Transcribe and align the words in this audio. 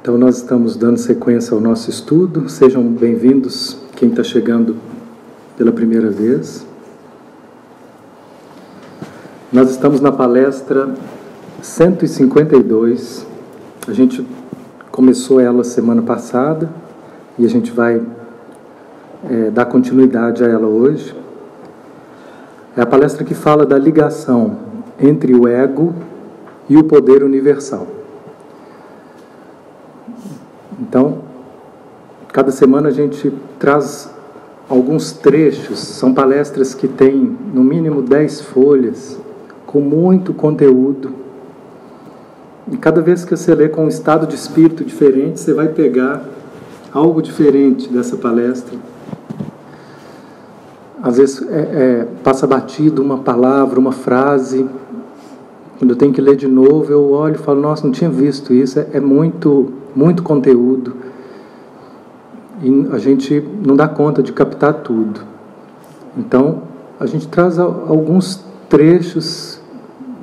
Então, 0.00 0.16
nós 0.16 0.36
estamos 0.36 0.76
dando 0.76 0.96
sequência 0.96 1.52
ao 1.52 1.60
nosso 1.60 1.90
estudo. 1.90 2.48
Sejam 2.48 2.84
bem-vindos, 2.84 3.76
quem 3.96 4.10
está 4.10 4.22
chegando 4.22 4.76
pela 5.56 5.72
primeira 5.72 6.08
vez. 6.08 6.64
Nós 9.52 9.70
estamos 9.70 10.00
na 10.00 10.12
palestra 10.12 10.94
152. 11.60 13.26
A 13.88 13.92
gente 13.92 14.24
começou 14.92 15.40
ela 15.40 15.64
semana 15.64 16.00
passada 16.00 16.70
e 17.36 17.44
a 17.44 17.48
gente 17.48 17.72
vai 17.72 18.00
é, 19.28 19.50
dar 19.50 19.66
continuidade 19.66 20.44
a 20.44 20.46
ela 20.46 20.68
hoje. 20.68 21.12
É 22.76 22.80
a 22.80 22.86
palestra 22.86 23.24
que 23.24 23.34
fala 23.34 23.66
da 23.66 23.76
ligação 23.76 24.58
entre 25.00 25.34
o 25.34 25.48
ego 25.48 25.92
e 26.68 26.76
o 26.76 26.84
poder 26.84 27.24
universal. 27.24 27.97
Então, 30.80 31.18
cada 32.32 32.50
semana 32.50 32.88
a 32.88 32.92
gente 32.92 33.32
traz 33.58 34.10
alguns 34.68 35.12
trechos, 35.12 35.78
são 35.78 36.12
palestras 36.12 36.74
que 36.74 36.86
têm 36.86 37.36
no 37.52 37.64
mínimo 37.64 38.02
10 38.02 38.42
folhas, 38.42 39.18
com 39.66 39.80
muito 39.80 40.32
conteúdo. 40.32 41.10
E 42.70 42.76
cada 42.76 43.00
vez 43.00 43.24
que 43.24 43.34
você 43.34 43.54
lê 43.54 43.68
com 43.68 43.84
um 43.84 43.88
estado 43.88 44.26
de 44.26 44.34
espírito 44.34 44.84
diferente, 44.84 45.40
você 45.40 45.54
vai 45.54 45.68
pegar 45.68 46.22
algo 46.92 47.22
diferente 47.22 47.88
dessa 47.88 48.16
palestra. 48.16 48.78
Às 51.02 51.16
vezes 51.16 51.42
é, 51.48 51.58
é, 51.58 52.08
passa 52.22 52.46
batido 52.46 53.02
uma 53.02 53.18
palavra, 53.18 53.78
uma 53.78 53.92
frase. 53.92 54.66
Quando 55.78 55.90
eu 55.92 55.96
tenho 55.96 56.12
que 56.12 56.20
ler 56.20 56.36
de 56.36 56.48
novo, 56.48 56.92
eu 56.92 57.10
olho 57.10 57.36
e 57.36 57.38
falo: 57.38 57.60
Nossa, 57.60 57.84
não 57.84 57.92
tinha 57.92 58.10
visto 58.10 58.52
isso. 58.52 58.78
É, 58.78 58.88
é 58.94 59.00
muito 59.00 59.72
muito 59.94 60.22
conteúdo 60.22 60.94
e 62.62 62.88
a 62.92 62.98
gente 62.98 63.42
não 63.64 63.76
dá 63.76 63.86
conta 63.88 64.22
de 64.22 64.32
captar 64.32 64.74
tudo. 64.74 65.20
Então, 66.16 66.62
a 66.98 67.06
gente 67.06 67.28
traz 67.28 67.58
alguns 67.58 68.44
trechos, 68.68 69.60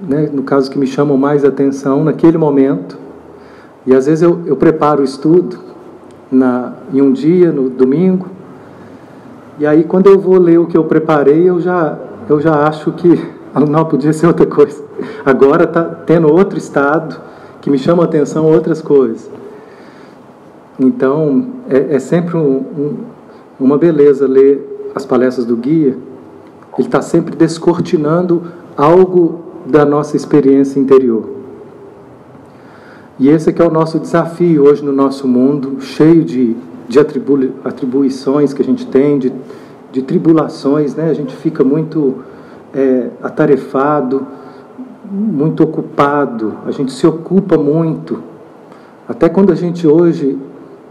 né, 0.07 0.29
no 0.31 0.43
caso 0.43 0.69
que 0.69 0.77
me 0.77 0.85
chamam 0.85 1.17
mais 1.17 1.45
atenção 1.45 2.03
naquele 2.03 2.37
momento, 2.37 2.97
e 3.85 3.93
às 3.93 4.05
vezes 4.05 4.21
eu, 4.21 4.41
eu 4.45 4.55
preparo 4.55 5.01
o 5.01 5.05
estudo 5.05 5.59
na, 6.31 6.73
em 6.93 7.01
um 7.01 7.13
dia, 7.13 7.51
no 7.51 7.69
domingo, 7.69 8.27
e 9.57 9.65
aí 9.65 9.83
quando 9.83 10.07
eu 10.07 10.19
vou 10.19 10.37
ler 10.37 10.59
o 10.59 10.65
que 10.65 10.77
eu 10.77 10.83
preparei, 10.83 11.49
eu 11.49 11.61
já, 11.61 11.97
eu 12.27 12.41
já 12.41 12.67
acho 12.67 12.91
que 12.91 13.34
não 13.63 13.85
podia 13.85 14.11
ser 14.11 14.27
outra 14.27 14.45
coisa. 14.45 14.83
Agora 15.25 15.63
está 15.63 15.83
tendo 15.83 16.31
outro 16.31 16.57
estado 16.57 17.21
que 17.61 17.69
me 17.69 17.77
chama 17.77 18.03
a 18.03 18.05
atenção 18.05 18.45
outras 18.45 18.81
coisas. 18.81 19.29
Então, 20.79 21.47
é, 21.69 21.95
é 21.95 21.99
sempre 21.99 22.35
um, 22.35 22.57
um, 22.57 22.97
uma 23.59 23.77
beleza 23.77 24.27
ler 24.27 24.91
as 24.93 25.05
palestras 25.05 25.45
do 25.45 25.55
guia. 25.55 25.97
Ele 26.77 26.87
está 26.87 27.01
sempre 27.01 27.35
descortinando 27.35 28.43
algo 28.75 29.39
da 29.65 29.85
nossa 29.85 30.17
experiência 30.17 30.79
interior. 30.79 31.29
E 33.17 33.29
esse 33.29 33.49
é 33.49 33.53
que 33.53 33.61
é 33.61 33.65
o 33.65 33.71
nosso 33.71 33.97
desafio 33.97 34.63
hoje 34.65 34.83
no 34.83 34.91
nosso 34.91 35.25
mundo, 35.25 35.79
cheio 35.79 36.25
de, 36.25 36.55
de 36.87 36.99
atribu 36.99 37.51
atribuições 37.63 38.53
que 38.53 38.61
a 38.61 38.65
gente 38.65 38.85
tem, 38.85 39.17
de, 39.17 39.31
de 39.91 40.01
tribulações, 40.01 40.93
né? 40.95 41.09
A 41.09 41.13
gente 41.13 41.33
fica 41.33 41.63
muito 41.63 42.15
é, 42.75 43.09
atarefado, 43.23 44.27
muito 45.09 45.63
ocupado, 45.63 46.55
a 46.65 46.71
gente 46.71 46.91
se 46.91 47.05
ocupa 47.07 47.57
muito. 47.57 48.21
Até 49.07 49.29
quando 49.29 49.51
a 49.51 49.55
gente 49.55 49.87
hoje 49.87 50.37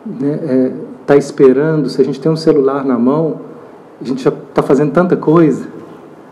está 0.07 0.27
né, 0.27 0.41
é, 0.43 0.73
tá 1.07 1.17
esperando, 1.17 1.89
se 1.89 2.01
a 2.01 2.05
gente 2.05 2.21
tem 2.21 2.31
um 2.31 2.37
celular 2.37 2.85
na 2.85 2.99
mão, 2.99 3.41
a 4.01 4.05
gente 4.05 4.23
já 4.23 4.31
está 4.31 4.63
fazendo 4.63 4.93
tanta 4.93 5.17
coisa, 5.17 5.65
está 5.65 5.73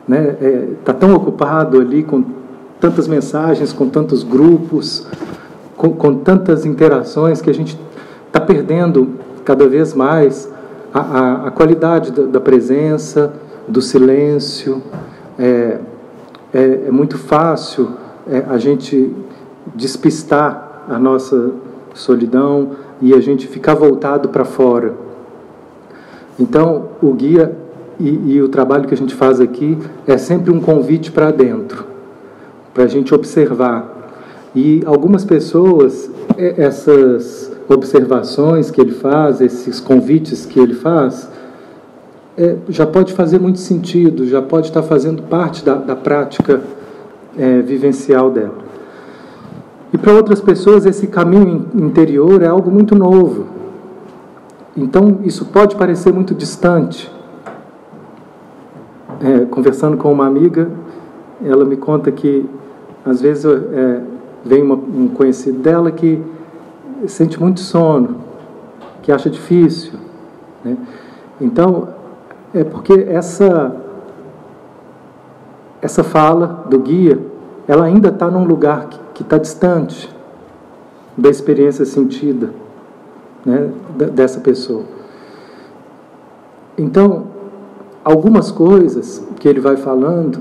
né, 0.08 0.36
é, 0.40 0.68
tá 0.84 0.92
tão 0.92 1.14
ocupado 1.14 1.80
ali 1.80 2.02
com 2.02 2.24
tantas 2.80 3.06
mensagens, 3.06 3.72
com 3.72 3.88
tantos 3.88 4.22
grupos, 4.22 5.06
com, 5.76 5.92
com 5.92 6.16
tantas 6.16 6.64
interações 6.64 7.40
que 7.40 7.50
a 7.50 7.54
gente 7.54 7.78
está 8.26 8.40
perdendo 8.40 9.10
cada 9.44 9.68
vez 9.68 9.94
mais 9.94 10.50
a, 10.92 11.00
a, 11.00 11.46
a 11.48 11.50
qualidade 11.50 12.12
da, 12.12 12.22
da, 12.22 12.40
presença, 12.40 13.32
do 13.68 13.80
silêncio. 13.80 14.82
É, 15.38 15.78
é, 16.52 16.80
é 16.86 16.90
muito 16.90 17.18
fácil 17.18 17.90
é, 18.28 18.44
a 18.48 18.58
gente 18.58 19.14
despistar 19.74 20.84
a 20.88 20.98
nossa 20.98 21.52
solidão, 21.94 22.70
e 23.02 23.12
a 23.12 23.20
gente 23.20 23.48
ficar 23.48 23.74
voltado 23.74 24.28
para 24.28 24.44
fora. 24.44 24.94
Então, 26.38 26.90
o 27.02 27.12
guia 27.12 27.52
e, 27.98 28.34
e, 28.34 28.40
o 28.40 28.48
trabalho 28.48 28.86
que 28.86 28.94
a 28.94 28.96
gente 28.96 29.14
faz 29.14 29.40
aqui 29.40 29.76
é 30.06 30.16
sempre 30.16 30.52
um 30.52 30.60
convite 30.60 31.10
para 31.10 31.32
dentro, 31.32 31.84
para 32.72 32.84
a 32.84 32.86
gente 32.86 33.12
observar. 33.12 34.10
E 34.54 34.82
algumas 34.86 35.24
pessoas, 35.24 36.10
essas 36.36 37.50
observações 37.68 38.70
que 38.70 38.80
ele 38.80 38.92
faz, 38.92 39.40
esses 39.40 39.80
convites 39.80 40.46
que 40.46 40.60
ele 40.60 40.74
faz, 40.74 41.28
é, 42.36 42.56
já 42.68 42.86
pode 42.86 43.12
fazer 43.12 43.38
muito 43.38 43.58
sentido, 43.58 44.26
já 44.26 44.40
pode 44.40 44.68
estar 44.68 44.82
fazendo 44.82 45.22
parte 45.24 45.64
da, 45.64 45.74
da 45.74 45.94
prática 45.94 46.62
é, 47.36 47.60
vivencial 47.60 48.30
dela. 48.30 48.62
E 49.92 49.98
para 49.98 50.12
outras 50.12 50.40
pessoas, 50.40 50.86
esse 50.86 51.06
caminho 51.06 51.66
interior 51.74 52.42
é 52.42 52.46
algo 52.46 52.70
muito 52.70 52.94
novo. 52.94 53.46
Então, 54.74 55.18
isso 55.22 55.46
pode 55.46 55.76
parecer 55.76 56.12
muito 56.12 56.34
distante. 56.34 57.10
É, 59.20 59.44
conversando 59.44 59.98
com 59.98 60.10
uma 60.10 60.26
amiga, 60.26 60.70
ela 61.44 61.64
me 61.64 61.76
conta 61.76 62.10
que, 62.10 62.48
às 63.04 63.20
vezes, 63.20 63.44
é, 63.44 64.00
vem 64.42 64.62
uma, 64.62 64.74
um 64.74 65.08
conhecido 65.08 65.58
dela 65.58 65.90
que 65.92 66.22
sente 67.06 67.38
muito 67.38 67.60
sono, 67.60 68.16
que 69.02 69.12
acha 69.12 69.28
difícil. 69.28 69.92
Né? 70.64 70.76
Então, 71.38 71.88
é 72.54 72.62
porque 72.64 72.92
essa, 73.08 73.74
essa 75.80 76.04
fala 76.04 76.64
do 76.68 76.78
guia, 76.78 77.18
ela 77.66 77.84
ainda 77.84 78.08
está 78.08 78.30
num 78.30 78.44
lugar 78.44 78.88
que 79.14 79.22
está 79.22 79.38
distante 79.38 80.10
da 81.16 81.28
experiência 81.28 81.84
sentida 81.84 82.50
né, 83.44 83.70
dessa 84.12 84.40
pessoa. 84.40 84.84
Então, 86.76 87.24
algumas 88.04 88.50
coisas 88.50 89.26
que 89.38 89.48
ele 89.48 89.60
vai 89.60 89.76
falando 89.76 90.40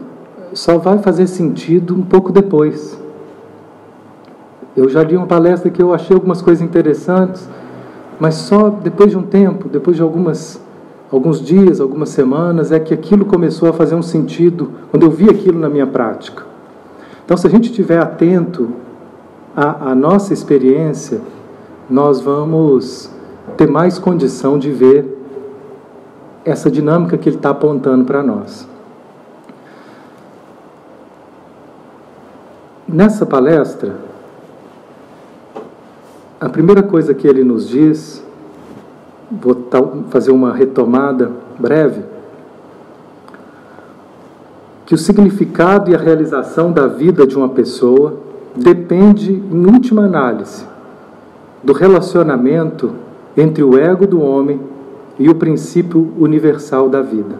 só 0.53 0.77
vai 0.77 0.97
fazer 0.99 1.27
sentido 1.27 1.95
um 1.95 2.03
pouco 2.03 2.31
depois. 2.31 2.99
Eu 4.75 4.89
já 4.89 5.03
li 5.03 5.15
uma 5.15 5.27
palestra 5.27 5.69
que 5.69 5.81
eu 5.81 5.93
achei 5.93 6.15
algumas 6.15 6.41
coisas 6.41 6.61
interessantes, 6.61 7.47
mas 8.19 8.35
só 8.35 8.69
depois 8.69 9.11
de 9.11 9.17
um 9.17 9.23
tempo, 9.23 9.67
depois 9.67 9.97
de 9.97 10.01
algumas 10.01 10.61
alguns 11.11 11.41
dias, 11.41 11.81
algumas 11.81 12.09
semanas, 12.09 12.71
é 12.71 12.79
que 12.79 12.93
aquilo 12.93 13.25
começou 13.25 13.69
a 13.69 13.73
fazer 13.73 13.95
um 13.95 14.01
sentido 14.01 14.71
quando 14.89 15.03
eu 15.03 15.11
vi 15.11 15.29
aquilo 15.29 15.59
na 15.59 15.69
minha 15.69 15.85
prática. 15.85 16.45
Então, 17.25 17.35
se 17.35 17.45
a 17.45 17.49
gente 17.49 17.69
estiver 17.69 17.99
atento 17.99 18.69
à, 19.55 19.91
à 19.91 19.95
nossa 19.95 20.33
experiência, 20.33 21.21
nós 21.89 22.21
vamos 22.21 23.09
ter 23.57 23.67
mais 23.67 23.99
condição 23.99 24.57
de 24.57 24.71
ver 24.71 25.17
essa 26.45 26.71
dinâmica 26.71 27.17
que 27.17 27.29
ele 27.29 27.35
está 27.35 27.49
apontando 27.49 28.05
para 28.05 28.23
nós. 28.23 28.67
Nessa 32.87 33.25
palestra, 33.25 33.95
a 36.39 36.49
primeira 36.49 36.81
coisa 36.81 37.13
que 37.13 37.27
ele 37.27 37.43
nos 37.43 37.67
diz, 37.67 38.23
vou 39.31 39.55
fazer 40.09 40.31
uma 40.31 40.53
retomada 40.53 41.31
breve, 41.57 42.03
que 44.85 44.95
o 44.95 44.97
significado 44.97 45.89
e 45.89 45.95
a 45.95 45.97
realização 45.97 46.71
da 46.71 46.87
vida 46.87 47.25
de 47.25 47.37
uma 47.37 47.47
pessoa 47.47 48.17
depende, 48.55 49.31
em 49.31 49.65
última 49.65 50.03
análise, 50.03 50.65
do 51.63 51.71
relacionamento 51.71 52.91
entre 53.37 53.63
o 53.63 53.77
ego 53.77 54.05
do 54.05 54.21
homem 54.21 54.59
e 55.17 55.29
o 55.29 55.35
princípio 55.35 56.11
universal 56.19 56.89
da 56.89 57.01
vida, 57.01 57.35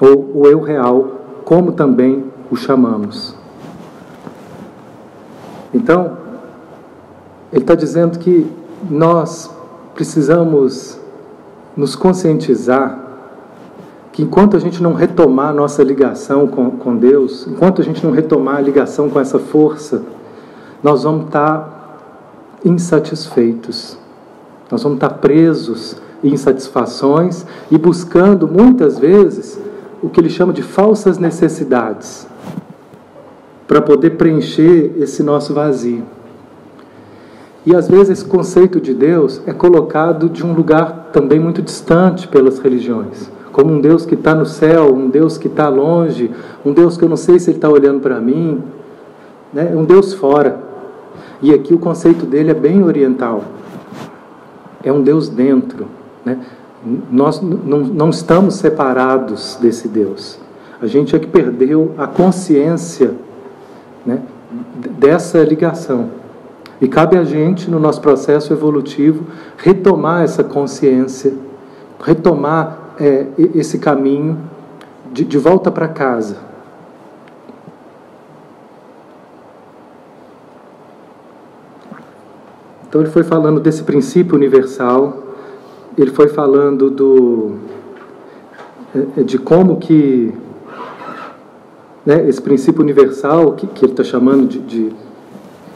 ou 0.00 0.30
o 0.34 0.46
eu 0.46 0.60
real, 0.60 1.20
como 1.44 1.72
também 1.72 2.24
o 2.50 2.56
chamamos. 2.56 3.36
Então, 5.72 6.16
ele 7.52 7.62
está 7.62 7.74
dizendo 7.74 8.18
que 8.18 8.50
nós 8.90 9.57
precisamos 9.98 10.96
nos 11.76 11.96
conscientizar 11.96 13.00
que 14.12 14.22
enquanto 14.22 14.56
a 14.56 14.60
gente 14.60 14.80
não 14.80 14.92
retomar 14.94 15.52
nossa 15.52 15.82
ligação 15.82 16.46
com, 16.46 16.70
com 16.70 16.94
Deus, 16.94 17.48
enquanto 17.48 17.82
a 17.82 17.84
gente 17.84 18.06
não 18.06 18.12
retomar 18.12 18.58
a 18.58 18.60
ligação 18.60 19.10
com 19.10 19.18
essa 19.18 19.40
força, 19.40 20.04
nós 20.84 21.02
vamos 21.02 21.24
estar 21.24 21.98
insatisfeitos. 22.64 23.98
Nós 24.70 24.84
vamos 24.84 24.98
estar 24.98 25.10
presos 25.14 25.96
em 26.22 26.28
insatisfações 26.28 27.44
e 27.68 27.76
buscando 27.76 28.46
muitas 28.46 29.00
vezes 29.00 29.58
o 30.00 30.08
que 30.08 30.20
ele 30.20 30.30
chama 30.30 30.52
de 30.52 30.62
falsas 30.62 31.18
necessidades 31.18 32.24
para 33.66 33.82
poder 33.82 34.10
preencher 34.10 34.92
esse 34.96 35.24
nosso 35.24 35.52
vazio. 35.52 36.04
E 37.68 37.76
às 37.76 37.86
vezes 37.86 38.08
esse 38.08 38.24
conceito 38.24 38.80
de 38.80 38.94
Deus 38.94 39.42
é 39.46 39.52
colocado 39.52 40.30
de 40.30 40.42
um 40.42 40.54
lugar 40.54 41.10
também 41.12 41.38
muito 41.38 41.60
distante 41.60 42.26
pelas 42.26 42.58
religiões, 42.58 43.30
como 43.52 43.74
um 43.74 43.78
Deus 43.78 44.06
que 44.06 44.14
está 44.14 44.34
no 44.34 44.46
céu, 44.46 44.94
um 44.94 45.10
Deus 45.10 45.36
que 45.36 45.48
está 45.48 45.68
longe, 45.68 46.30
um 46.64 46.72
Deus 46.72 46.96
que 46.96 47.04
eu 47.04 47.10
não 47.10 47.16
sei 47.18 47.38
se 47.38 47.50
ele 47.50 47.58
está 47.58 47.68
olhando 47.68 48.00
para 48.00 48.18
mim, 48.22 48.62
né? 49.52 49.70
um 49.76 49.84
Deus 49.84 50.14
fora. 50.14 50.58
E 51.42 51.52
aqui 51.52 51.74
o 51.74 51.78
conceito 51.78 52.24
dele 52.24 52.52
é 52.52 52.54
bem 52.54 52.82
oriental. 52.82 53.44
É 54.82 54.90
um 54.90 55.02
Deus 55.02 55.28
dentro. 55.28 55.88
Né? 56.24 56.38
Nós 57.12 57.38
não, 57.42 58.08
estamos 58.08 58.54
separados 58.54 59.58
desse 59.60 59.88
Deus. 59.88 60.38
A 60.80 60.86
gente 60.86 61.14
é 61.14 61.18
que 61.18 61.26
perdeu 61.26 61.92
a 61.98 62.06
consciência 62.06 63.12
né, 64.06 64.22
dessa 64.98 65.44
ligação. 65.44 66.17
E 66.80 66.86
cabe 66.86 67.16
a 67.16 67.24
gente, 67.24 67.70
no 67.70 67.80
nosso 67.80 68.00
processo 68.00 68.52
evolutivo, 68.52 69.24
retomar 69.56 70.22
essa 70.22 70.44
consciência, 70.44 71.34
retomar 72.00 72.94
é, 73.00 73.26
esse 73.54 73.78
caminho 73.78 74.38
de, 75.12 75.24
de 75.24 75.38
volta 75.38 75.70
para 75.70 75.88
casa. 75.88 76.36
Então, 82.88 83.00
ele 83.00 83.10
foi 83.10 83.22
falando 83.22 83.60
desse 83.60 83.82
princípio 83.82 84.34
universal, 84.34 85.24
ele 85.96 86.10
foi 86.10 86.28
falando 86.28 86.88
do, 86.88 87.56
é, 89.16 89.22
de 89.22 89.36
como 89.36 89.76
que 89.78 90.32
né, 92.06 92.26
esse 92.26 92.40
princípio 92.40 92.80
universal 92.80 93.52
que, 93.52 93.66
que 93.66 93.84
ele 93.84 93.92
está 93.92 94.04
chamando 94.04 94.46
de, 94.46 94.58
de 94.60 94.92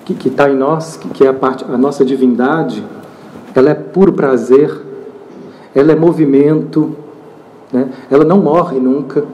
que 0.04 0.28
está 0.28 0.50
em 0.50 0.56
nós, 0.56 0.96
que, 0.96 1.08
que 1.08 1.24
é 1.24 1.28
a 1.28 1.34
parte, 1.34 1.64
a 1.64 1.78
nossa 1.78 2.04
divindade, 2.04 2.84
ela 3.54 3.70
é 3.70 3.74
puro 3.74 4.12
prazer, 4.12 4.70
ela 5.74 5.92
é 5.92 5.96
movimento, 5.96 6.96
né? 7.72 7.90
ela 8.10 8.24
não 8.24 8.38
morre 8.38 8.78
nunca. 8.78 9.24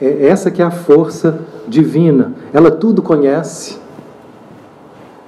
É 0.00 0.26
essa 0.26 0.50
que 0.50 0.60
é 0.60 0.64
a 0.64 0.70
força 0.70 1.40
divina. 1.66 2.32
Ela 2.52 2.70
tudo 2.70 3.00
conhece. 3.00 3.78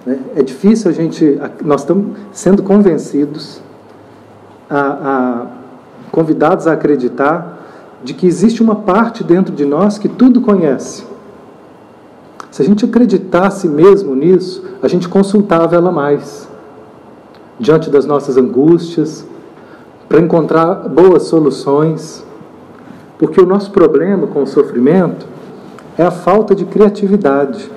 Né? 0.04 0.18
É 0.36 0.42
difícil 0.42 0.90
a 0.90 0.94
gente, 0.94 1.40
nós 1.64 1.80
estamos 1.80 2.18
sendo 2.32 2.62
convencidos, 2.62 3.62
a, 4.68 4.80
a, 4.80 5.46
convidados 6.10 6.66
a 6.66 6.72
acreditar 6.72 7.58
de 8.04 8.12
que 8.14 8.26
existe 8.26 8.62
uma 8.62 8.76
parte 8.76 9.24
dentro 9.24 9.54
de 9.54 9.64
nós 9.64 9.98
que 9.98 10.08
tudo 10.08 10.40
conhece. 10.40 11.07
Se 12.50 12.62
a 12.62 12.64
gente 12.64 12.84
acreditasse 12.84 13.68
mesmo 13.68 14.14
nisso, 14.14 14.64
a 14.82 14.88
gente 14.88 15.08
consultava 15.08 15.76
ela 15.76 15.92
mais. 15.92 16.48
Diante 17.58 17.90
das 17.90 18.06
nossas 18.06 18.36
angústias, 18.36 19.26
para 20.08 20.20
encontrar 20.20 20.88
boas 20.88 21.24
soluções. 21.24 22.24
Porque 23.18 23.40
o 23.40 23.46
nosso 23.46 23.70
problema 23.70 24.26
com 24.28 24.42
o 24.42 24.46
sofrimento 24.46 25.26
é 25.96 26.04
a 26.04 26.10
falta 26.10 26.54
de 26.54 26.64
criatividade. 26.64 27.70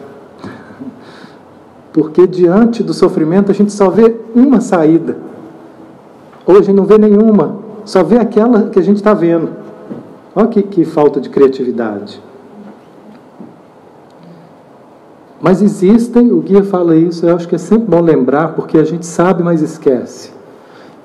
Porque 1.91 2.25
diante 2.25 2.83
do 2.83 2.93
sofrimento 2.93 3.51
a 3.51 3.53
gente 3.53 3.71
só 3.71 3.89
vê 3.89 4.15
uma 4.35 4.61
saída. 4.61 5.17
Gente 6.61 6.73
não 6.73 6.85
vê 6.85 6.97
nenhuma, 6.97 7.57
só 7.85 8.03
vê 8.03 8.17
aquela 8.17 8.69
que 8.69 8.79
a 8.79 8.81
gente 8.81 8.97
está 8.97 9.13
vendo. 9.13 9.49
Olha 10.35 10.47
que, 10.47 10.61
que 10.61 10.85
falta 10.85 11.19
de 11.19 11.29
criatividade. 11.29 12.21
Mas 15.41 15.61
existem, 15.61 16.31
o 16.31 16.39
guia 16.39 16.63
fala 16.63 16.95
isso, 16.95 17.25
eu 17.25 17.35
acho 17.35 17.47
que 17.47 17.55
é 17.55 17.57
sempre 17.57 17.87
bom 17.87 18.01
lembrar, 18.01 18.49
porque 18.49 18.77
a 18.77 18.83
gente 18.83 19.05
sabe, 19.05 19.41
mas 19.41 19.61
esquece. 19.61 20.31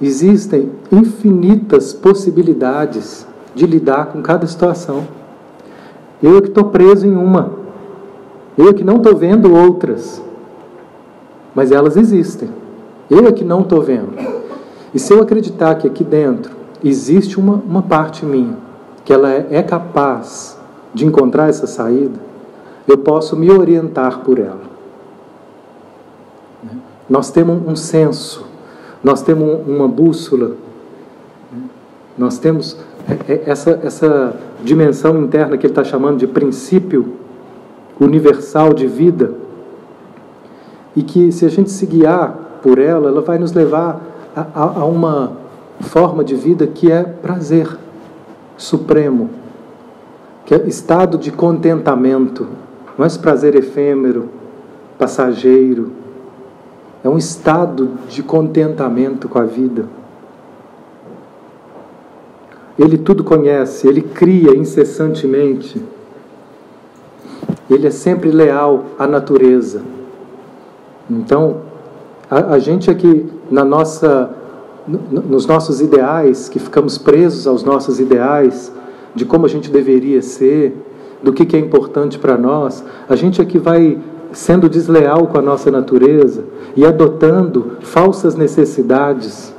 Existem 0.00 0.70
infinitas 0.92 1.94
possibilidades 1.94 3.26
de 3.54 3.66
lidar 3.66 4.06
com 4.06 4.20
cada 4.20 4.46
situação. 4.46 5.04
Eu 6.22 6.36
é 6.36 6.42
que 6.42 6.48
estou 6.48 6.64
preso 6.64 7.06
em 7.06 7.16
uma. 7.16 7.52
Eu 8.58 8.68
é 8.68 8.74
que 8.74 8.84
não 8.84 8.96
estou 8.96 9.16
vendo 9.16 9.54
outras. 9.54 10.22
Mas 11.54 11.72
elas 11.72 11.96
existem. 11.96 12.50
Eu 13.08 13.26
é 13.26 13.32
que 13.32 13.44
não 13.44 13.62
estou 13.62 13.80
vendo. 13.80 14.12
E 14.92 14.98
se 14.98 15.14
eu 15.14 15.22
acreditar 15.22 15.74
que 15.76 15.86
aqui 15.86 16.04
dentro 16.04 16.52
existe 16.84 17.40
uma, 17.40 17.54
uma 17.54 17.82
parte 17.82 18.26
minha, 18.26 18.58
que 19.02 19.12
ela 19.12 19.32
é, 19.32 19.46
é 19.50 19.62
capaz 19.62 20.58
de 20.92 21.06
encontrar 21.06 21.48
essa 21.48 21.66
saída, 21.66 22.25
eu 22.86 22.98
posso 22.98 23.36
me 23.36 23.50
orientar 23.50 24.20
por 24.20 24.38
ela. 24.38 24.76
Nós 27.08 27.30
temos 27.30 27.66
um 27.66 27.76
senso 27.76 28.46
nós 29.06 29.22
temos 29.22 29.60
uma 29.68 29.86
bússola, 29.86 30.56
nós 32.18 32.38
temos 32.38 32.76
é, 33.08 33.34
é, 33.34 33.42
essa, 33.46 33.80
essa 33.84 34.36
dimensão 34.64 35.22
interna 35.22 35.56
que 35.56 35.64
ele 35.64 35.70
está 35.70 35.84
chamando 35.84 36.18
de 36.18 36.26
princípio 36.26 37.12
universal 38.00 38.74
de 38.74 38.88
vida, 38.88 39.32
e 40.96 41.04
que 41.04 41.30
se 41.30 41.46
a 41.46 41.48
gente 41.48 41.70
se 41.70 41.86
guiar 41.86 42.58
por 42.60 42.80
ela, 42.80 43.08
ela 43.08 43.20
vai 43.20 43.38
nos 43.38 43.52
levar 43.52 44.00
a, 44.34 44.40
a, 44.52 44.80
a 44.80 44.84
uma 44.84 45.36
forma 45.82 46.24
de 46.24 46.34
vida 46.34 46.66
que 46.66 46.90
é 46.90 47.04
prazer 47.04 47.78
supremo, 48.56 49.30
que 50.44 50.52
é 50.52 50.66
estado 50.66 51.16
de 51.16 51.30
contentamento, 51.30 52.48
não 52.96 53.04
é 53.04 53.06
esse 53.06 53.18
prazer 53.18 53.54
efêmero, 53.54 54.28
passageiro, 54.98 55.92
é 57.04 57.08
um 57.08 57.18
estado 57.18 57.90
de 58.08 58.22
contentamento 58.22 59.28
com 59.28 59.38
a 59.38 59.44
vida. 59.44 59.86
Ele 62.78 62.98
tudo 62.98 63.24
conhece, 63.24 63.86
ele 63.86 64.02
cria 64.02 64.56
incessantemente. 64.56 65.80
Ele 67.70 67.86
é 67.86 67.90
sempre 67.90 68.30
leal 68.30 68.84
à 68.98 69.06
natureza. 69.06 69.82
Então, 71.08 71.62
a, 72.30 72.54
a 72.54 72.58
gente 72.58 72.90
aqui, 72.90 73.26
na 73.50 73.64
nossa, 73.64 74.30
nos 74.86 75.46
nossos 75.46 75.80
ideais, 75.80 76.48
que 76.48 76.58
ficamos 76.58 76.98
presos 76.98 77.46
aos 77.46 77.62
nossos 77.62 77.98
ideais, 78.00 78.72
de 79.14 79.24
como 79.24 79.46
a 79.46 79.48
gente 79.48 79.70
deveria 79.70 80.20
ser, 80.20 80.76
do 81.26 81.32
que, 81.32 81.44
que 81.44 81.56
é 81.56 81.58
importante 81.58 82.20
para 82.20 82.38
nós, 82.38 82.84
a 83.08 83.16
gente 83.16 83.42
aqui 83.42 83.58
vai 83.58 83.98
sendo 84.30 84.68
desleal 84.68 85.26
com 85.26 85.36
a 85.36 85.42
nossa 85.42 85.72
natureza 85.72 86.44
e 86.76 86.86
adotando 86.86 87.78
falsas 87.80 88.36
necessidades, 88.36 89.52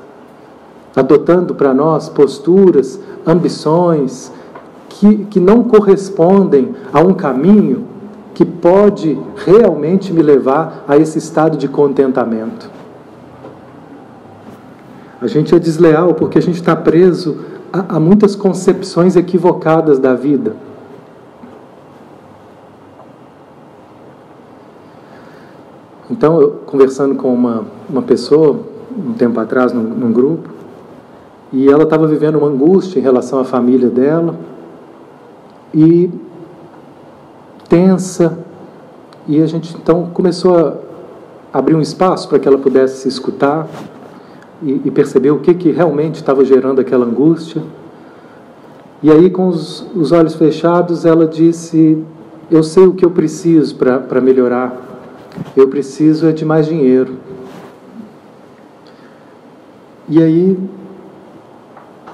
adotando 0.96 1.54
para 1.54 1.74
nós 1.74 2.08
posturas, 2.08 2.98
ambições 3.26 4.32
que, 4.88 5.26
que 5.26 5.42
não 5.42 5.66
correspondem 5.66 6.74
a 6.94 7.02
um 7.02 7.14
caminho 7.14 7.86
que 8.34 8.46
pode 8.46 9.20
realmente 9.46 10.14
me 10.14 10.22
levar 10.22 10.86
a 10.88 10.96
esse 10.96 11.18
estado 11.18 11.58
de 11.58 11.68
contentamento. 11.68 12.72
A 15.20 15.28
gente 15.28 15.54
é 15.54 15.60
desleal 15.60 16.14
porque 16.14 16.38
a 16.38 16.42
gente 16.42 16.56
está 16.56 16.78
preso 16.78 17.40
a 17.74 18.00
muitas 18.00 18.38
concepções 18.38 19.18
equivocadas 19.18 20.00
da 20.00 20.14
vida 20.14 20.67
Então, 26.10 26.40
eu, 26.40 26.52
conversando 26.66 27.16
com 27.16 27.34
uma, 27.34 27.66
uma 27.90 28.02
pessoa, 28.02 28.62
um 28.98 29.14
tempo 29.14 29.40
atrás, 29.40 29.74
num, 29.74 29.84
num 29.84 30.12
grupo, 30.12 30.50
e 31.52 31.70
ela 31.70 31.84
estava 31.84 32.08
vivendo 32.08 32.38
uma 32.38 32.48
angústia 32.48 33.00
em 33.00 33.02
relação 33.02 33.40
à 33.40 33.44
família 33.44 33.90
dela, 33.90 34.36
e 35.74 36.10
tensa, 37.68 38.40
e 39.28 39.42
a 39.42 39.46
gente 39.46 39.76
então 39.76 40.10
começou 40.14 40.58
a 40.58 40.74
abrir 41.58 41.76
um 41.76 41.82
espaço 41.82 42.30
para 42.30 42.40
que 42.40 42.48
ela 42.48 42.58
pudesse 42.58 43.02
se 43.02 43.08
escutar 43.10 43.68
e, 44.64 44.82
e 44.86 44.92
perceber 44.92 45.32
o 45.32 45.40
que, 45.40 45.54
que 45.54 45.72
realmente 45.72 46.16
estava 46.16 46.46
gerando 46.46 46.80
aquela 46.80 47.06
angústia. 47.06 47.62
E 49.04 49.12
aí, 49.12 49.30
com 49.30 49.48
os, 49.48 49.86
os 49.94 50.12
olhos 50.12 50.36
fechados, 50.36 51.06
ela 51.06 51.28
disse: 51.28 52.02
Eu 52.50 52.64
sei 52.64 52.88
o 52.88 52.94
que 52.94 53.06
eu 53.06 53.12
preciso 53.12 53.76
para 53.76 54.22
melhorar 54.22 54.87
eu 55.56 55.68
preciso 55.68 56.28
é 56.28 56.32
de 56.32 56.46
mais 56.46 56.66
dinheiro. 56.66 57.18
E 60.10 60.22
aí 60.22 60.58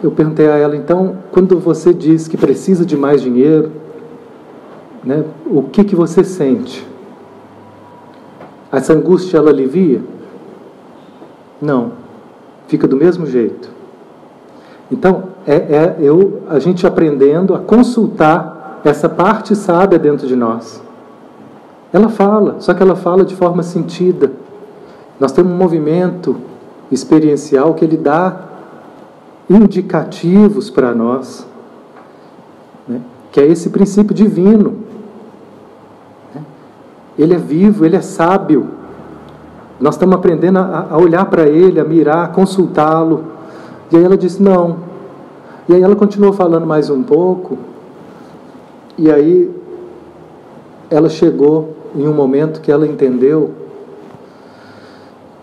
eu 0.02 0.12
perguntei 0.12 0.48
a 0.48 0.58
ela, 0.58 0.76
então, 0.76 1.18
quando 1.32 1.60
você 1.60 1.94
diz 1.94 2.28
que 2.28 2.38
precisa 2.38 2.86
de 2.86 2.98
mais 2.98 3.22
dinheiro, 3.22 3.72
né, 5.04 5.24
o 5.46 5.64
que, 5.64 5.84
que 5.84 5.96
você 5.96 6.24
sente? 6.24 6.86
essa 8.78 8.94
angústia 8.94 9.38
ela 9.38 9.52
alivia? 9.52 10.02
Não. 11.62 11.92
Fica 12.68 12.88
do 12.88 12.98
mesmo 12.98 13.26
jeito. 13.28 13.70
Então, 14.92 15.26
é, 15.46 15.56
é 15.56 15.96
eu, 16.00 16.42
a 16.50 16.58
gente 16.58 16.86
aprendendo 16.88 17.54
a 17.54 17.60
consultar 17.60 18.82
essa 18.84 19.08
parte 19.08 19.56
sábia 19.56 20.00
dentro 20.00 20.28
de 20.28 20.36
nós. 20.36 20.82
Ela 21.94 22.10
fala, 22.10 22.56
só 22.60 22.74
que 22.74 22.82
ela 22.82 22.96
fala 22.96 23.24
de 23.24 23.36
forma 23.36 23.62
sentida. 23.62 24.32
Nós 25.20 25.32
temos 25.32 25.54
um 25.54 25.56
movimento 25.56 26.36
experiencial 26.92 27.76
que 27.76 27.86
ele 27.86 27.96
dá 27.96 28.46
indicativos 29.48 30.72
para 30.72 30.92
nós, 30.96 31.46
né? 32.88 33.00
que 33.32 33.40
é 33.40 33.46
esse 33.46 33.70
princípio 33.70 34.16
divino. 34.16 34.80
Né? 36.34 36.42
Ele 37.16 37.36
é 37.36 37.38
vivo, 37.38 37.86
ele 37.86 37.96
é 37.96 38.02
sábio. 38.02 38.70
Nós 39.80 39.94
estamos 39.94 40.16
aprendendo 40.16 40.58
a, 40.58 40.88
a 40.90 40.98
olhar 40.98 41.26
para 41.26 41.48
ele, 41.48 41.80
a 41.80 41.84
mirar, 41.84 42.26
a 42.26 42.28
consultá-lo. 42.28 43.26
E 43.92 43.98
aí 43.98 44.04
ela 44.04 44.18
disse: 44.18 44.42
não. 44.42 44.78
E 45.70 45.76
aí 45.76 45.82
ela 45.82 45.96
continuou 45.96 46.34
falando 46.34 46.66
mais 46.66 46.90
um 46.90 47.04
pouco. 47.04 47.56
E 48.98 49.12
aí 49.12 49.52
ela 50.90 51.10
chegou 51.10 51.83
em 51.96 52.08
um 52.08 52.14
momento 52.14 52.62
que 52.62 52.72
ela 52.72 52.88
entendeu 52.88 53.52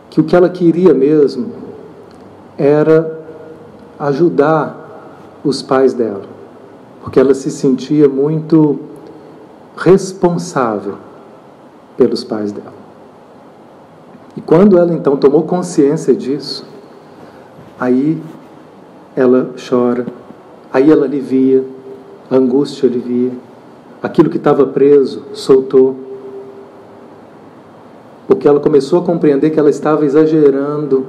que 0.09 0.21
o 0.21 0.25
que 0.25 0.35
ela 0.35 0.49
queria 0.49 0.93
mesmo 0.93 1.53
era 2.59 3.21
ajudar 3.99 4.77
os 5.45 5.63
pais 5.63 5.95
dela, 5.95 6.25
porque 7.03 7.19
ela 7.19 7.33
se 7.33 7.51
sentia 7.51 8.09
muito 8.09 8.81
responsável 9.77 10.97
pelos 11.97 12.25
pais 12.25 12.51
dela. 12.53 12.81
E 14.37 14.41
quando 14.41 14.77
ela 14.79 14.93
então 14.93 15.17
tomou 15.17 15.45
consciência 15.45 16.15
disso, 16.15 16.67
aí 17.79 18.21
ela 19.15 19.51
chora, 19.69 20.07
aí 20.73 20.91
ela 20.91 21.05
alivia, 21.05 21.65
a 22.31 22.37
angústia 22.37 22.89
alivia, 22.89 23.33
aquilo 24.03 24.31
que 24.31 24.37
estava 24.37 24.67
preso 24.67 25.25
soltou 25.33 26.10
porque 28.31 28.47
ela 28.47 28.61
começou 28.61 29.01
a 29.01 29.03
compreender 29.03 29.51
que 29.51 29.59
ela 29.59 29.71
estava 29.71 30.07
exagerando 30.07 31.05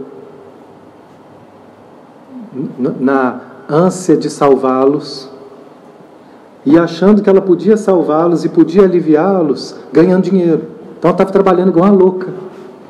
na 3.00 3.40
ânsia 3.70 4.18
de 4.18 4.28
salvá-los 4.28 5.30
e 6.66 6.80
achando 6.80 7.22
que 7.22 7.30
ela 7.30 7.40
podia 7.40 7.78
salvá-los 7.78 8.44
e 8.44 8.50
podia 8.50 8.86
aliviá-los 8.86 9.76
ganhando 9.94 10.24
dinheiro. 10.24 10.64
Então 10.98 11.10
ela 11.10 11.12
estava 11.12 11.32
trabalhando 11.32 11.70
igual 11.70 11.86
uma 11.86 11.96
louca, 11.96 12.30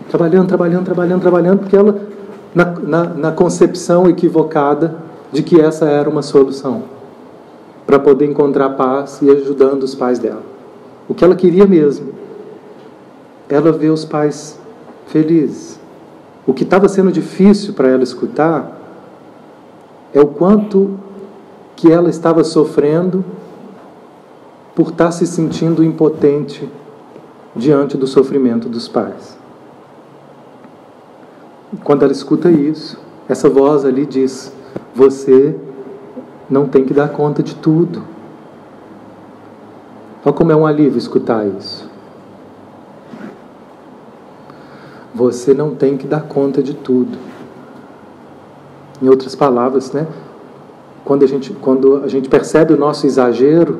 trabalhando, 0.10 0.48
trabalhando, 0.48 0.86
trabalhando, 0.86 1.22
trabalhando, 1.22 1.60
porque 1.60 1.76
ela, 1.76 2.00
na, 2.56 2.66
na, 2.66 3.04
na 3.04 3.32
concepção 3.34 4.10
equivocada 4.10 4.96
de 5.30 5.44
que 5.44 5.60
essa 5.60 5.90
era 5.90 6.10
uma 6.10 6.22
solução 6.22 6.84
para 7.86 8.00
poder 8.00 8.28
encontrar 8.28 8.70
paz 8.70 9.22
e 9.22 9.30
ajudando 9.30 9.84
os 9.84 9.94
pais 9.94 10.20
dela. 10.20 10.44
O 11.10 11.14
que 11.14 11.22
ela 11.22 11.36
queria 11.36 11.68
mesmo 11.68 12.21
ela 13.52 13.74
vê 13.74 13.90
os 13.90 14.06
pais 14.06 14.58
felizes. 15.08 15.78
O 16.48 16.54
que 16.54 16.64
estava 16.64 16.88
sendo 16.88 17.12
difícil 17.12 17.74
para 17.74 17.90
ela 17.90 18.02
escutar 18.02 18.80
é 20.14 20.22
o 20.22 20.28
quanto 20.28 20.98
que 21.76 21.92
ela 21.92 22.10
estava 22.10 22.46
sofrendo 22.46 23.26
por 24.74 24.90
estar 24.90 25.06
tá 25.06 25.12
se 25.12 25.28
sentindo 25.28 25.84
impotente 25.84 26.68
diante 27.54 27.98
do 27.98 28.08
sofrimento 28.08 28.70
dos 28.70 28.88
pais. 28.88 29.38
Quando 31.84 32.04
ela 32.04 32.12
escuta 32.14 32.50
isso, 32.50 32.98
essa 33.28 33.50
voz 33.50 33.84
ali 33.84 34.06
diz: 34.06 34.54
Você 34.96 35.56
não 36.50 36.68
tem 36.68 36.86
que 36.86 36.94
dar 36.94 37.10
conta 37.10 37.44
de 37.44 37.56
tudo. 37.56 38.04
Olha 40.24 40.34
como 40.34 40.54
é 40.54 40.56
um 40.56 40.66
alívio 40.66 40.98
escutar 40.98 41.46
isso. 41.46 41.91
Você 45.14 45.54
não 45.54 45.76
tem 45.76 45.98
que 45.98 46.08
dar 46.08 46.22
conta 46.22 46.64
de 46.64 46.74
tudo. 46.74 47.18
Em 49.02 49.10
outras 49.10 49.36
palavras, 49.36 49.92
né? 49.92 50.08
Quando 51.04 51.24
a 51.24 51.28
gente, 51.28 51.52
quando 51.54 51.98
a 52.04 52.08
gente 52.08 52.30
percebe 52.30 52.74
o 52.74 52.78
nosso 52.78 53.06
exagero, 53.06 53.80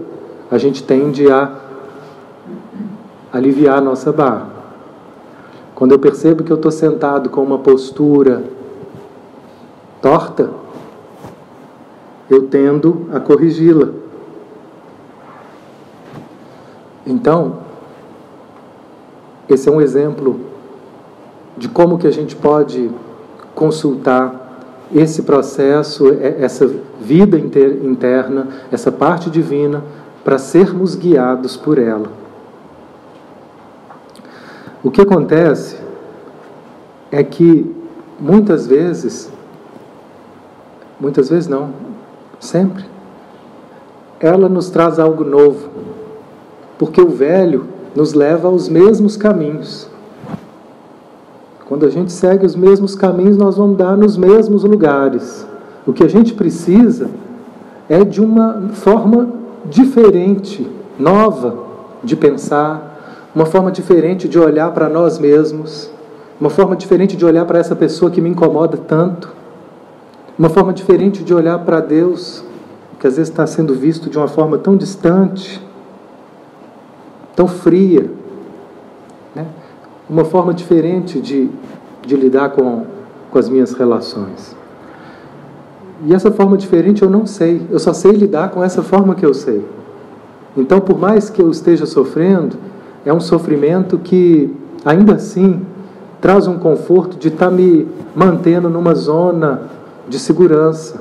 a 0.50 0.58
gente 0.58 0.84
tende 0.84 1.32
a 1.32 1.56
aliviar 3.32 3.78
a 3.78 3.82
nossa 3.82 4.12
barra. 4.12 4.50
Quando 5.74 5.94
eu 5.94 6.00
percebo 6.00 6.44
que 6.44 6.52
eu 6.52 6.58
estou 6.58 6.72
sentado 6.72 7.30
com 7.30 7.42
uma 7.42 7.60
postura 7.60 8.44
torta, 10.02 10.50
eu 12.30 12.48
tendo 12.48 13.08
a 13.14 13.20
corrigi-la. 13.20 13.90
Então, 17.06 17.60
esse 19.50 19.68
é 19.68 19.72
um 19.72 19.82
exemplo 19.82 20.51
de 21.62 21.70
como 21.70 22.00
que 22.00 22.08
a 22.08 22.12
gente 22.12 22.36
pode 22.36 22.90
consultar 23.54 24.66
esse 24.92 25.22
processo, 25.22 26.08
essa 26.20 26.68
vida 27.00 27.38
interna, 27.38 28.48
essa 28.72 28.92
parte 28.92 29.30
divina, 29.30 29.84
para 30.24 30.40
sermos 30.40 30.96
guiados 30.96 31.56
por 31.56 31.78
ela. 31.78 32.08
O 34.84 34.90
que 34.90 35.02
acontece 35.02 35.78
é 37.12 37.24
que 37.24 37.72
muitas 38.20 38.66
vezes, 38.66 39.32
muitas 41.00 41.30
vezes 41.30 41.48
não, 41.48 41.76
sempre, 42.40 42.84
ela 44.20 44.50
nos 44.50 44.72
traz 44.72 44.98
algo 44.98 45.24
novo, 45.24 45.70
porque 46.80 47.00
o 47.00 47.10
velho 47.10 47.68
nos 47.96 48.16
leva 48.16 48.48
aos 48.48 48.68
mesmos 48.68 49.16
caminhos. 49.16 49.91
Quando 51.72 51.86
a 51.86 51.90
gente 51.90 52.12
segue 52.12 52.46
os 52.46 52.54
mesmos 52.54 52.96
caminhos, 52.96 53.38
nós 53.38 53.56
vamos 53.56 53.78
dar 53.78 53.96
nos 53.96 54.18
mesmos 54.18 54.66
lugares. 54.66 55.48
O 55.88 55.94
que 55.94 56.04
a 56.04 56.08
gente 56.10 56.34
precisa 56.34 57.10
é 57.88 58.04
de 58.04 58.20
uma 58.20 58.72
forma 58.74 59.30
diferente, 59.64 60.70
nova 61.00 61.56
de 62.04 62.18
pensar, 62.18 63.30
uma 63.34 63.46
forma 63.46 63.72
diferente 63.72 64.28
de 64.28 64.38
olhar 64.38 64.70
para 64.74 64.90
nós 64.90 65.18
mesmos, 65.18 65.90
uma 66.42 66.50
forma 66.50 66.76
diferente 66.76 67.16
de 67.16 67.24
olhar 67.24 67.46
para 67.46 67.60
essa 67.60 67.74
pessoa 67.74 68.12
que 68.12 68.20
me 68.20 68.28
incomoda 68.28 68.76
tanto, 68.76 69.34
uma 70.38 70.50
forma 70.50 70.74
diferente 70.74 71.24
de 71.24 71.34
olhar 71.34 71.60
para 71.60 71.80
Deus, 71.80 72.44
que 73.00 73.08
às 73.08 73.16
vezes 73.16 73.32
está 73.32 73.48
sendo 73.48 73.74
visto 73.74 74.10
de 74.10 74.18
uma 74.18 74.28
forma 74.28 74.58
tão 74.58 74.76
distante, 74.76 75.66
tão 77.34 77.48
fria 77.48 78.20
uma 80.12 80.26
forma 80.26 80.54
diferente 80.54 81.22
de, 81.22 81.50
de 82.06 82.18
lidar 82.18 82.50
com, 82.50 82.84
com 83.32 83.40
as 83.40 83.48
minhas 83.48 83.72
relações. 83.72 84.54
E 86.06 86.14
essa 86.14 86.30
forma 86.30 86.58
diferente 86.58 87.02
eu 87.02 87.10
não 87.10 87.26
sei, 87.26 87.62
eu 87.72 87.80
só 87.80 87.94
sei 87.94 88.12
lidar 88.12 88.50
com 88.50 88.62
essa 88.62 88.84
forma 88.84 89.16
que 89.16 89.26
eu 89.26 89.34
sei. 89.34 89.64
Então, 90.58 90.82
por 90.82 91.00
mais 91.00 91.30
que 91.30 91.42
eu 91.42 91.50
esteja 91.50 91.86
sofrendo, 91.86 92.58
é 93.06 93.14
um 93.14 93.22
sofrimento 93.22 93.98
que, 93.98 94.54
ainda 94.84 95.14
assim, 95.16 95.62
traz 96.20 96.46
um 96.46 96.60
conforto 96.60 97.18
de 97.18 97.30
estar 97.30 97.46
tá 97.46 97.52
me 97.52 97.88
mantendo 98.14 98.70
numa 98.70 98.94
zona 98.94 99.70
de 100.10 100.20
segurança. 100.20 101.00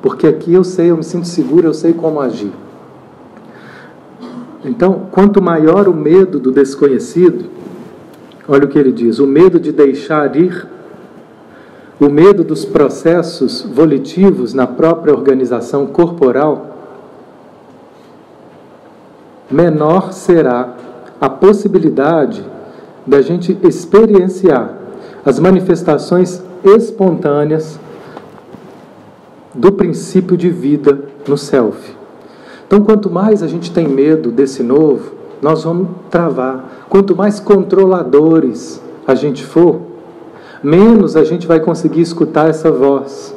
Porque 0.00 0.28
aqui 0.28 0.54
eu 0.54 0.62
sei, 0.62 0.92
eu 0.92 0.96
me 0.96 1.02
sinto 1.02 1.26
seguro, 1.26 1.66
eu 1.66 1.74
sei 1.74 1.92
como 1.92 2.20
agir. 2.20 2.52
Então, 4.66 5.06
quanto 5.12 5.40
maior 5.40 5.86
o 5.86 5.94
medo 5.94 6.40
do 6.40 6.50
desconhecido, 6.50 7.44
olha 8.48 8.64
o 8.64 8.68
que 8.68 8.76
ele 8.76 8.90
diz: 8.90 9.20
o 9.20 9.26
medo 9.26 9.60
de 9.60 9.70
deixar 9.70 10.34
ir, 10.34 10.66
o 12.00 12.08
medo 12.10 12.42
dos 12.42 12.64
processos 12.64 13.62
volitivos 13.62 14.52
na 14.52 14.66
própria 14.66 15.14
organização 15.14 15.86
corporal, 15.86 16.76
menor 19.48 20.12
será 20.12 20.74
a 21.20 21.30
possibilidade 21.30 22.44
da 23.06 23.22
gente 23.22 23.56
experienciar 23.62 24.76
as 25.24 25.38
manifestações 25.38 26.42
espontâneas 26.64 27.78
do 29.54 29.70
princípio 29.72 30.36
de 30.36 30.50
vida 30.50 30.98
no 31.26 31.38
self. 31.38 31.95
Então, 32.66 32.80
quanto 32.82 33.08
mais 33.08 33.42
a 33.42 33.46
gente 33.46 33.70
tem 33.70 33.86
medo 33.86 34.30
desse 34.30 34.62
novo, 34.62 35.12
nós 35.40 35.64
vamos 35.64 35.88
travar. 36.10 36.86
Quanto 36.88 37.14
mais 37.14 37.38
controladores 37.38 38.82
a 39.06 39.14
gente 39.14 39.44
for, 39.44 39.80
menos 40.62 41.16
a 41.16 41.22
gente 41.22 41.46
vai 41.46 41.60
conseguir 41.60 42.00
escutar 42.00 42.48
essa 42.48 42.70
voz. 42.70 43.34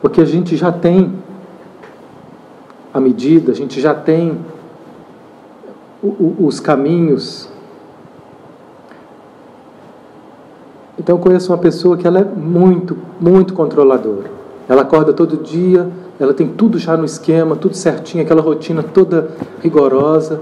Porque 0.00 0.20
a 0.20 0.24
gente 0.24 0.56
já 0.56 0.70
tem 0.70 1.12
a 2.92 3.00
medida, 3.00 3.52
a 3.52 3.54
gente 3.54 3.80
já 3.80 3.94
tem 3.94 4.38
os 6.02 6.60
caminhos. 6.60 7.48
Então 10.98 11.16
eu 11.16 11.20
conheço 11.20 11.52
uma 11.52 11.58
pessoa 11.58 11.96
que 11.96 12.06
ela 12.06 12.20
é 12.20 12.24
muito, 12.24 12.96
muito 13.20 13.54
controladora. 13.54 14.30
Ela 14.68 14.82
acorda 14.82 15.12
todo 15.12 15.36
dia, 15.36 15.90
ela 16.20 16.34
tem 16.34 16.46
tudo 16.46 16.78
já 16.78 16.98
no 16.98 17.06
esquema, 17.06 17.56
tudo 17.56 17.74
certinho, 17.74 18.22
aquela 18.22 18.42
rotina 18.42 18.82
toda 18.82 19.30
rigorosa. 19.62 20.40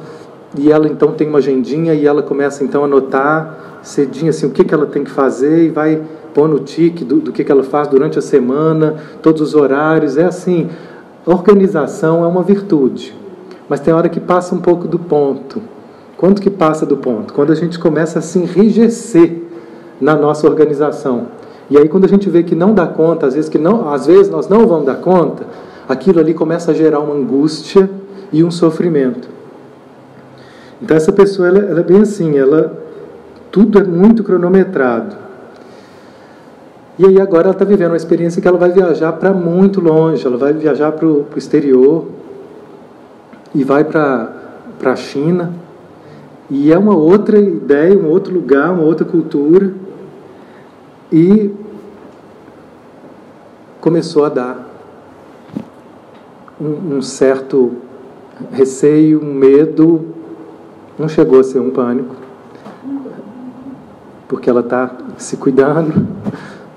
E 0.58 0.72
ela 0.72 0.88
então 0.88 1.12
tem 1.12 1.28
uma 1.28 1.38
agendinha 1.38 1.94
e 1.94 2.04
ela 2.04 2.22
começa 2.22 2.64
então 2.64 2.82
a 2.82 2.86
anotar 2.86 3.78
cedinho 3.82 4.30
assim 4.30 4.46
o 4.46 4.50
que, 4.50 4.64
que 4.64 4.74
ela 4.74 4.86
tem 4.86 5.04
que 5.04 5.10
fazer 5.10 5.66
e 5.66 5.68
vai 5.68 6.02
pôr 6.34 6.48
no 6.48 6.58
tique 6.58 7.04
do, 7.04 7.20
do 7.20 7.32
que, 7.32 7.44
que 7.44 7.52
ela 7.52 7.62
faz 7.62 7.86
durante 7.86 8.18
a 8.18 8.22
semana, 8.22 8.96
todos 9.22 9.40
os 9.40 9.54
horários. 9.54 10.16
É 10.16 10.24
assim, 10.24 10.68
organização 11.24 12.24
é 12.24 12.26
uma 12.26 12.42
virtude, 12.42 13.14
mas 13.68 13.78
tem 13.78 13.94
hora 13.94 14.08
que 14.08 14.18
passa 14.18 14.54
um 14.54 14.60
pouco 14.60 14.88
do 14.88 14.98
ponto. 14.98 15.62
Quanto 16.16 16.42
que 16.42 16.50
passa 16.50 16.84
do 16.84 16.96
ponto? 16.96 17.32
Quando 17.32 17.52
a 17.52 17.54
gente 17.54 17.78
começa 17.78 18.18
a 18.18 18.22
se 18.22 18.40
enrijecer 18.40 19.42
na 20.00 20.16
nossa 20.16 20.48
organização. 20.48 21.28
E 21.70 21.76
aí 21.78 21.88
quando 21.88 22.04
a 22.04 22.08
gente 22.08 22.28
vê 22.28 22.42
que 22.42 22.54
não 22.54 22.72
dá 22.74 22.86
conta, 22.86 23.26
às 23.26 23.34
vezes 23.34 23.48
que 23.48 23.58
não, 23.58 23.92
às 23.92 24.06
vezes 24.06 24.28
nós 24.30 24.48
não 24.48 24.66
vamos 24.66 24.86
dar 24.86 24.96
conta, 24.96 25.44
aquilo 25.88 26.20
ali 26.20 26.34
começa 26.34 26.70
a 26.70 26.74
gerar 26.74 27.00
uma 27.00 27.14
angústia 27.14 27.88
e 28.32 28.44
um 28.44 28.50
sofrimento. 28.50 29.28
Então 30.82 30.96
essa 30.96 31.12
pessoa 31.12 31.48
ela, 31.48 31.58
ela 31.58 31.80
é 31.80 31.82
bem 31.82 32.02
assim, 32.02 32.36
ela 32.36 32.78
tudo 33.50 33.78
é 33.78 33.84
muito 33.84 34.22
cronometrado. 34.22 35.16
E 36.98 37.06
aí 37.06 37.20
agora 37.20 37.44
ela 37.44 37.52
está 37.52 37.64
vivendo 37.64 37.92
uma 37.92 37.96
experiência 37.96 38.42
que 38.42 38.48
ela 38.48 38.58
vai 38.58 38.70
viajar 38.70 39.12
para 39.12 39.32
muito 39.32 39.80
longe, 39.80 40.26
ela 40.26 40.36
vai 40.36 40.52
viajar 40.52 40.92
para 40.92 41.06
o 41.06 41.26
exterior 41.36 42.06
e 43.54 43.64
vai 43.64 43.84
para 43.84 44.32
a 44.84 44.96
China. 44.96 45.52
E 46.50 46.72
é 46.72 46.78
uma 46.78 46.96
outra 46.96 47.38
ideia, 47.38 47.96
um 47.96 48.08
outro 48.08 48.34
lugar, 48.34 48.72
uma 48.72 48.82
outra 48.82 49.04
cultura. 49.06 49.72
E 51.12 51.54
começou 53.80 54.24
a 54.24 54.28
dar 54.28 54.67
um, 56.60 56.96
um 56.96 57.02
certo 57.02 57.72
receio, 58.52 59.20
um 59.22 59.32
medo, 59.32 60.06
não 60.98 61.08
chegou 61.08 61.40
a 61.40 61.44
ser 61.44 61.60
um 61.60 61.70
pânico, 61.70 62.14
porque 64.26 64.50
ela 64.50 64.60
está 64.60 64.90
se 65.16 65.36
cuidando, 65.36 66.06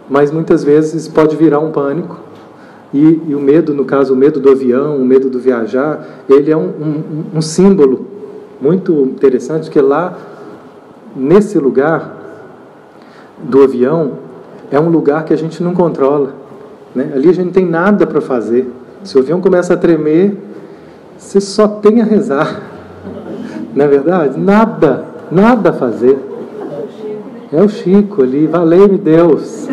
mas 0.09 0.31
muitas 0.31 0.63
vezes 0.63 1.07
pode 1.07 1.35
virar 1.35 1.59
um 1.59 1.71
pânico. 1.71 2.19
E, 2.93 3.21
e, 3.27 3.35
o 3.35 3.39
medo, 3.39 3.73
no 3.73 3.85
caso, 3.85 4.13
o 4.13 4.17
medo 4.17 4.39
do 4.39 4.49
avião, 4.49 4.97
o 4.97 5.05
medo 5.05 5.29
do 5.29 5.39
viajar, 5.39 6.05
ele 6.27 6.51
é 6.51 6.57
um, 6.57 6.67
um, 6.67 7.23
um 7.35 7.41
símbolo 7.41 8.05
muito 8.59 8.93
interessante, 9.03 9.69
que 9.69 9.79
lá, 9.79 10.17
nesse 11.15 11.57
lugar 11.57 12.17
do 13.41 13.63
avião, 13.63 14.19
é 14.69 14.79
um 14.79 14.89
lugar 14.89 15.23
que 15.23 15.33
a 15.33 15.37
gente 15.37 15.63
não 15.63 15.73
controla. 15.73 16.33
Né? 16.93 17.11
Ali 17.15 17.29
a 17.29 17.33
gente 17.33 17.45
não 17.45 17.53
tem 17.53 17.65
nada 17.65 18.05
para 18.05 18.19
fazer. 18.19 18.69
Se 19.03 19.17
o 19.17 19.21
avião 19.21 19.41
começa 19.41 19.73
a 19.73 19.77
tremer, 19.77 20.37
você 21.17 21.41
só 21.41 21.67
tem 21.67 22.01
a 22.01 22.05
rezar. 22.05 22.61
Não 23.75 23.85
é 23.85 23.87
verdade? 23.87 24.39
Nada, 24.39 25.05
nada 25.31 25.69
a 25.69 25.73
fazer. 25.73 26.17
É 27.51 27.61
o 27.61 27.67
Chico 27.67 28.23
ali, 28.23 28.47
valeu-me 28.47 28.97
Deus. 28.97 29.67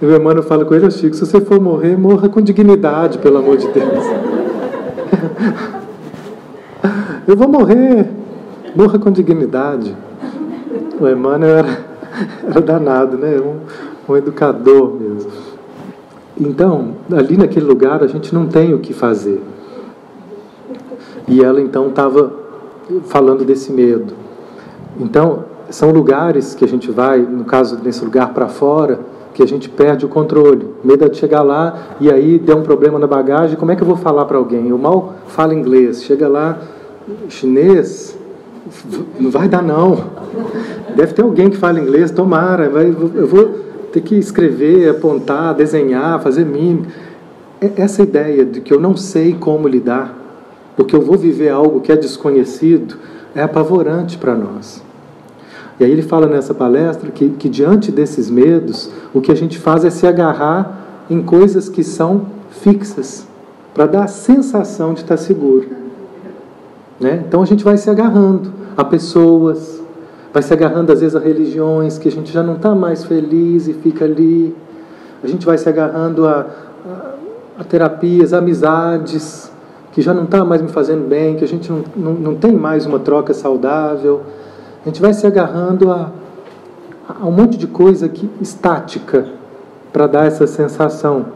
E 0.00 0.06
o 0.06 0.14
Emmanuel 0.14 0.44
fala 0.44 0.64
com 0.64 0.72
ele, 0.74 0.88
Chico, 0.90 1.14
se 1.16 1.26
você 1.26 1.40
for 1.40 1.60
morrer, 1.60 1.98
morra 1.98 2.28
com 2.28 2.40
dignidade, 2.40 3.18
pelo 3.18 3.38
amor 3.38 3.56
de 3.56 3.66
Deus. 3.68 4.04
Eu 7.26 7.36
vou 7.36 7.48
morrer, 7.48 8.06
morra 8.76 8.96
com 8.98 9.10
dignidade. 9.10 9.96
O 11.00 11.08
Emmanuel 11.08 11.58
era, 11.58 11.78
era 12.48 12.60
danado, 12.60 13.18
né? 13.18 13.40
Um, 13.40 13.56
um 14.08 14.16
educador 14.16 14.94
mesmo. 14.94 15.30
Então, 16.40 16.94
ali 17.12 17.36
naquele 17.36 17.66
lugar 17.66 18.02
a 18.02 18.06
gente 18.06 18.34
não 18.34 18.46
tem 18.46 18.72
o 18.72 18.78
que 18.78 18.92
fazer. 18.92 19.42
E 21.26 21.42
ela 21.42 21.60
então 21.60 21.88
estava 21.88 22.32
falando 23.04 23.44
desse 23.44 23.72
medo. 23.72 24.14
Então, 24.98 25.44
são 25.68 25.90
lugares 25.90 26.54
que 26.54 26.64
a 26.64 26.68
gente 26.68 26.90
vai, 26.90 27.18
no 27.18 27.44
caso 27.44 27.76
desse 27.76 28.02
lugar 28.04 28.32
para 28.32 28.48
fora, 28.48 29.00
que 29.34 29.42
a 29.42 29.46
gente 29.46 29.68
perde 29.68 30.06
o 30.06 30.08
controle. 30.08 30.66
Medo 30.82 31.08
de 31.08 31.16
chegar 31.16 31.42
lá 31.42 31.96
e 32.00 32.10
aí 32.10 32.38
der 32.38 32.56
um 32.56 32.62
problema 32.62 32.98
na 32.98 33.06
bagagem, 33.06 33.56
como 33.56 33.70
é 33.70 33.76
que 33.76 33.82
eu 33.82 33.86
vou 33.86 33.96
falar 33.96 34.24
para 34.24 34.38
alguém? 34.38 34.68
Eu 34.68 34.78
mal 34.78 35.14
falo 35.26 35.52
inglês, 35.52 36.02
chega 36.02 36.26
lá, 36.26 36.58
chinês, 37.28 38.18
não 39.20 39.30
vai 39.30 39.48
dar 39.48 39.62
não. 39.62 39.98
Deve 40.96 41.12
ter 41.12 41.22
alguém 41.22 41.50
que 41.50 41.56
fala 41.56 41.78
inglês, 41.78 42.10
tomara, 42.10 42.64
eu 42.64 43.26
vou 43.26 43.67
ter 43.92 44.00
que 44.00 44.14
escrever, 44.14 44.90
apontar, 44.90 45.54
desenhar, 45.54 46.20
fazer 46.22 46.44
mímica. 46.44 46.90
É 47.60 47.72
essa 47.76 48.02
ideia 48.02 48.44
de 48.44 48.60
que 48.60 48.72
eu 48.72 48.80
não 48.80 48.96
sei 48.96 49.34
como 49.34 49.66
lidar, 49.66 50.16
porque 50.76 50.94
eu 50.94 51.00
vou 51.00 51.16
viver 51.16 51.48
algo 51.48 51.80
que 51.80 51.90
é 51.90 51.96
desconhecido, 51.96 52.96
é 53.34 53.42
apavorante 53.42 54.16
para 54.16 54.34
nós. 54.34 54.82
E 55.80 55.84
aí 55.84 55.90
ele 55.90 56.02
fala 56.02 56.26
nessa 56.26 56.52
palestra 56.52 57.10
que, 57.10 57.30
que 57.30 57.48
diante 57.48 57.92
desses 57.92 58.28
medos, 58.28 58.90
o 59.14 59.20
que 59.20 59.30
a 59.30 59.34
gente 59.34 59.58
faz 59.58 59.84
é 59.84 59.90
se 59.90 60.06
agarrar 60.06 61.04
em 61.08 61.22
coisas 61.22 61.68
que 61.68 61.84
são 61.84 62.26
fixas, 62.50 63.26
para 63.74 63.86
dar 63.86 64.04
a 64.04 64.08
sensação 64.08 64.92
de 64.92 65.02
estar 65.02 65.16
seguro. 65.16 65.68
Né? 66.98 67.22
Então 67.26 67.42
a 67.42 67.46
gente 67.46 67.62
vai 67.62 67.76
se 67.76 67.88
agarrando 67.88 68.52
a 68.76 68.84
pessoas, 68.84 69.77
vai 70.32 70.42
se 70.42 70.52
agarrando 70.52 70.92
às 70.92 71.00
vezes 71.00 71.16
a 71.16 71.20
religiões 71.20 71.98
que 71.98 72.08
a 72.08 72.12
gente 72.12 72.32
já 72.32 72.42
não 72.42 72.54
está 72.54 72.74
mais 72.74 73.04
feliz 73.04 73.68
e 73.68 73.72
fica 73.72 74.04
ali. 74.04 74.54
A 75.22 75.26
gente 75.26 75.44
vai 75.44 75.58
se 75.58 75.68
agarrando 75.68 76.26
a, 76.26 76.46
a, 76.86 77.14
a 77.60 77.64
terapias, 77.64 78.32
a 78.32 78.38
amizades 78.38 79.50
que 79.92 80.02
já 80.02 80.14
não 80.14 80.24
está 80.24 80.44
mais 80.44 80.62
me 80.62 80.68
fazendo 80.68 81.08
bem, 81.08 81.36
que 81.36 81.44
a 81.44 81.48
gente 81.48 81.70
não, 81.72 81.82
não, 81.96 82.12
não 82.12 82.34
tem 82.34 82.52
mais 82.52 82.86
uma 82.86 82.98
troca 82.98 83.34
saudável. 83.34 84.22
A 84.82 84.88
gente 84.88 85.00
vai 85.00 85.12
se 85.12 85.26
agarrando 85.26 85.90
a, 85.90 86.10
a 87.20 87.26
um 87.26 87.32
monte 87.32 87.56
de 87.56 87.66
coisa 87.66 88.08
que, 88.08 88.30
estática 88.40 89.26
para 89.92 90.06
dar 90.06 90.26
essa 90.26 90.46
sensação 90.46 91.26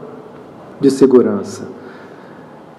de 0.79 0.89
segurança. 0.89 1.67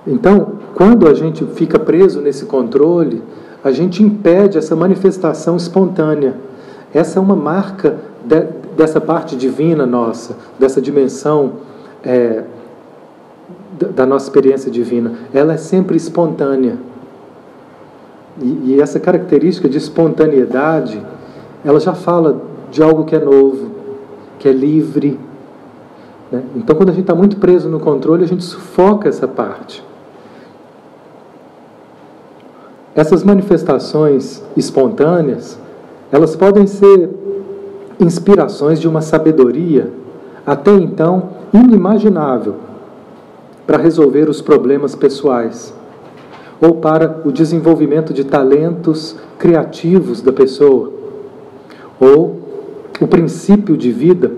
Então, 0.07 0.59
quando 0.75 1.09
a 1.09 1.15
gente 1.15 1.45
fica 1.47 1.79
preso 1.79 2.21
nesse 2.21 2.47
controle, 2.47 3.23
a 3.65 3.73
gente 3.73 4.03
impede 4.03 4.59
essa 4.59 4.77
manifestação 4.77 5.57
espontânea. 5.57 6.37
Essa 6.93 7.19
é 7.19 7.23
uma 7.23 7.35
marca 7.35 7.97
de, 8.23 8.43
dessa 8.77 9.01
parte 9.01 9.35
divina 9.35 9.87
nossa, 9.87 10.37
dessa 10.59 10.83
dimensão 10.83 11.55
é, 12.05 12.45
da 13.95 14.05
nossa 14.05 14.27
experiência 14.27 14.71
divina. 14.71 15.15
Ela 15.33 15.55
é 15.55 15.57
sempre 15.57 15.97
espontânea. 15.97 16.77
E, 18.41 18.75
e 18.75 18.81
essa 18.81 19.01
característica 19.01 19.67
de 19.67 19.79
espontaneidade, 19.79 21.01
ela 21.65 21.81
já 21.81 21.95
fala 21.95 22.43
de 22.71 22.83
algo 22.83 23.05
que 23.05 23.17
é 23.17 23.19
novo, 23.19 23.71
que 24.39 24.47
é 24.47 24.53
livre. 24.53 25.19
Né? 26.31 26.43
Então, 26.55 26.77
quando 26.77 26.91
a 26.91 26.93
gente 26.93 27.05
está 27.05 27.15
muito 27.15 27.39
preso 27.39 27.69
no 27.71 27.81
controle, 27.81 28.25
a 28.25 28.29
gente 28.29 28.45
sufoca 28.45 29.09
essa 29.09 29.27
parte. 29.27 29.83
Essas 32.95 33.25
manifestações 33.25 34.43
espontâneas, 34.57 35.59
elas 36.13 36.37
podem 36.37 36.67
ser 36.67 37.11
inspirações 37.99 38.81
de 38.81 38.87
uma 38.87 39.01
sabedoria 39.01 39.91
até 40.47 40.73
então 40.73 41.31
inimaginável 41.53 42.55
para 43.67 43.79
resolver 43.79 44.29
os 44.29 44.41
problemas 44.41 44.95
pessoais 44.95 45.75
ou 46.61 46.77
para 46.77 47.21
o 47.25 47.33
desenvolvimento 47.33 48.13
de 48.13 48.25
talentos 48.25 49.17
criativos 49.39 50.23
da 50.23 50.33
pessoa. 50.33 50.93
Ou 51.99 52.39
o 53.01 53.07
princípio 53.09 53.77
de 53.77 53.91
vida 53.91 54.33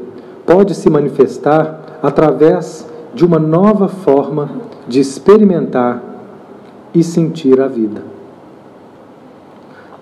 pode 0.47 0.75
se 0.75 0.89
manifestar 0.89 1.99
através 2.03 2.87
de 3.15 3.25
uma 3.25 3.39
nova 3.39 3.89
forma 3.89 4.51
de 4.89 5.01
experimentar 5.01 6.03
e 6.95 7.03
sentir 7.03 7.61
a 7.61 7.67
vida. 7.67 8.16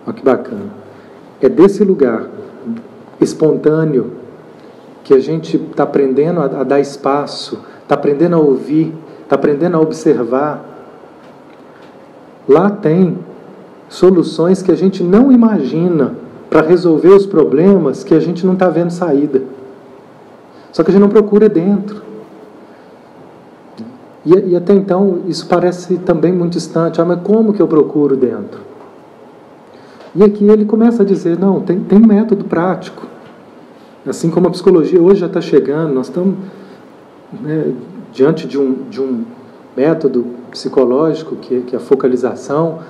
Olha 0.07 0.15
que 0.15 0.25
bacana. 0.25 0.71
É 1.41 1.49
desse 1.49 1.85
lugar 1.85 2.27
espontâneo 3.21 4.13
que 5.03 5.15
a 5.15 5.19
gente 5.19 5.57
está 5.57 5.83
aprendendo 5.83 6.41
a, 6.41 6.45
a 6.45 6.65
dar 6.65 6.81
espaço, 6.81 7.61
está 7.83 7.95
aprendendo 7.95 8.37
a 8.37 8.39
ouvir, 8.39 8.95
está 9.23 9.37
aprendendo 9.37 9.77
a 9.77 9.81
observar. 9.81 10.65
Lá 12.49 12.71
tem 12.71 13.19
soluções 13.89 14.63
que 14.63 14.73
a 14.73 14.77
gente 14.77 15.03
não 15.03 15.31
imagina 15.31 16.15
para 16.51 16.63
resolver 16.63 17.09
os 17.09 17.27
problemas 17.27 18.05
que 18.05 18.15
a 18.15 18.21
gente 18.21 18.47
não 18.47 18.55
está 18.55 18.69
vendo 18.69 18.91
saída. 18.91 19.43
Só 20.73 20.83
que 20.83 20.91
a 20.91 20.93
gente 20.93 21.03
não 21.03 21.09
procura 21.09 21.49
dentro. 21.49 22.03
E, 24.25 24.33
e 24.51 24.57
até 24.57 24.73
então 24.73 25.21
isso 25.27 25.47
parece 25.47 25.99
também 25.99 26.33
muito 26.33 26.53
distante. 26.55 27.01
Ah, 27.01 27.05
mas 27.05 27.21
como 27.23 27.53
que 27.53 27.61
eu 27.61 27.69
procuro 27.69 28.17
dentro? 28.17 28.74
E 30.15 30.23
aqui 30.23 30.45
ele 30.45 30.65
começa 30.65 31.03
a 31.03 31.07
dizer: 31.07 31.39
não, 31.39 31.61
tem, 31.61 31.81
tem 31.81 31.99
um 31.99 32.07
método 32.07 32.45
prático. 32.45 33.07
Assim 34.07 34.31
como 34.31 34.49
a 34.49 34.51
psicologia 34.51 35.01
hoje 35.01 35.21
já 35.21 35.27
está 35.27 35.41
chegando, 35.41 35.95
nós 35.95 36.07
estamos 36.07 36.37
né, 37.41 37.73
diante 38.13 38.47
de 38.47 38.59
um, 38.59 38.89
de 38.91 39.01
um 39.01 39.25
método 39.77 40.27
psicológico, 40.51 41.37
que, 41.37 41.63
que 41.63 41.75
é 41.75 41.79
a 41.79 41.81
focalização, 41.81 42.81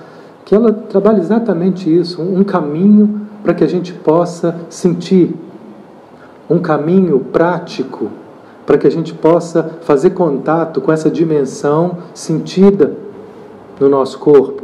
que 0.43 0.53
ela 0.53 0.71
trabalha 0.71 1.19
exatamente 1.19 1.93
isso, 1.93 2.21
um 2.21 2.43
caminho 2.43 3.21
para 3.41 3.53
que 3.53 3.63
a 3.63 3.67
gente 3.67 3.93
possa 3.93 4.55
sentir, 4.69 5.33
um 6.49 6.59
caminho 6.59 7.19
prático 7.19 8.11
para 8.65 8.77
que 8.77 8.87
a 8.87 8.91
gente 8.91 9.13
possa 9.13 9.77
fazer 9.81 10.11
contato 10.11 10.81
com 10.81 10.91
essa 10.91 11.09
dimensão 11.09 11.99
sentida 12.13 12.93
no 13.79 13.87
nosso 13.87 14.17
corpo. 14.19 14.63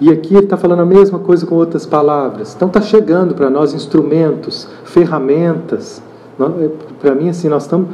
E 0.00 0.10
aqui 0.10 0.34
ele 0.34 0.44
está 0.44 0.56
falando 0.56 0.80
a 0.80 0.86
mesma 0.86 1.18
coisa 1.18 1.46
com 1.46 1.54
outras 1.54 1.86
palavras. 1.86 2.54
Então 2.54 2.68
está 2.68 2.80
chegando 2.80 3.34
para 3.34 3.48
nós 3.48 3.72
instrumentos, 3.72 4.68
ferramentas. 4.84 6.02
É, 6.40 6.70
para 7.00 7.14
mim, 7.14 7.28
assim, 7.28 7.48
nós 7.48 7.62
estamos 7.62 7.88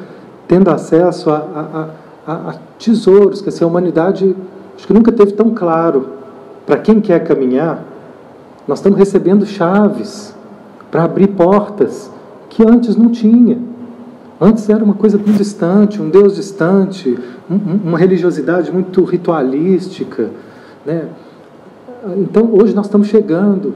tendo 0.49 0.71
acesso 0.71 1.31
a, 1.31 1.37
a, 1.37 2.33
a, 2.33 2.51
a 2.51 2.55
tesouros 2.79 3.43
que 3.43 3.51
assim, 3.51 3.65
a 3.65 3.67
humanidade 3.67 4.35
acho 4.75 4.87
que 4.87 4.93
nunca 4.93 5.13
teve 5.13 5.33
tão 5.33 5.51
claro. 5.51 6.07
Para 6.67 6.79
quem 6.79 7.01
quer 7.01 7.25
caminhar, 7.25 7.85
nós 8.67 8.79
estamos 8.79 8.99
recebendo 8.99 9.45
chaves 9.45 10.35
para 10.91 11.05
abrir 11.05 11.29
portas 11.29 12.11
que 12.49 12.67
antes 12.67 12.97
não 12.97 13.11
tinha. 13.11 13.59
Antes 14.41 14.69
era 14.71 14.83
uma 14.83 14.95
coisa 14.95 15.19
muito 15.19 15.37
distante, 15.37 16.01
um 16.01 16.09
Deus 16.09 16.37
distante, 16.37 17.19
uma 17.49 17.99
religiosidade 17.99 18.73
muito 18.73 19.05
ritualística. 19.05 20.31
Né? 20.87 21.09
Então, 22.17 22.51
hoje 22.53 22.75
nós 22.75 22.87
estamos 22.87 23.09
chegando, 23.09 23.75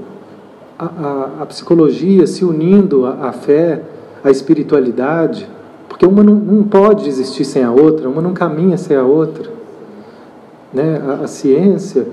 a, 0.79 0.85
a, 0.85 1.43
a 1.43 1.47
psicologia 1.47 2.27
se 2.27 2.45
unindo 2.45 3.07
à, 3.07 3.33
fé, 3.33 3.83
à 4.23 4.31
espiritualidade, 4.31 5.49
porque 5.89 6.07
uma 6.07 6.23
não, 6.23 6.35
não, 6.35 6.65
pode 6.65 7.09
existir 7.09 7.45
sem 7.45 7.63
a 7.63 7.71
outra, 7.71 8.09
uma 8.09 8.23
não 8.23 8.33
caminha 8.33 8.77
sem 8.77 8.97
a 8.97 9.03
outra. 9.03 9.51
Né? 10.73 11.01
A, 11.07 11.25
a 11.25 11.27
ciência, 11.27 12.07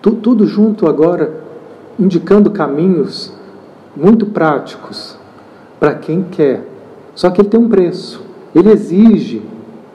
tu, 0.00 0.12
tudo 0.12 0.46
junto 0.46 0.88
agora, 0.88 1.42
indicando 1.98 2.50
caminhos 2.50 3.32
muito 3.96 4.26
práticos 4.26 5.18
para 5.78 5.94
quem 5.94 6.22
quer 6.22 6.74
só 7.14 7.30
que 7.30 7.40
ele 7.40 7.48
tem 7.48 7.60
um 7.60 7.68
preço. 7.68 8.22
Ele 8.54 8.70
exige 8.70 9.42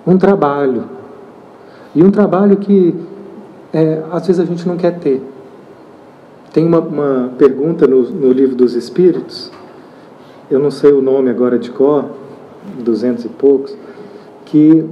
um 0.07 0.17
trabalho. 0.17 0.85
E 1.93 2.03
um 2.03 2.11
trabalho 2.11 2.57
que 2.57 2.95
é, 3.73 4.03
às 4.11 4.25
vezes 4.25 4.39
a 4.39 4.45
gente 4.45 4.67
não 4.67 4.77
quer 4.77 4.99
ter. 4.99 5.21
Tem 6.53 6.65
uma, 6.65 6.79
uma 6.79 7.31
pergunta 7.37 7.87
no, 7.87 8.01
no, 8.09 8.31
livro 8.31 8.55
dos 8.55 8.73
Espíritos, 8.73 9.51
eu 10.49 10.59
não 10.59 10.71
sei 10.71 10.91
o 10.91 11.01
nome 11.01 11.29
agora 11.29 11.59
de 11.59 11.69
cor, 11.69 12.05
duzentos 12.83 13.25
e 13.25 13.29
poucos, 13.29 13.75
que 14.45 14.83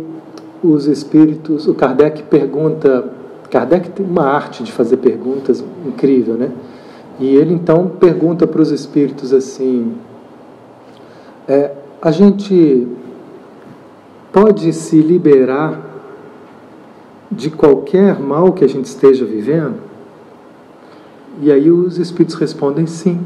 os 0.63 0.85
Espíritos, 0.85 1.67
o 1.67 1.73
Kardec 1.73 2.23
pergunta, 2.23 3.11
Kardec 3.49 3.89
tem 3.89 4.05
uma 4.05 4.25
arte 4.25 4.63
de 4.63 4.71
fazer 4.71 4.97
perguntas 4.97 5.63
incrível, 5.85 6.35
né? 6.35 6.51
E 7.19 7.35
ele 7.35 7.53
então 7.53 7.87
pergunta 7.99 8.45
para 8.45 8.61
os 8.61 8.71
Espíritos 8.71 9.33
assim, 9.33 9.93
é, 11.47 11.71
a 11.99 12.11
gente 12.11 12.87
pode 14.31 14.71
se 14.73 14.99
liberar 15.01 15.96
de 17.31 17.49
qualquer 17.49 18.19
mal 18.19 18.53
que 18.53 18.63
a 18.63 18.69
gente 18.69 18.85
esteja 18.85 19.25
vivendo? 19.25 19.75
E 21.41 21.51
aí 21.51 21.69
os 21.69 21.97
espíritos 21.97 22.35
respondem 22.35 22.87
sim. 22.87 23.19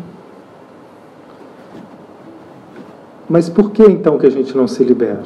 Mas 3.30 3.48
por 3.48 3.72
que 3.72 3.84
então 3.84 4.18
que 4.18 4.26
a 4.26 4.30
gente 4.30 4.56
não 4.58 4.68
se 4.68 4.84
libera? 4.84 5.24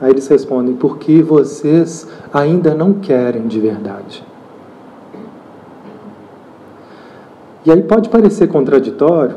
Aí 0.00 0.10
eles 0.10 0.26
respondem: 0.26 0.74
porque 0.74 1.22
vocês 1.22 2.08
ainda 2.32 2.74
não 2.74 2.94
querem 2.94 3.46
de 3.46 3.60
verdade. 3.60 4.24
E 7.64 7.70
aí 7.70 7.82
pode 7.82 8.08
parecer 8.08 8.48
contraditório, 8.48 9.36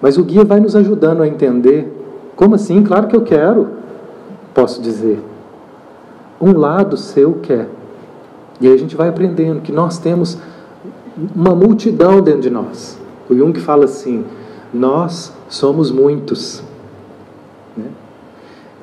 mas 0.00 0.16
o 0.16 0.24
guia 0.24 0.44
vai 0.44 0.58
nos 0.58 0.74
ajudando 0.74 1.22
a 1.22 1.28
entender 1.28 1.92
como 2.34 2.54
assim? 2.54 2.82
Claro 2.82 3.06
que 3.06 3.14
eu 3.14 3.22
quero, 3.22 3.68
posso 4.54 4.80
dizer. 4.80 5.20
Um 6.42 6.58
lado 6.58 6.96
seu 6.96 7.34
quer. 7.34 7.68
E 8.60 8.66
aí 8.66 8.74
a 8.74 8.76
gente 8.76 8.96
vai 8.96 9.08
aprendendo 9.08 9.60
que 9.60 9.70
nós 9.70 9.98
temos 9.98 10.36
uma 11.34 11.54
multidão 11.54 12.20
dentro 12.20 12.40
de 12.40 12.50
nós. 12.50 12.98
O 13.30 13.34
Jung 13.34 13.58
fala 13.60 13.84
assim: 13.84 14.24
nós 14.74 15.32
somos 15.48 15.92
muitos. 15.92 16.62
Né? 17.76 17.86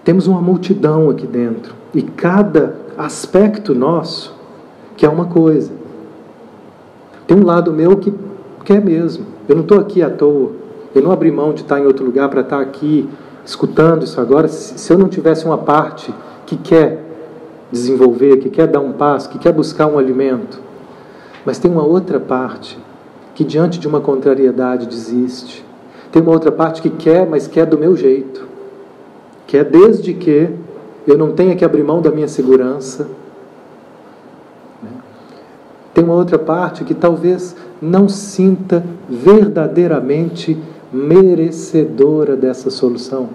Temos 0.05 0.25
uma 0.25 0.41
multidão 0.41 1.09
aqui 1.09 1.27
dentro. 1.27 1.75
E 1.93 2.01
cada 2.01 2.77
aspecto 2.97 3.75
nosso 3.75 4.33
quer 4.95 5.09
uma 5.09 5.25
coisa. 5.25 5.71
Tem 7.27 7.37
um 7.37 7.45
lado 7.45 7.73
meu 7.73 7.97
que 7.97 8.13
quer 8.63 8.83
mesmo. 8.83 9.25
Eu 9.47 9.55
não 9.55 9.63
estou 9.63 9.79
aqui 9.79 10.01
à 10.01 10.09
toa. 10.09 10.51
Eu 10.95 11.01
não 11.01 11.11
abri 11.11 11.29
mão 11.29 11.53
de 11.53 11.61
estar 11.61 11.79
em 11.79 11.85
outro 11.85 12.05
lugar 12.05 12.29
para 12.29 12.41
estar 12.41 12.61
aqui 12.61 13.07
escutando 13.49 14.03
isso 14.03 14.21
agora, 14.21 14.47
se 14.47 14.91
eu 14.93 14.97
não 14.97 15.07
tivesse 15.07 15.45
uma 15.45 15.57
parte 15.57 16.13
que 16.45 16.55
quer 16.55 17.08
desenvolver, 17.71 18.38
que 18.38 18.49
quer 18.49 18.67
dar 18.67 18.79
um 18.79 18.93
passo, 18.93 19.29
que 19.29 19.39
quer 19.39 19.53
buscar 19.53 19.88
um 19.88 19.97
alimento, 19.97 20.62
mas 21.45 21.60
tem 21.60 21.71
uma 21.71 21.86
outra 21.86 22.19
parte 22.19 22.77
que 23.36 23.43
diante 23.43 23.79
de 23.79 23.88
uma 23.88 24.01
contrariedade 24.01 24.86
desiste. 24.86 25.65
Tem 26.12 26.21
uma 26.21 26.32
outra 26.32 26.51
parte 26.51 26.82
que 26.82 26.89
quer, 26.89 27.27
mas 27.27 27.47
quer 27.47 27.65
do 27.65 27.77
meu 27.77 27.95
jeito. 27.95 28.47
Quer 29.47 29.63
desde 29.63 30.13
que 30.13 30.49
eu 31.08 31.17
não 31.17 31.32
tenha 31.32 31.55
que 31.55 31.63
abrir 31.63 31.84
mão 31.84 32.01
da 32.01 32.12
minha 32.12 32.27
segurança. 32.27 33.08
Tem 35.93 36.03
uma 36.03 36.13
outra 36.13 36.38
parte 36.38 36.84
que 36.84 36.93
talvez 36.93 37.55
não 37.82 38.10
sinta 38.10 38.84
verdadeiramente 39.10 40.58
merecedora 40.91 42.36
dessa 42.36 42.69
solução. 42.69 43.29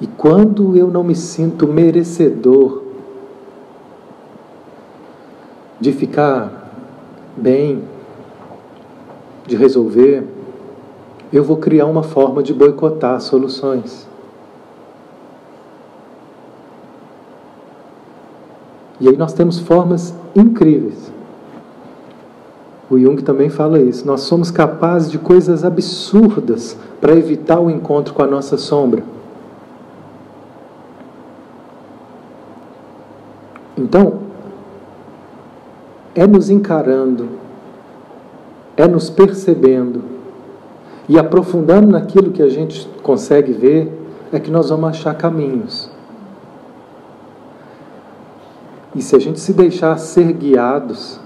E 0.00 0.06
quando 0.06 0.76
eu 0.76 0.88
não 0.88 1.02
me 1.02 1.14
sinto 1.14 1.66
merecedor 1.66 2.82
de 5.80 5.92
ficar 5.92 6.72
bem, 7.36 7.82
de 9.46 9.56
resolver, 9.56 10.24
eu 11.32 11.42
vou 11.42 11.56
criar 11.56 11.86
uma 11.86 12.02
forma 12.02 12.42
de 12.42 12.54
boicotar 12.54 13.20
soluções. 13.20 14.06
E 19.00 19.08
aí 19.08 19.16
nós 19.16 19.32
temos 19.32 19.58
formas 19.58 20.14
incríveis 20.34 21.18
o 22.90 22.98
Jung 22.98 23.22
também 23.22 23.50
fala 23.50 23.78
isso. 23.78 24.06
Nós 24.06 24.22
somos 24.22 24.50
capazes 24.50 25.10
de 25.10 25.18
coisas 25.18 25.62
absurdas 25.62 26.76
para 27.00 27.14
evitar 27.14 27.60
o 27.60 27.70
encontro 27.70 28.14
com 28.14 28.22
a 28.22 28.26
nossa 28.26 28.56
sombra. 28.56 29.02
Então, 33.78 34.18
é 36.12 36.26
nos 36.26 36.50
encarando, 36.50 37.28
é 38.76 38.88
nos 38.88 39.08
percebendo 39.08 40.02
e 41.08 41.16
aprofundando 41.16 41.92
naquilo 41.92 42.32
que 42.32 42.42
a 42.42 42.48
gente 42.48 42.88
consegue 43.04 43.52
ver, 43.52 43.90
é 44.32 44.40
que 44.40 44.50
nós 44.50 44.68
vamos 44.68 44.90
achar 44.90 45.14
caminhos. 45.14 45.88
E 48.96 49.00
se 49.00 49.14
a 49.14 49.18
gente 49.20 49.38
se 49.38 49.52
deixar 49.52 49.96
ser 49.96 50.32
guiados, 50.32 51.20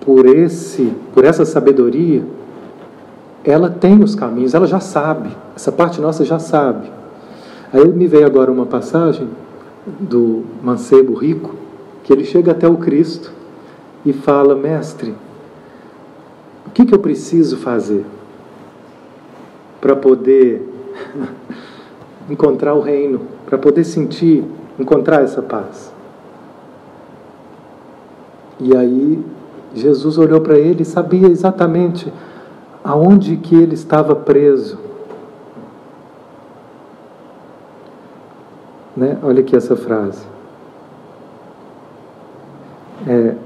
por 0.00 0.26
esse, 0.26 0.94
por 1.12 1.24
essa 1.24 1.44
sabedoria, 1.44 2.22
ela 3.44 3.68
tem 3.68 4.02
os 4.02 4.14
caminhos, 4.14 4.54
ela 4.54 4.66
já 4.66 4.80
sabe. 4.80 5.30
Essa 5.56 5.72
parte 5.72 6.00
nossa 6.00 6.24
já 6.24 6.38
sabe. 6.38 6.90
Aí 7.72 7.86
me 7.88 8.06
veio 8.06 8.26
agora 8.26 8.50
uma 8.50 8.64
passagem 8.64 9.28
do 9.86 10.44
mancebo 10.62 11.14
rico, 11.14 11.54
que 12.04 12.12
ele 12.12 12.24
chega 12.24 12.52
até 12.52 12.68
o 12.68 12.76
Cristo 12.76 13.32
e 14.04 14.12
fala: 14.12 14.54
Mestre, 14.54 15.14
o 16.66 16.70
que, 16.70 16.84
que 16.84 16.94
eu 16.94 16.98
preciso 16.98 17.56
fazer 17.56 18.04
para 19.80 19.96
poder 19.96 20.66
encontrar 22.28 22.74
o 22.74 22.80
reino, 22.80 23.22
para 23.46 23.58
poder 23.58 23.84
sentir, 23.84 24.44
encontrar 24.78 25.22
essa 25.22 25.42
paz? 25.42 25.92
E 28.60 28.76
aí 28.76 29.24
Jesus 29.74 30.18
olhou 30.18 30.40
para 30.40 30.58
ele 30.58 30.82
e 30.82 30.86
sabia 30.86 31.28
exatamente 31.28 32.12
aonde 32.82 33.36
que 33.36 33.54
ele 33.54 33.74
estava 33.74 34.14
preso. 34.14 34.78
Né? 38.98 39.16
Olha 39.22 39.42
aqui 39.42 39.54
essa 39.54 39.76
frase. 39.76 40.26
É, 43.06 43.36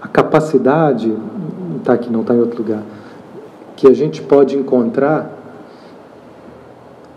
a 0.00 0.06
capacidade, 0.06 1.12
está 1.78 1.94
aqui, 1.94 2.08
não 2.08 2.20
está 2.20 2.32
em 2.32 2.38
outro 2.38 2.62
lugar, 2.62 2.84
que 3.74 3.88
a 3.88 3.92
gente 3.92 4.22
pode 4.22 4.56
encontrar 4.56 5.28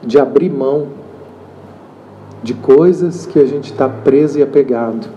de 0.02 0.18
abrir 0.18 0.50
mão 0.50 0.88
de 2.42 2.56
coisas 2.56 3.28
que 3.28 3.38
a 3.38 3.46
gente 3.46 3.72
está 3.72 3.88
preso 3.88 4.40
e 4.40 4.42
apegado. 4.42 5.08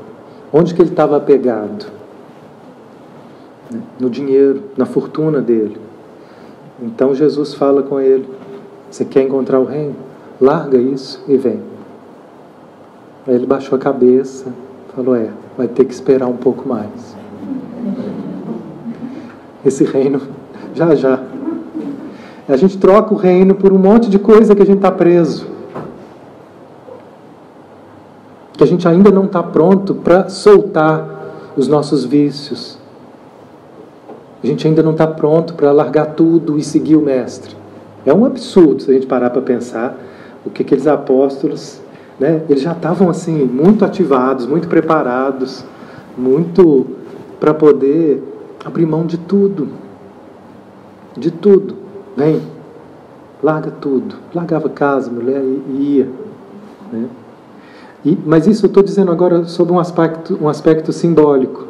Onde 0.52 0.74
que 0.74 0.82
ele 0.82 0.90
estava 0.90 1.16
apegado? 1.16 1.86
No 3.98 4.10
dinheiro, 4.10 4.64
na 4.76 4.84
fortuna 4.84 5.40
dele. 5.40 5.78
Então 6.82 7.14
Jesus 7.14 7.54
fala 7.54 7.82
com 7.82 7.98
ele: 7.98 8.28
Você 8.96 9.04
quer 9.04 9.24
encontrar 9.24 9.60
o 9.60 9.66
reino? 9.66 9.94
Larga 10.40 10.78
isso 10.78 11.22
e 11.28 11.36
vem. 11.36 11.60
Aí 13.26 13.34
ele 13.34 13.44
baixou 13.44 13.76
a 13.76 13.78
cabeça, 13.78 14.46
falou: 14.94 15.14
É, 15.14 15.28
vai 15.54 15.68
ter 15.68 15.84
que 15.84 15.92
esperar 15.92 16.26
um 16.26 16.36
pouco 16.38 16.66
mais. 16.66 17.14
Esse 19.66 19.84
reino, 19.84 20.22
já 20.74 20.94
já. 20.94 21.22
A 22.48 22.56
gente 22.56 22.78
troca 22.78 23.12
o 23.12 23.18
reino 23.18 23.54
por 23.54 23.70
um 23.70 23.78
monte 23.78 24.08
de 24.08 24.18
coisa 24.18 24.54
que 24.54 24.62
a 24.62 24.66
gente 24.66 24.78
está 24.78 24.90
preso 24.90 25.46
que 28.56 28.64
a 28.64 28.66
gente 28.66 28.88
ainda 28.88 29.10
não 29.10 29.26
está 29.26 29.42
pronto 29.42 29.96
para 29.96 30.30
soltar 30.30 31.06
os 31.54 31.68
nossos 31.68 32.06
vícios. 32.06 32.78
A 34.42 34.46
gente 34.46 34.66
ainda 34.66 34.82
não 34.82 34.92
está 34.92 35.06
pronto 35.06 35.52
para 35.52 35.70
largar 35.70 36.14
tudo 36.14 36.56
e 36.56 36.62
seguir 36.62 36.96
o 36.96 37.02
Mestre. 37.02 37.55
É 38.06 38.14
um 38.14 38.24
absurdo 38.24 38.82
se 38.82 38.90
a 38.90 38.94
gente 38.94 39.06
parar 39.06 39.30
para 39.30 39.42
pensar 39.42 39.98
o 40.44 40.50
que 40.50 40.62
aqueles 40.62 40.86
apóstolos, 40.86 41.80
né, 42.20 42.42
eles 42.48 42.62
já 42.62 42.70
estavam 42.72 43.10
assim 43.10 43.44
muito 43.44 43.84
ativados, 43.84 44.46
muito 44.46 44.68
preparados, 44.68 45.64
muito 46.16 46.86
para 47.40 47.52
poder 47.52 48.22
abrir 48.64 48.86
mão 48.86 49.04
de 49.04 49.18
tudo, 49.18 49.68
de 51.16 51.32
tudo. 51.32 51.76
Vem, 52.16 52.40
larga 53.42 53.70
tudo. 53.70 54.16
Largava 54.34 54.68
casa, 54.68 55.10
mulher 55.10 55.42
e 55.42 55.96
ia. 55.96 56.08
Né? 56.92 57.08
E, 58.04 58.16
mas 58.24 58.46
isso 58.46 58.66
eu 58.66 58.68
estou 58.68 58.82
dizendo 58.82 59.10
agora 59.10 59.44
sobre 59.44 59.72
um 59.72 59.78
aspecto, 59.78 60.38
um 60.40 60.48
aspecto 60.48 60.92
simbólico. 60.92 61.66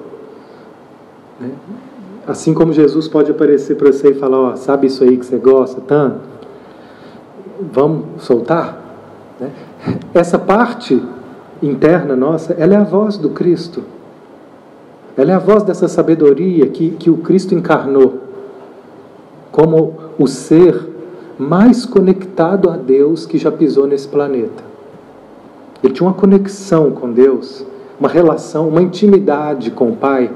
Né? 1.40 1.50
Assim 2.26 2.52
como 2.52 2.72
Jesus 2.72 3.06
pode 3.08 3.30
aparecer 3.30 3.76
para 3.76 3.92
você 3.92 4.10
e 4.10 4.14
falar: 4.14 4.38
Ó, 4.38 4.56
sabe 4.56 4.86
isso 4.86 5.04
aí 5.04 5.16
que 5.16 5.24
você 5.24 5.36
gosta 5.36 5.80
tanto? 5.80 6.20
Vamos 7.72 8.22
soltar? 8.22 8.80
Né? 9.40 9.50
Essa 10.12 10.38
parte 10.38 11.02
interna 11.62 12.16
nossa, 12.16 12.52
ela 12.54 12.74
é 12.74 12.76
a 12.76 12.84
voz 12.84 13.16
do 13.16 13.30
Cristo. 13.30 13.82
Ela 15.16 15.32
é 15.32 15.34
a 15.34 15.38
voz 15.38 15.62
dessa 15.62 15.88
sabedoria 15.88 16.66
que, 16.66 16.90
que 16.90 17.08
o 17.08 17.18
Cristo 17.18 17.54
encarnou 17.54 18.20
como 19.50 19.94
o 20.18 20.26
ser 20.26 20.86
mais 21.38 21.86
conectado 21.86 22.68
a 22.68 22.76
Deus 22.76 23.24
que 23.24 23.38
já 23.38 23.50
pisou 23.50 23.86
nesse 23.86 24.08
planeta. 24.08 24.64
Ele 25.82 25.92
tinha 25.92 26.06
uma 26.06 26.14
conexão 26.14 26.90
com 26.90 27.10
Deus, 27.10 27.64
uma 27.98 28.08
relação, 28.08 28.68
uma 28.68 28.82
intimidade 28.82 29.70
com 29.70 29.90
o 29.90 29.96
Pai. 29.96 30.30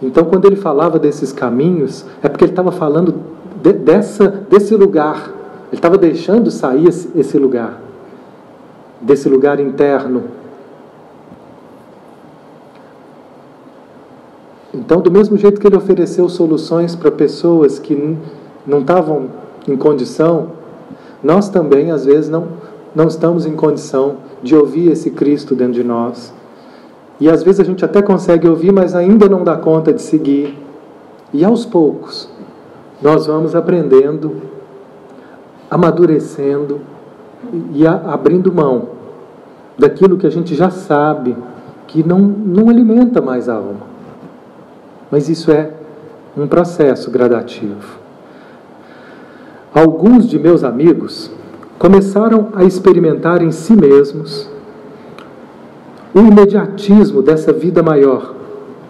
Então, 0.00 0.24
quando 0.24 0.46
ele 0.46 0.56
falava 0.56 0.98
desses 0.98 1.32
caminhos, 1.32 2.04
é 2.22 2.28
porque 2.28 2.44
ele 2.44 2.52
estava 2.52 2.70
falando 2.70 3.14
de, 3.62 3.72
dessa, 3.72 4.28
desse 4.48 4.74
lugar. 4.74 5.30
Ele 5.68 5.76
estava 5.76 5.98
deixando 5.98 6.50
sair 6.50 6.86
esse, 6.86 7.10
esse 7.18 7.38
lugar, 7.38 7.80
desse 9.00 9.28
lugar 9.28 9.58
interno. 9.58 10.24
Então, 14.72 15.00
do 15.00 15.10
mesmo 15.10 15.36
jeito 15.36 15.60
que 15.60 15.66
ele 15.66 15.76
ofereceu 15.76 16.28
soluções 16.28 16.94
para 16.94 17.10
pessoas 17.10 17.78
que 17.78 18.16
não 18.66 18.80
estavam 18.80 19.26
em 19.66 19.76
condição, 19.76 20.52
nós 21.22 21.48
também, 21.48 21.90
às 21.90 22.04
vezes, 22.04 22.30
não, 22.30 22.46
não 22.94 23.08
estamos 23.08 23.44
em 23.44 23.56
condição 23.56 24.16
de 24.42 24.54
ouvir 24.54 24.90
esse 24.90 25.10
Cristo 25.10 25.54
dentro 25.54 25.74
de 25.74 25.84
nós. 25.84 26.32
E 27.20 27.28
às 27.28 27.42
vezes 27.42 27.60
a 27.60 27.64
gente 27.64 27.84
até 27.84 28.00
consegue 28.00 28.48
ouvir, 28.48 28.72
mas 28.72 28.94
ainda 28.94 29.28
não 29.28 29.42
dá 29.42 29.56
conta 29.56 29.92
de 29.92 30.00
seguir. 30.00 30.56
E 31.32 31.44
aos 31.44 31.66
poucos, 31.66 32.28
nós 33.02 33.26
vamos 33.26 33.54
aprendendo, 33.54 34.36
amadurecendo 35.70 36.80
e 37.72 37.86
abrindo 37.86 38.52
mão 38.52 38.90
daquilo 39.76 40.16
que 40.16 40.26
a 40.26 40.30
gente 40.30 40.54
já 40.54 40.70
sabe 40.70 41.36
que 41.86 42.06
não, 42.06 42.18
não 42.18 42.68
alimenta 42.68 43.20
mais 43.20 43.48
a 43.48 43.54
alma. 43.54 43.86
Mas 45.10 45.28
isso 45.28 45.50
é 45.50 45.72
um 46.36 46.46
processo 46.46 47.10
gradativo. 47.10 47.98
Alguns 49.74 50.28
de 50.28 50.38
meus 50.38 50.64
amigos 50.64 51.30
começaram 51.78 52.48
a 52.54 52.64
experimentar 52.64 53.42
em 53.42 53.52
si 53.52 53.74
mesmos 53.74 54.50
o 56.14 56.20
imediatismo 56.20 57.22
dessa 57.22 57.52
vida 57.52 57.82
maior, 57.82 58.34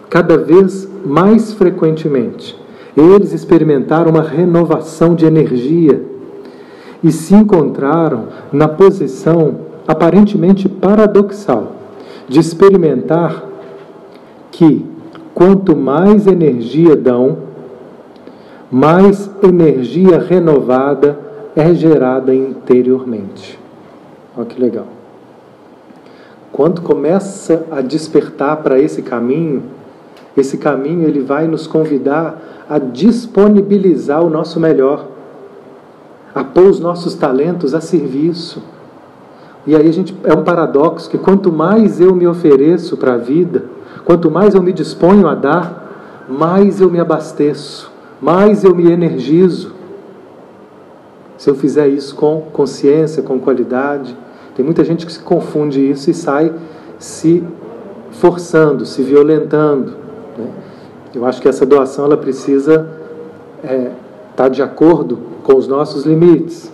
cada 0.09 0.37
vez 0.37 0.89
mais 1.05 1.53
frequentemente. 1.53 2.57
Eles 2.95 3.33
experimentaram 3.33 4.11
uma 4.11 4.21
renovação 4.21 5.15
de 5.15 5.25
energia 5.25 6.03
e 7.03 7.11
se 7.11 7.33
encontraram 7.33 8.25
na 8.51 8.67
posição 8.67 9.59
aparentemente 9.87 10.67
paradoxal 10.67 11.75
de 12.27 12.39
experimentar 12.39 13.43
que 14.51 14.85
quanto 15.33 15.75
mais 15.75 16.27
energia 16.27 16.95
dão, 16.95 17.37
mais 18.71 19.29
energia 19.41 20.19
renovada 20.19 21.17
é 21.55 21.73
gerada 21.73 22.35
interiormente. 22.35 23.57
Olha 24.37 24.45
que 24.45 24.61
legal. 24.61 24.98
Quando 26.59 26.81
começa 26.81 27.63
a 27.71 27.79
despertar 27.79 28.57
para 28.57 28.77
esse 28.77 29.01
caminho, 29.01 29.63
esse 30.35 30.57
caminho 30.57 31.07
ele 31.07 31.21
vai 31.21 31.47
nos 31.47 31.65
convidar 31.65 32.65
a 32.69 32.77
disponibilizar 32.77 34.21
o 34.21 34.29
nosso 34.29 34.59
melhor, 34.59 35.07
a 36.35 36.43
pôr 36.43 36.65
os 36.65 36.81
nossos 36.81 37.15
talentos 37.15 37.73
a 37.73 37.79
serviço. 37.79 38.61
E 39.65 39.73
aí 39.73 39.87
a 39.87 39.93
gente 39.93 40.13
é 40.25 40.33
um 40.33 40.43
paradoxo 40.43 41.09
que 41.09 41.17
quanto 41.17 41.49
mais 41.49 42.01
eu 42.01 42.13
me 42.13 42.27
ofereço 42.27 42.97
para 42.97 43.13
a 43.13 43.17
vida, 43.17 43.63
quanto 44.03 44.29
mais 44.29 44.53
eu 44.53 44.61
me 44.61 44.73
disponho 44.73 45.29
a 45.29 45.35
dar, 45.35 46.27
mais 46.27 46.81
eu 46.81 46.91
me 46.91 46.99
abasteço, 46.99 47.89
mais 48.19 48.65
eu 48.65 48.75
me 48.75 48.91
energizo, 48.91 49.71
se 51.37 51.49
eu 51.49 51.55
fizer 51.55 51.87
isso 51.87 52.13
com 52.17 52.41
consciência, 52.51 53.23
com 53.23 53.39
qualidade. 53.39 54.13
Tem 54.59 54.65
muita 54.65 54.83
gente 54.83 55.05
que 55.05 55.13
se 55.13 55.19
confunde 55.19 55.89
isso 55.89 56.11
e 56.11 56.13
sai 56.13 56.53
se 56.97 57.41
forçando, 58.11 58.85
se 58.85 59.01
violentando. 59.01 59.93
Né? 60.37 60.49
Eu 61.15 61.25
acho 61.25 61.41
que 61.41 61.47
essa 61.47 61.65
doação 61.65 62.03
ela 62.03 62.17
precisa 62.17 62.85
estar 63.63 63.73
é, 63.73 63.91
tá 64.35 64.49
de 64.49 64.61
acordo 64.61 65.17
com 65.43 65.55
os 65.55 65.65
nossos 65.65 66.05
limites. 66.05 66.69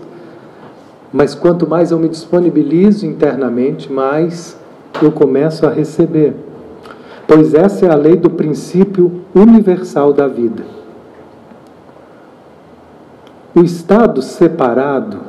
Mas 1.13 1.35
quanto 1.35 1.69
mais 1.69 1.91
eu 1.91 1.99
me 1.99 2.09
disponibilizo 2.09 3.05
internamente, 3.05 3.93
mais 3.93 4.57
eu 4.99 5.11
começo 5.11 5.67
a 5.67 5.69
receber. 5.69 6.33
Pois 7.27 7.53
essa 7.53 7.85
é 7.85 7.91
a 7.91 7.95
lei 7.95 8.15
do 8.15 8.31
princípio 8.31 9.21
universal 9.35 10.11
da 10.11 10.27
vida. 10.27 10.65
O 13.53 13.61
estado 13.61 14.23
separado 14.23 15.24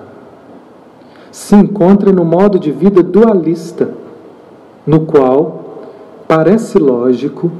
se 1.36 1.54
encontra 1.54 2.10
no 2.10 2.24
modo 2.24 2.58
de 2.58 2.72
vida 2.72 3.02
dualista, 3.02 3.90
no 4.86 5.00
qual 5.00 5.82
parece 6.26 6.78
lógico 6.78 7.52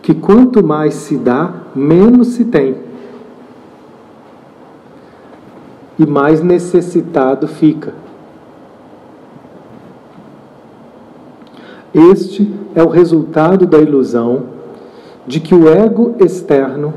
que 0.00 0.14
quanto 0.14 0.64
mais 0.64 0.94
se 0.94 1.16
dá, 1.16 1.52
menos 1.74 2.28
se 2.28 2.44
tem. 2.44 2.76
E 5.98 6.06
mais 6.06 6.40
necessitado 6.40 7.48
fica. 7.48 7.94
Este 11.92 12.48
é 12.76 12.82
o 12.84 12.88
resultado 12.88 13.66
da 13.66 13.78
ilusão 13.78 14.44
de 15.26 15.40
que 15.40 15.54
o 15.54 15.68
ego 15.68 16.14
externo 16.20 16.94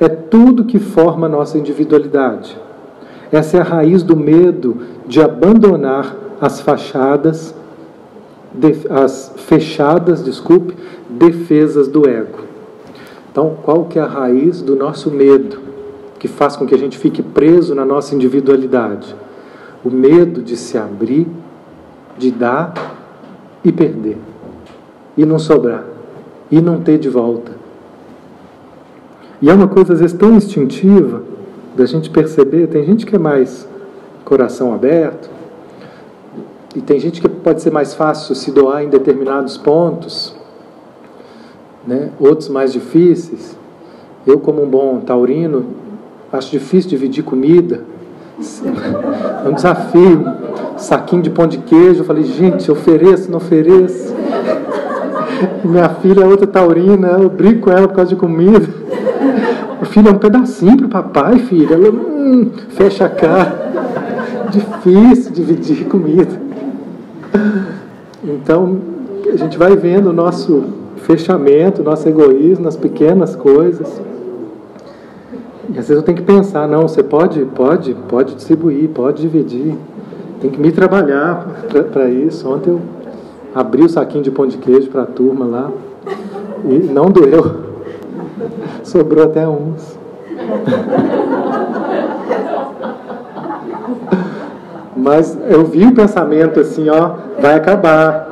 é 0.00 0.08
tudo 0.08 0.64
que 0.64 0.78
forma 0.78 1.26
a 1.26 1.30
nossa 1.30 1.58
individualidade. 1.58 2.63
Essa 3.34 3.56
é 3.56 3.60
a 3.60 3.64
raiz 3.64 4.04
do 4.04 4.16
medo 4.16 4.76
de 5.08 5.20
abandonar 5.20 6.14
as 6.40 6.60
fachadas, 6.60 7.52
as 8.88 9.34
fechadas, 9.38 10.22
desculpe, 10.22 10.76
defesas 11.10 11.88
do 11.88 12.08
ego. 12.08 12.44
Então, 13.32 13.56
qual 13.60 13.86
que 13.86 13.98
é 13.98 14.02
a 14.02 14.06
raiz 14.06 14.62
do 14.62 14.76
nosso 14.76 15.10
medo 15.10 15.58
que 16.16 16.28
faz 16.28 16.54
com 16.54 16.64
que 16.64 16.76
a 16.76 16.78
gente 16.78 16.96
fique 16.96 17.24
preso 17.24 17.74
na 17.74 17.84
nossa 17.84 18.14
individualidade? 18.14 19.16
O 19.84 19.90
medo 19.90 20.40
de 20.40 20.56
se 20.56 20.78
abrir, 20.78 21.26
de 22.16 22.30
dar 22.30 22.72
e 23.64 23.72
perder, 23.72 24.18
e 25.16 25.26
não 25.26 25.40
sobrar, 25.40 25.82
e 26.52 26.60
não 26.60 26.80
ter 26.80 26.98
de 26.98 27.08
volta. 27.08 27.50
E 29.42 29.50
é 29.50 29.52
uma 29.52 29.66
coisa 29.66 29.92
às 29.92 29.98
vezes 29.98 30.16
tão 30.16 30.36
instintiva 30.36 31.33
da 31.74 31.86
gente 31.86 32.10
perceber, 32.10 32.68
tem 32.68 32.84
gente 32.84 33.04
que 33.04 33.16
é 33.16 33.18
mais 33.18 33.68
coração 34.24 34.72
aberto, 34.72 35.28
e 36.74 36.80
tem 36.80 36.98
gente 36.98 37.20
que 37.20 37.28
pode 37.28 37.62
ser 37.62 37.70
mais 37.70 37.94
fácil 37.94 38.34
se 38.34 38.50
doar 38.50 38.82
em 38.82 38.88
determinados 38.88 39.56
pontos, 39.56 40.34
né? 41.86 42.10
outros 42.18 42.48
mais 42.48 42.72
difíceis. 42.72 43.56
Eu, 44.26 44.40
como 44.40 44.62
um 44.62 44.68
bom 44.68 45.00
taurino, 45.00 45.66
acho 46.32 46.50
difícil 46.50 46.90
dividir 46.90 47.22
comida. 47.22 47.82
É 49.44 49.48
um 49.48 49.52
desafio. 49.52 50.24
Saquinho 50.76 51.22
de 51.22 51.30
pão 51.30 51.46
de 51.46 51.58
queijo. 51.58 52.00
Eu 52.00 52.04
falei, 52.04 52.24
gente, 52.24 52.70
ofereço, 52.72 53.30
não 53.30 53.36
ofereço. 53.36 54.12
Minha 55.62 55.90
filha 55.90 56.22
é 56.22 56.26
outra 56.26 56.46
taurina, 56.46 57.18
eu 57.20 57.28
brigo 57.28 57.60
com 57.60 57.70
ela 57.70 57.86
por 57.86 57.94
causa 57.94 58.08
de 58.08 58.16
comida. 58.16 58.83
O 59.94 59.96
filho 59.96 60.08
é 60.08 60.10
um 60.10 60.18
pedacinho 60.18 60.76
para 60.76 60.86
o 60.86 60.88
papai, 60.88 61.38
filha. 61.38 61.74
Ela 61.74 61.88
hum, 61.88 62.50
fecha 62.70 63.04
a 63.04 63.08
cara. 63.08 64.50
Difícil 64.50 65.30
dividir 65.30 65.86
comida. 65.86 66.36
Então, 68.24 68.76
a 69.32 69.36
gente 69.36 69.56
vai 69.56 69.76
vendo 69.76 70.10
o 70.10 70.12
nosso 70.12 70.64
fechamento, 70.96 71.84
nosso 71.84 72.08
egoísmo 72.08 72.64
nas 72.64 72.76
pequenas 72.76 73.36
coisas. 73.36 74.02
E 75.68 75.78
às 75.78 75.86
vezes 75.86 75.90
eu 75.90 76.02
tenho 76.02 76.18
que 76.18 76.24
pensar, 76.24 76.66
não, 76.66 76.88
você 76.88 77.00
pode, 77.00 77.44
pode, 77.44 77.94
pode 78.08 78.34
distribuir, 78.34 78.88
pode 78.88 79.22
dividir. 79.22 79.76
Tem 80.40 80.50
que 80.50 80.58
me 80.58 80.72
trabalhar 80.72 81.46
para 81.92 82.10
isso. 82.10 82.50
Ontem 82.50 82.70
eu 82.70 82.80
abri 83.54 83.84
o 83.84 83.88
saquinho 83.88 84.24
de 84.24 84.32
pão 84.32 84.48
de 84.48 84.58
queijo 84.58 84.90
para 84.90 85.02
a 85.02 85.06
turma 85.06 85.44
lá 85.44 85.70
e 86.64 86.78
não 86.78 87.12
doeu. 87.12 87.63
Sobrou 88.94 89.24
até 89.24 89.44
uns. 89.48 89.98
Mas 94.96 95.36
eu 95.48 95.64
vi 95.64 95.84
o 95.84 95.92
pensamento 95.92 96.60
assim, 96.60 96.88
ó, 96.88 97.16
vai 97.40 97.56
acabar, 97.56 98.28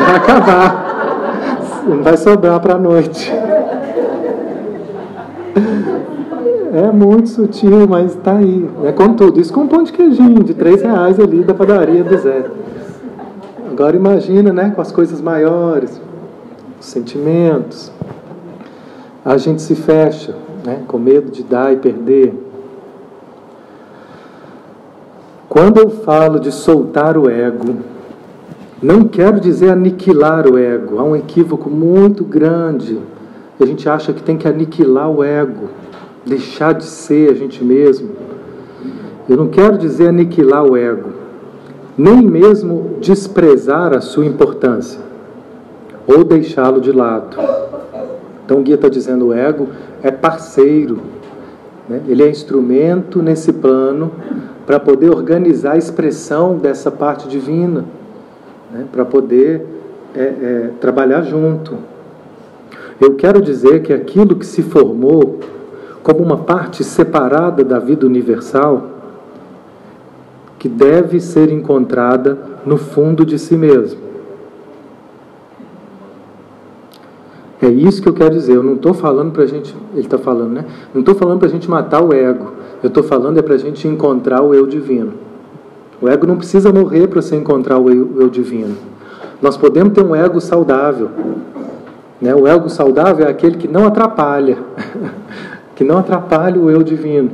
vai 0.00 0.16
acabar, 0.16 1.60
não 1.86 2.02
vai 2.02 2.16
sobrar 2.16 2.58
para 2.60 2.76
a 2.76 2.78
noite. 2.78 3.30
É 6.72 6.90
muito 6.90 7.28
sutil, 7.28 7.86
mas 7.86 8.14
está 8.14 8.38
aí. 8.38 8.70
É 8.84 8.92
com 8.92 9.12
tudo. 9.12 9.38
Isso 9.38 9.52
com 9.52 9.60
um 9.60 9.68
pão 9.68 9.82
de 9.82 9.92
queijinho 9.92 10.42
de 10.42 10.54
três 10.54 10.80
reais 10.80 11.20
ali 11.20 11.44
da 11.44 11.52
padaria 11.52 12.02
do 12.02 12.16
Zé. 12.16 12.46
Agora 13.70 13.94
imagina, 13.94 14.50
né, 14.50 14.72
com 14.74 14.80
as 14.80 14.90
coisas 14.90 15.20
maiores, 15.20 16.00
os 16.80 16.86
sentimentos. 16.86 17.92
A 19.26 19.36
gente 19.36 19.60
se 19.60 19.74
fecha, 19.74 20.36
né, 20.64 20.84
com 20.86 21.00
medo 21.00 21.32
de 21.32 21.42
dar 21.42 21.72
e 21.72 21.76
perder. 21.78 22.32
Quando 25.48 25.80
eu 25.80 25.90
falo 25.90 26.38
de 26.38 26.52
soltar 26.52 27.18
o 27.18 27.28
ego, 27.28 27.74
não 28.80 29.02
quero 29.08 29.40
dizer 29.40 29.70
aniquilar 29.70 30.46
o 30.46 30.56
ego. 30.56 31.00
Há 31.00 31.02
um 31.02 31.16
equívoco 31.16 31.68
muito 31.68 32.22
grande. 32.22 33.00
A 33.58 33.66
gente 33.66 33.88
acha 33.88 34.12
que 34.12 34.22
tem 34.22 34.36
que 34.36 34.46
aniquilar 34.46 35.10
o 35.10 35.24
ego, 35.24 35.70
deixar 36.24 36.72
de 36.72 36.84
ser 36.84 37.32
a 37.32 37.34
gente 37.34 37.64
mesmo. 37.64 38.10
Eu 39.28 39.36
não 39.36 39.48
quero 39.48 39.76
dizer 39.76 40.08
aniquilar 40.08 40.62
o 40.62 40.76
ego, 40.76 41.10
nem 41.98 42.22
mesmo 42.22 42.98
desprezar 43.00 43.92
a 43.92 44.00
sua 44.00 44.24
importância 44.24 45.00
ou 46.06 46.22
deixá-lo 46.22 46.80
de 46.80 46.92
lado. 46.92 47.36
Então 48.46 48.60
o 48.60 48.62
guia 48.62 48.76
está 48.76 48.88
dizendo 48.88 49.26
o 49.26 49.32
ego 49.34 49.68
é 50.04 50.10
parceiro, 50.12 51.00
né? 51.88 52.00
ele 52.06 52.22
é 52.22 52.30
instrumento 52.30 53.20
nesse 53.20 53.52
plano 53.52 54.12
para 54.64 54.78
poder 54.78 55.10
organizar 55.10 55.72
a 55.72 55.76
expressão 55.76 56.56
dessa 56.56 56.88
parte 56.88 57.26
divina, 57.28 57.84
né, 58.72 58.84
para 58.90 59.04
poder 59.04 59.66
é, 60.14 60.20
é, 60.20 60.70
trabalhar 60.80 61.22
junto. 61.22 61.76
Eu 63.00 63.14
quero 63.14 63.42
dizer 63.42 63.82
que 63.82 63.92
aquilo 63.92 64.36
que 64.36 64.46
se 64.46 64.62
formou 64.62 65.40
como 66.04 66.20
uma 66.20 66.38
parte 66.38 66.84
separada 66.84 67.64
da 67.64 67.80
vida 67.80 68.06
universal, 68.06 68.90
que 70.56 70.68
deve 70.68 71.20
ser 71.20 71.50
encontrada 71.50 72.38
no 72.64 72.76
fundo 72.76 73.26
de 73.26 73.40
si 73.40 73.56
mesmo. 73.56 74.05
É 77.60 77.68
isso 77.68 78.02
que 78.02 78.08
eu 78.08 78.12
quero 78.12 78.34
dizer. 78.34 78.54
Eu 78.54 78.62
não 78.62 78.74
estou 78.74 78.92
falando 78.92 79.32
para 79.32 79.44
a 79.44 79.46
gente. 79.46 79.74
Ele 79.92 80.02
está 80.02 80.18
falando, 80.18 80.52
né? 80.52 80.64
Não 80.92 81.00
estou 81.00 81.14
falando 81.14 81.38
para 81.38 81.48
a 81.48 81.50
gente 81.50 81.70
matar 81.70 82.02
o 82.02 82.12
ego. 82.12 82.52
Eu 82.82 82.88
estou 82.88 83.02
falando 83.02 83.38
é 83.38 83.42
para 83.42 83.54
a 83.54 83.58
gente 83.58 83.88
encontrar 83.88 84.42
o 84.42 84.54
eu 84.54 84.66
divino. 84.66 85.14
O 86.00 86.08
ego 86.08 86.26
não 86.26 86.36
precisa 86.36 86.70
morrer 86.70 87.08
para 87.08 87.22
você 87.22 87.36
encontrar 87.36 87.78
o 87.78 87.90
eu, 87.90 88.10
o 88.16 88.22
eu, 88.22 88.28
divino. 88.28 88.76
Nós 89.40 89.56
podemos 89.56 89.94
ter 89.94 90.04
um 90.04 90.14
ego 90.14 90.40
saudável. 90.40 91.10
Né? 92.20 92.34
O 92.34 92.46
ego 92.46 92.68
saudável 92.68 93.26
é 93.26 93.30
aquele 93.30 93.56
que 93.56 93.66
não 93.66 93.86
atrapalha, 93.86 94.58
que 95.74 95.84
não 95.84 95.98
atrapalha 95.98 96.60
o 96.60 96.70
eu 96.70 96.82
divino. 96.82 97.30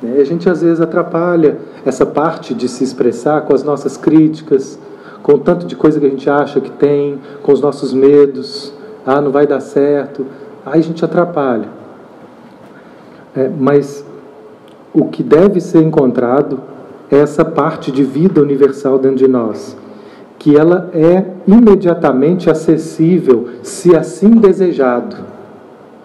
Né? 0.00 0.18
A 0.20 0.24
gente 0.24 0.48
às 0.48 0.62
vezes 0.62 0.80
atrapalha 0.80 1.58
essa 1.84 2.06
parte 2.06 2.54
de 2.54 2.68
se 2.68 2.84
expressar 2.84 3.42
com 3.42 3.54
as 3.54 3.64
nossas 3.64 3.96
críticas, 3.96 4.78
com 5.26 5.32
o 5.32 5.38
tanto 5.38 5.66
de 5.66 5.74
coisa 5.74 5.98
que 5.98 6.06
a 6.06 6.08
gente 6.08 6.30
acha 6.30 6.60
que 6.60 6.70
tem, 6.70 7.18
com 7.42 7.50
os 7.50 7.60
nossos 7.60 7.92
medos. 7.92 8.72
Ah, 9.04 9.20
não 9.20 9.32
vai 9.32 9.44
dar 9.44 9.58
certo. 9.58 10.24
Aí 10.64 10.78
a 10.78 10.82
gente 10.82 11.04
atrapalha. 11.04 11.68
É, 13.34 13.50
mas 13.58 14.06
o 14.94 15.06
que 15.06 15.24
deve 15.24 15.60
ser 15.60 15.82
encontrado 15.82 16.60
é 17.10 17.18
essa 17.18 17.44
parte 17.44 17.90
de 17.90 18.04
vida 18.04 18.40
universal 18.40 19.00
dentro 19.00 19.16
de 19.16 19.26
nós, 19.26 19.76
que 20.38 20.56
ela 20.56 20.90
é 20.94 21.24
imediatamente 21.44 22.48
acessível, 22.48 23.48
se 23.64 23.96
assim 23.96 24.30
desejado. 24.30 25.16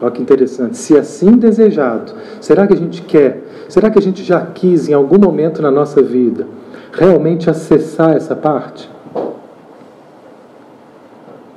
Olha 0.01 0.09
que 0.09 0.19
interessante, 0.19 0.77
se 0.77 0.97
assim 0.97 1.33
desejado. 1.33 2.11
Será 2.39 2.65
que 2.65 2.73
a 2.73 2.77
gente 2.77 3.03
quer? 3.03 3.43
Será 3.69 3.91
que 3.91 3.99
a 3.99 4.01
gente 4.01 4.23
já 4.23 4.43
quis 4.43 4.89
em 4.89 4.93
algum 4.93 5.19
momento 5.19 5.61
na 5.61 5.69
nossa 5.69 6.01
vida 6.01 6.47
realmente 6.91 7.51
acessar 7.51 8.15
essa 8.15 8.35
parte? 8.35 8.89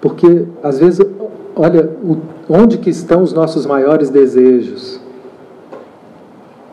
Porque 0.05 0.45
às 0.63 0.81
vezes, 0.81 1.01
olha, 1.57 1.89
onde 2.47 2.77
que 2.77 2.91
estão 2.91 3.23
os 3.23 3.33
nossos 3.33 3.65
maiores 3.65 4.11
desejos? 4.11 5.01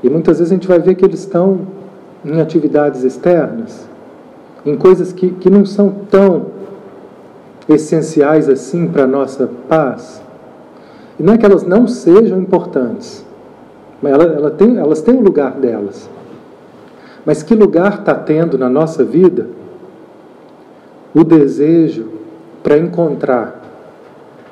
E 0.03 0.09
muitas 0.09 0.39
vezes 0.39 0.51
a 0.51 0.55
gente 0.55 0.67
vai 0.67 0.79
ver 0.79 0.95
que 0.95 1.05
eles 1.05 1.21
estão 1.21 1.61
em 2.25 2.41
atividades 2.41 3.05
externas, 3.05 3.87
em 4.65 4.75
coisas 4.75 5.13
que, 5.13 5.29
que 5.29 5.49
não 5.49 5.65
são 5.65 5.95
tão 6.09 6.47
essenciais 7.69 8.49
assim 8.49 8.85
para 8.85 9.05
a 9.05 9.07
nossa 9.07 9.49
paz. 9.69 10.21
E 11.17 11.23
não 11.23 11.35
é 11.35 11.37
que 11.37 11.45
elas 11.45 11.63
não 11.63 11.87
sejam 11.87 12.37
importantes, 12.37 13.25
mas 14.01 14.11
ela, 14.11 14.25
ela 14.25 14.51
tem, 14.51 14.75
elas 14.75 15.01
têm 15.01 15.15
o 15.15 15.21
lugar 15.21 15.53
delas. 15.53 16.09
Mas 17.25 17.41
que 17.41 17.55
lugar 17.55 17.99
está 17.99 18.13
tendo 18.13 18.57
na 18.57 18.67
nossa 18.67 19.05
vida 19.05 19.47
o 21.15 21.23
desejo 21.23 22.19
para 22.63 22.77
encontrar 22.77 23.61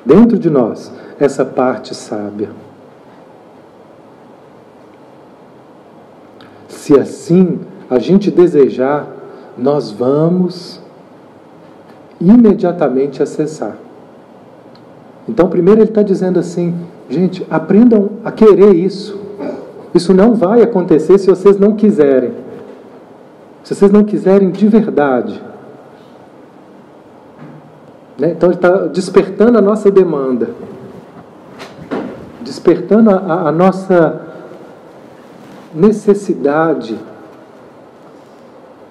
dentro 0.04 0.38
de 0.38 0.50
nós 0.50 0.92
essa 1.18 1.44
parte 1.44 1.94
sábia? 1.94 2.50
Se 6.68 6.98
assim 6.98 7.60
a 7.88 7.98
gente 7.98 8.30
desejar, 8.30 9.06
nós 9.56 9.90
vamos 9.90 10.80
imediatamente 12.20 13.22
acessar. 13.22 13.76
Então, 15.28 15.48
primeiro 15.48 15.80
ele 15.80 15.90
está 15.90 16.02
dizendo 16.02 16.38
assim: 16.38 16.74
gente, 17.08 17.46
aprendam 17.50 18.10
a 18.24 18.30
querer 18.30 18.74
isso. 18.74 19.18
Isso 19.94 20.14
não 20.14 20.34
vai 20.34 20.62
acontecer 20.62 21.18
se 21.18 21.28
vocês 21.28 21.58
não 21.58 21.74
quiserem. 21.74 22.32
Se 23.64 23.74
vocês 23.74 23.90
não 23.90 24.04
quiserem 24.04 24.50
de 24.50 24.66
verdade. 24.68 25.42
Né? 28.20 28.32
Então, 28.32 28.50
ele 28.50 28.56
está 28.56 28.86
despertando 28.86 29.56
a 29.56 29.62
nossa 29.62 29.90
demanda, 29.90 30.50
despertando 32.42 33.08
a, 33.08 33.48
a 33.48 33.52
nossa 33.52 34.20
necessidade 35.74 36.98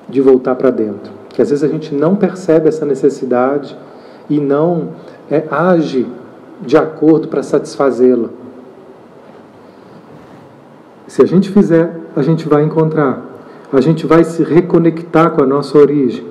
de 0.10 0.20
voltar 0.20 0.56
para 0.56 0.72
dentro. 0.72 1.14
Que 1.30 1.44
às 1.44 1.52
vezes 1.52 1.64
a 1.64 1.68
gente 1.68 1.94
não 1.94 2.16
percebe 2.16 2.70
essa 2.70 2.88
necessidade 2.88 3.78
e 4.28 4.40
não 4.40 4.94
é, 5.30 5.44
age 5.52 6.08
de 6.60 6.76
acordo 6.76 7.28
para 7.28 7.44
satisfazê-la. 7.44 8.30
Se 11.06 11.22
a 11.22 11.26
gente 11.28 11.52
fizer, 11.52 11.96
a 12.16 12.24
gente 12.24 12.50
vai 12.50 12.64
encontrar. 12.64 13.24
A 13.72 13.80
gente 13.80 14.08
vai 14.08 14.24
se 14.24 14.44
reconectar 14.44 15.30
com 15.32 15.44
a 15.44 15.46
nossa 15.46 15.78
origem. 15.78 16.26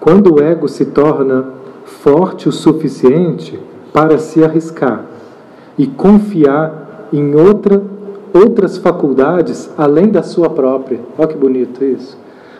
Quando 0.00 0.36
o 0.36 0.40
ego 0.42 0.66
se 0.68 0.86
torna 0.86 1.57
forte 2.02 2.48
o 2.48 2.52
suficiente 2.52 3.58
para 3.92 4.18
se 4.18 4.44
arriscar 4.44 5.04
e 5.76 5.86
confiar 5.86 7.08
em 7.12 7.34
outra, 7.34 7.82
outras 8.32 8.76
faculdades 8.78 9.70
além 9.76 10.08
da 10.08 10.22
sua 10.22 10.50
própria. 10.50 11.00
Olha 11.16 11.28
que 11.28 11.36
bonito 11.36 11.84
isso. 11.84 12.16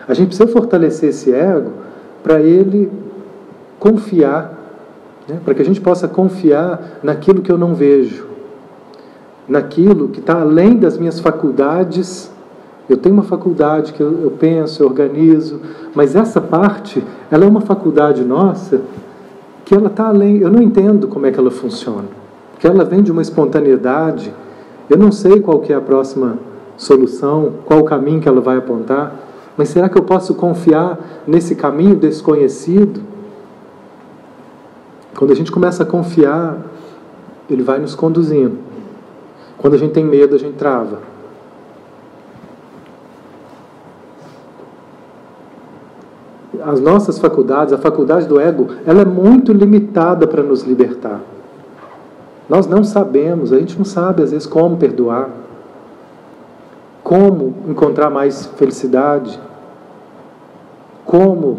A 0.07 0.13
gente 0.13 0.29
precisa 0.29 0.47
fortalecer 0.47 1.09
esse 1.09 1.31
ego 1.31 1.71
para 2.23 2.41
ele 2.41 2.91
confiar, 3.79 4.57
né? 5.27 5.39
para 5.43 5.53
que 5.53 5.61
a 5.61 5.65
gente 5.65 5.79
possa 5.79 6.07
confiar 6.07 6.99
naquilo 7.03 7.41
que 7.41 7.51
eu 7.51 7.57
não 7.57 7.75
vejo, 7.75 8.27
naquilo 9.47 10.09
que 10.09 10.19
está 10.19 10.41
além 10.41 10.77
das 10.77 10.97
minhas 10.97 11.19
faculdades. 11.19 12.31
Eu 12.89 12.97
tenho 12.97 13.13
uma 13.13 13.23
faculdade 13.23 13.93
que 13.93 14.01
eu, 14.01 14.33
penso, 14.39 14.81
eu 14.81 14.87
organizo, 14.87 15.61
mas 15.93 16.15
essa 16.15 16.41
parte, 16.41 17.03
ela 17.29 17.45
é 17.45 17.47
uma 17.47 17.61
faculdade 17.61 18.23
nossa 18.23 18.81
que 19.69 19.75
ela 19.75 19.85
está 19.87 20.07
além. 20.07 20.39
Eu 20.39 20.49
não 20.49 20.63
entendo 20.63 21.07
como 21.07 21.27
é 21.27 21.31
que 21.31 21.39
ela 21.39 21.51
funciona, 21.51 22.07
que 22.57 22.65
ela 22.65 22.83
vem 22.83 23.03
de 23.03 23.11
uma 23.11 23.21
espontaneidade. 23.21 24.33
Eu 24.89 24.97
não 24.97 25.11
sei 25.11 25.39
qual 25.39 25.59
que 25.59 25.71
é 25.71 25.75
a 25.75 25.81
próxima 25.81 26.39
solução, 26.75 27.53
qual 27.65 27.81
o 27.81 27.83
caminho 27.83 28.19
que 28.19 28.27
ela 28.27 28.41
vai 28.41 28.57
apontar, 28.57 29.13
mas 29.55 29.69
será 29.69 29.87
que 29.87 29.95
eu 29.95 30.01
posso 30.01 30.33
confiar 30.33 30.97
nesse 31.27 31.53
caminho 31.53 31.95
desconhecido? 31.95 33.01
Quando 35.15 35.31
a 35.31 35.35
gente 35.35 35.51
começa 35.51 35.83
a 35.83 35.85
confiar, 35.85 36.57
ele 37.47 37.61
vai 37.61 37.77
nos 37.77 37.93
conduzindo. 37.93 38.57
Quando 39.55 39.75
a 39.75 39.77
gente 39.77 39.91
tem 39.91 40.03
medo, 40.03 40.33
a 40.33 40.39
gente 40.39 40.55
trava. 40.55 40.97
As 46.63 46.79
nossas 46.79 47.19
faculdades, 47.19 47.73
a 47.73 47.77
faculdade 47.77 48.27
do 48.27 48.39
ego, 48.39 48.67
ela 48.85 49.01
é 49.01 49.05
muito 49.05 49.53
limitada 49.53 50.27
para 50.27 50.43
nos 50.43 50.63
libertar. 50.63 51.19
Nós 52.47 52.67
não 52.67 52.83
sabemos, 52.83 53.53
a 53.53 53.59
gente 53.59 53.77
não 53.77 53.85
sabe 53.85 54.23
às 54.23 54.31
vezes 54.31 54.47
como 54.47 54.77
perdoar, 54.77 55.29
como 57.03 57.53
encontrar 57.67 58.09
mais 58.09 58.45
felicidade, 58.57 59.39
como 61.05 61.57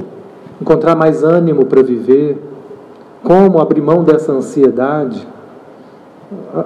encontrar 0.61 0.95
mais 0.95 1.23
ânimo 1.23 1.65
para 1.67 1.83
viver 1.83 2.51
como 3.23 3.61
abrir 3.61 3.81
mão 3.81 4.03
dessa 4.03 4.33
ansiedade? 4.33 5.27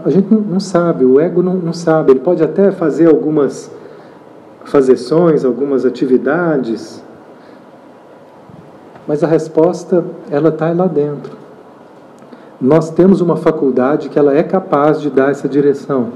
A, 0.05 0.11
gente 0.11 0.32
não, 0.32 0.61
sabe, 0.61 1.05
o 1.05 1.20
ego 1.20 1.43
não, 1.43 1.55
não 1.55 1.72
sabe. 1.72 2.12
Ele 2.12 2.20
pode 2.20 2.43
até 2.43 2.70
fazer 2.70 3.09
algumas 3.09 3.70
fazeções, 4.64 5.45
algumas 5.45 5.85
atividades, 5.85 7.03
mas 9.07 9.22
a 9.22 9.26
resposta 9.26 10.05
ela 10.30 10.48
está 10.48 10.72
lá 10.72 10.86
dentro. 10.86 11.36
Nós 12.61 12.90
temos 12.90 13.20
uma 13.20 13.36
faculdade 13.36 14.09
que 14.09 14.18
ela 14.18 14.34
é 14.34 14.42
capaz 14.42 15.00
de 15.00 15.11
dar 15.11 15.30
essa 15.30 15.48
direção. 15.48 16.12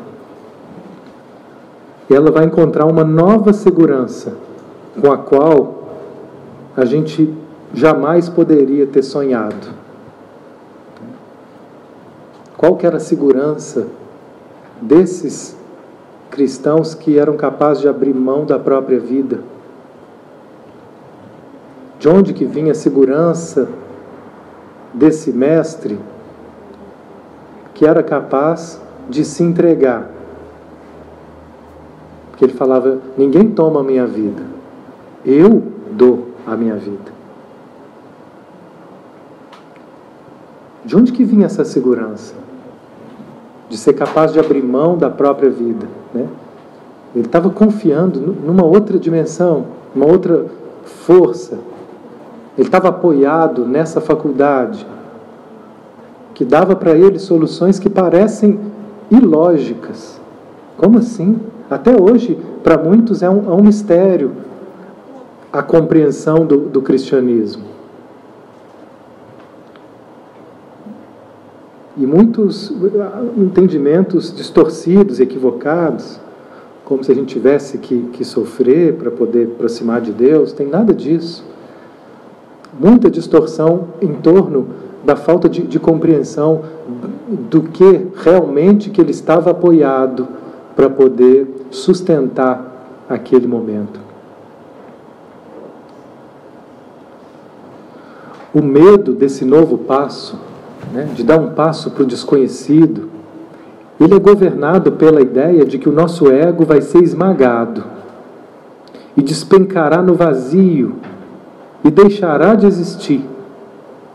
E 2.09 2.15
ela 2.15 2.31
vai 2.31 2.45
encontrar 2.45 2.87
uma 2.87 3.05
nova 3.05 3.53
segurança 3.53 4.33
com 4.99 5.13
a 5.13 5.19
qual 5.19 5.89
a 6.77 6.85
gente 6.85 7.35
jamais 7.75 8.29
poderia 8.29 8.87
ter 8.87 9.03
sonhado. 9.03 9.69
Qual 12.57 12.77
que 12.77 12.87
era 12.87 12.97
a 12.97 13.01
segurança 13.01 13.87
desses 14.81 15.57
cristãos 16.31 16.95
que 16.95 17.19
eram 17.19 17.37
capazes 17.37 17.83
de 17.83 17.89
abrir 17.89 18.15
mão 18.15 18.47
da 18.47 18.59
própria 18.59 18.99
vida? 18.99 19.41
De 21.99 22.09
onde 22.09 22.33
que 22.33 22.45
vinha 22.45 22.73
a 22.73 22.75
segurança 22.75 23.69
desse 24.93 25.33
mestre 25.33 25.99
que 27.75 27.87
era 27.87 28.03
capaz 28.03 28.81
de 29.09 29.25
se 29.25 29.43
entregar? 29.43 30.11
Porque 32.31 32.45
ele 32.45 32.55
falava: 32.55 32.99
ninguém 33.17 33.51
toma 33.51 33.81
a 33.81 33.85
minha 33.85 34.07
vida, 34.07 34.43
eu 35.25 35.63
dou 35.91 36.29
a 36.47 36.57
minha 36.57 36.77
vida. 36.77 37.19
De 40.85 40.97
onde 40.97 41.13
que 41.13 41.25
vinha 41.25 41.47
essa 41.47 41.65
segurança? 41.65 42.35
de 43.69 43.77
ser 43.77 43.93
capaz 43.93 44.33
de 44.33 44.41
abrir 44.41 44.63
mão 44.63 44.97
da 44.97 45.11
própria 45.11 45.51
vida. 45.51 45.87
Né? 46.13 46.27
Ele 47.15 47.27
estava 47.27 47.51
confiando 47.51 48.21
numa 48.21 48.65
outra 48.65 48.99
dimensão, 48.99 49.67
uma 49.95 50.07
outra 50.07 50.47
força. 50.85 51.59
Ele 52.59 52.67
estava 52.67 52.89
apoiado 52.89 53.65
nessa 53.65 54.01
faculdade 54.01 54.85
que 56.35 56.45
dava 56.45 56.75
para 56.75 56.91
ele 56.91 57.21
soluções 57.21 57.79
que 57.79 57.89
parecem 57.89 58.59
ilógicas. 59.09 60.21
Como 60.77 60.99
assim? 60.99 61.39
Até 61.71 61.95
hoje, 62.01 62.37
para 62.65 62.77
muitos, 62.77 63.23
é 63.23 63.31
um, 63.31 63.49
é 63.49 63.55
um 63.55 63.63
mistério 63.63 64.33
a 65.53 65.63
compreensão 65.63 66.45
do, 66.45 66.59
do 66.69 66.83
cristianismo. 66.83 67.65
E 71.97 72.05
muitos 72.05 72.73
entendimentos 73.37 74.35
distorcidos, 74.35 75.21
equivocados, 75.21 76.21
como 76.85 77.05
se 77.05 77.13
a 77.13 77.15
gente 77.15 77.33
tivesse 77.33 77.79
que, 77.79 78.09
que 78.13 78.25
sofrer 78.25 78.95
para 78.95 79.11
poder 79.11 79.53
aproximar 79.55 80.01
de 80.01 80.11
Deus, 80.13 80.53
tem 80.53 80.67
nada 80.67 80.93
disso. 80.93 81.45
Muita 82.79 83.11
distorção 83.11 83.89
em 84.01 84.15
torno 84.15 84.69
da 85.05 85.17
falta 85.17 85.49
de, 85.49 85.63
de 85.63 85.79
compreensão 85.79 86.63
do 87.51 87.63
que 87.63 88.09
realmente 88.17 88.91
que 88.91 89.01
ele 89.01 89.11
estava 89.11 89.51
apoiado 89.51 90.29
para 90.77 90.89
poder 90.89 91.67
sustentar 91.71 93.05
aquele 93.09 93.47
momento. 93.47 94.01
O 98.55 98.63
medo 98.63 99.13
desse 99.13 99.45
novo 99.45 99.79
passo 99.79 100.39
né, 100.93 101.09
de 101.15 101.23
dar 101.23 101.39
um 101.39 101.51
passo 101.51 101.91
para 101.91 102.03
o 102.03 102.07
desconhecido, 102.07 103.09
ele 104.01 104.15
é 104.15 104.19
governado 104.19 104.93
pela 104.93 105.21
ideia 105.21 105.65
de 105.65 105.79
que 105.79 105.89
o 105.89 105.93
nosso 105.93 106.31
ego 106.31 106.65
vai 106.65 106.81
ser 106.81 107.03
esmagado 107.03 107.85
e 109.17 109.23
despencará 109.23 110.01
no 110.01 110.15
vazio 110.15 110.95
e 111.85 111.91
deixará 111.91 112.55
de 112.55 112.67
existir. 112.67 113.25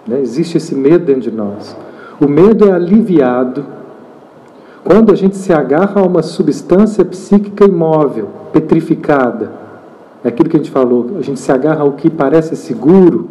Né? 0.07 0.19
Existe 0.21 0.57
esse 0.57 0.75
medo 0.75 1.05
dentro 1.05 1.21
de 1.21 1.31
nós. 1.31 1.75
O 2.19 2.27
medo 2.27 2.67
é 2.67 2.71
aliviado 2.71 3.65
quando 4.83 5.11
a 5.11 5.15
gente 5.15 5.35
se 5.37 5.53
agarra 5.53 6.01
a 6.01 6.05
uma 6.05 6.21
substância 6.21 7.03
psíquica 7.05 7.65
imóvel, 7.65 8.29
petrificada. 8.51 9.51
É 10.23 10.27
aquilo 10.27 10.49
que 10.49 10.57
a 10.57 10.59
gente 10.59 10.71
falou, 10.71 11.11
a 11.17 11.21
gente 11.21 11.39
se 11.39 11.51
agarra 11.51 11.81
ao 11.81 11.93
que 11.93 12.09
parece 12.09 12.55
seguro 12.55 13.29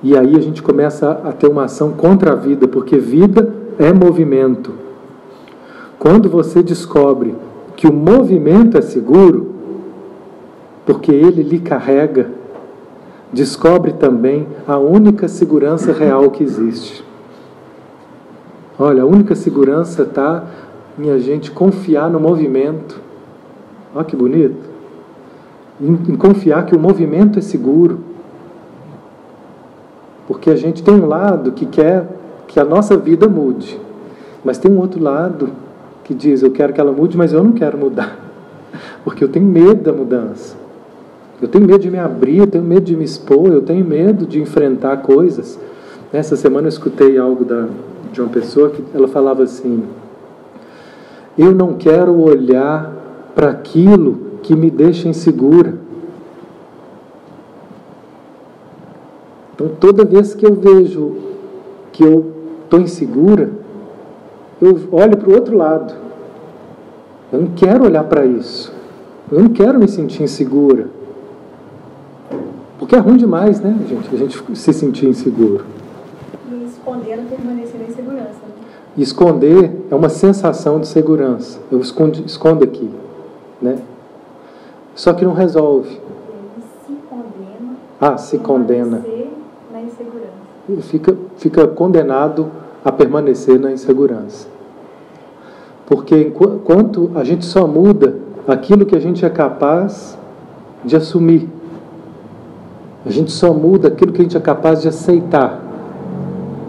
E 0.00 0.16
aí 0.16 0.36
a 0.36 0.40
gente 0.40 0.62
começa 0.62 1.10
a 1.10 1.32
ter 1.32 1.48
uma 1.48 1.64
ação 1.64 1.90
contra 1.90 2.32
a 2.32 2.36
vida, 2.36 2.68
porque 2.68 2.98
vida 2.98 3.52
é 3.78 3.92
movimento. 3.92 4.72
Quando 5.98 6.28
você 6.28 6.62
descobre 6.62 7.34
que 7.74 7.88
o 7.88 7.92
movimento 7.92 8.78
é 8.78 8.80
seguro, 8.80 9.54
porque 10.88 11.12
ele 11.12 11.42
lhe 11.42 11.58
carrega, 11.58 12.30
descobre 13.30 13.92
também 13.92 14.48
a 14.66 14.78
única 14.78 15.28
segurança 15.28 15.92
real 15.92 16.30
que 16.30 16.42
existe. 16.42 17.04
Olha, 18.78 19.02
a 19.02 19.06
única 19.06 19.34
segurança 19.34 20.04
está 20.04 20.46
em 20.98 21.10
a 21.10 21.18
gente 21.18 21.50
confiar 21.50 22.08
no 22.08 22.18
movimento. 22.18 22.98
Olha 23.94 24.02
que 24.02 24.16
bonito. 24.16 24.56
Em, 25.78 25.92
em 25.92 26.16
confiar 26.16 26.64
que 26.64 26.74
o 26.74 26.80
movimento 26.80 27.38
é 27.38 27.42
seguro. 27.42 27.98
Porque 30.26 30.48
a 30.48 30.56
gente 30.56 30.82
tem 30.82 30.94
um 30.94 31.04
lado 31.04 31.52
que 31.52 31.66
quer 31.66 32.08
que 32.46 32.58
a 32.58 32.64
nossa 32.64 32.96
vida 32.96 33.28
mude, 33.28 33.78
mas 34.42 34.56
tem 34.56 34.72
um 34.72 34.78
outro 34.78 35.02
lado 35.02 35.50
que 36.02 36.14
diz: 36.14 36.40
eu 36.40 36.50
quero 36.50 36.72
que 36.72 36.80
ela 36.80 36.92
mude, 36.92 37.14
mas 37.14 37.34
eu 37.34 37.44
não 37.44 37.52
quero 37.52 37.76
mudar, 37.76 38.18
porque 39.04 39.22
eu 39.22 39.28
tenho 39.28 39.44
medo 39.44 39.82
da 39.82 39.92
mudança. 39.92 40.67
Eu 41.40 41.46
tenho 41.46 41.66
medo 41.66 41.78
de 41.78 41.90
me 41.90 41.98
abrir, 41.98 42.38
eu 42.38 42.46
tenho 42.46 42.64
medo 42.64 42.84
de 42.84 42.96
me 42.96 43.04
expor, 43.04 43.52
eu 43.52 43.62
tenho 43.62 43.84
medo 43.84 44.26
de 44.26 44.40
enfrentar 44.40 44.96
coisas. 44.98 45.58
Essa 46.12 46.34
semana 46.34 46.66
eu 46.66 46.70
escutei 46.70 47.16
algo 47.16 47.44
da, 47.44 47.68
de 48.12 48.20
uma 48.20 48.28
pessoa 48.28 48.70
que 48.70 48.82
ela 48.92 49.06
falava 49.06 49.44
assim: 49.44 49.84
Eu 51.36 51.54
não 51.54 51.74
quero 51.74 52.18
olhar 52.18 52.92
para 53.36 53.50
aquilo 53.50 54.18
que 54.42 54.56
me 54.56 54.68
deixa 54.68 55.08
insegura. 55.08 55.74
Então, 59.54 59.68
toda 59.78 60.04
vez 60.04 60.34
que 60.34 60.46
eu 60.46 60.54
vejo 60.54 61.16
que 61.92 62.02
eu 62.02 62.32
estou 62.64 62.80
insegura, 62.80 63.50
eu 64.60 64.76
olho 64.90 65.16
para 65.16 65.30
o 65.30 65.34
outro 65.34 65.56
lado. 65.56 65.94
Eu 67.32 67.42
não 67.42 67.48
quero 67.54 67.84
olhar 67.84 68.04
para 68.04 68.24
isso. 68.24 68.72
Eu 69.30 69.40
não 69.42 69.50
quero 69.50 69.78
me 69.78 69.86
sentir 69.86 70.22
insegura. 70.22 70.97
Porque 72.78 72.94
é 72.94 72.98
ruim 72.98 73.16
demais, 73.16 73.60
né, 73.60 73.76
gente? 73.88 74.14
A 74.14 74.18
gente 74.18 74.56
se 74.56 74.72
sentir 74.72 75.08
inseguro. 75.08 75.64
E 76.50 76.64
esconder 76.64 77.12
é 77.12 77.16
permanecer 77.16 77.80
em 77.88 77.92
segurança. 77.92 78.28
Né? 78.28 78.54
Esconder 78.96 79.86
é 79.90 79.94
uma 79.94 80.08
sensação 80.08 80.78
de 80.78 80.86
segurança. 80.86 81.58
Eu 81.72 81.80
escondo, 81.80 82.22
escondo 82.24 82.62
aqui, 82.62 82.88
né? 83.60 83.78
Só 84.94 85.12
que 85.12 85.24
não 85.24 85.32
resolve. 85.32 85.90
Ele 85.90 86.64
se 86.86 86.92
condena. 87.08 87.76
Ah, 88.00 88.16
se 88.16 88.38
condena. 88.38 89.04
Na 89.72 89.80
insegurança. 89.80 90.28
Ele 90.68 90.82
fica, 90.82 91.16
fica 91.36 91.66
condenado 91.66 92.50
a 92.84 92.92
permanecer 92.92 93.58
na 93.58 93.72
insegurança. 93.72 94.46
Porque 95.86 96.16
enquanto 96.16 97.10
a 97.14 97.24
gente 97.24 97.44
só 97.44 97.66
muda 97.66 98.16
aquilo 98.46 98.86
que 98.86 98.94
a 98.94 99.00
gente 99.00 99.24
é 99.24 99.30
capaz 99.30 100.16
de 100.84 100.94
assumir, 100.96 101.48
a 103.08 103.10
gente 103.10 103.32
só 103.32 103.54
muda 103.54 103.88
aquilo 103.88 104.12
que 104.12 104.20
a 104.20 104.22
gente 104.22 104.36
é 104.36 104.40
capaz 104.40 104.82
de 104.82 104.88
aceitar. 104.88 105.62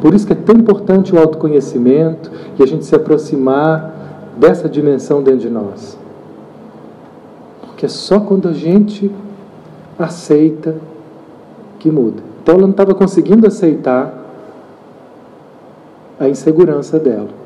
Por 0.01 0.13
isso 0.13 0.25
que 0.25 0.31
é 0.31 0.35
tão 0.35 0.55
importante 0.55 1.13
o 1.13 1.19
autoconhecimento 1.19 2.31
e 2.57 2.63
a 2.63 2.65
gente 2.65 2.85
se 2.85 2.95
aproximar 2.95 3.93
dessa 4.37 4.69
dimensão 4.69 5.21
dentro 5.21 5.41
de 5.41 5.49
nós. 5.49 5.97
Porque 7.61 7.85
é 7.85 7.89
só 7.89 8.21
quando 8.21 8.47
a 8.47 8.53
gente 8.53 9.11
aceita 9.97 10.75
que 11.77 11.91
muda. 11.91 12.23
Então 12.41 12.55
ela 12.55 12.63
não 12.63 12.71
estava 12.71 12.95
conseguindo 12.95 13.45
aceitar 13.45 14.13
a 16.17 16.29
insegurança 16.29 16.97
dela. 16.97 17.38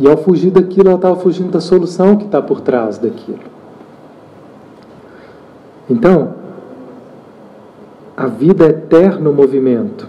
E 0.00 0.08
ao 0.08 0.16
fugir 0.16 0.50
daquilo, 0.50 0.88
ela 0.88 0.96
estava 0.96 1.16
fugindo 1.16 1.50
da 1.50 1.60
solução 1.60 2.16
que 2.16 2.24
está 2.24 2.40
por 2.40 2.60
trás 2.60 2.98
daquilo. 2.98 3.40
Então, 5.90 6.34
a 8.16 8.26
vida 8.26 8.66
é 8.66 8.68
eterno 8.68 9.32
movimento. 9.32 10.08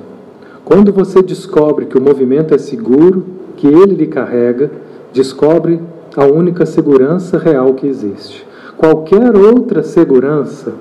Quando 0.63 0.93
você 0.93 1.23
descobre 1.23 1.87
que 1.87 1.97
o 1.97 2.01
movimento 2.01 2.53
é 2.53 2.57
seguro, 2.57 3.25
que 3.55 3.65
ele 3.65 3.95
lhe 3.95 4.07
carrega, 4.07 4.69
descobre 5.11 5.81
a 6.15 6.25
única 6.25 6.65
segurança 6.65 7.37
real 7.37 7.73
que 7.73 7.87
existe. 7.87 8.45
Qualquer 8.77 9.35
outra 9.35 9.81
segurança, 9.81 10.73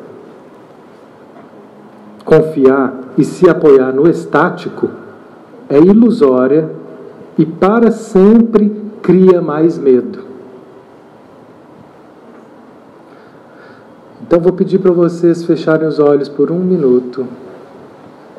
confiar 2.24 3.12
e 3.16 3.24
se 3.24 3.48
apoiar 3.48 3.92
no 3.92 4.08
estático, 4.08 4.90
é 5.68 5.78
ilusória 5.78 6.70
e 7.38 7.46
para 7.46 7.90
sempre 7.90 8.87
cria 9.08 9.40
mais 9.40 9.78
medo. 9.78 10.22
Então 14.20 14.38
vou 14.38 14.52
pedir 14.52 14.78
para 14.80 14.90
vocês 14.90 15.44
fecharem 15.44 15.88
os 15.88 15.98
olhos 15.98 16.28
por 16.28 16.52
um 16.52 16.58
minuto 16.58 17.26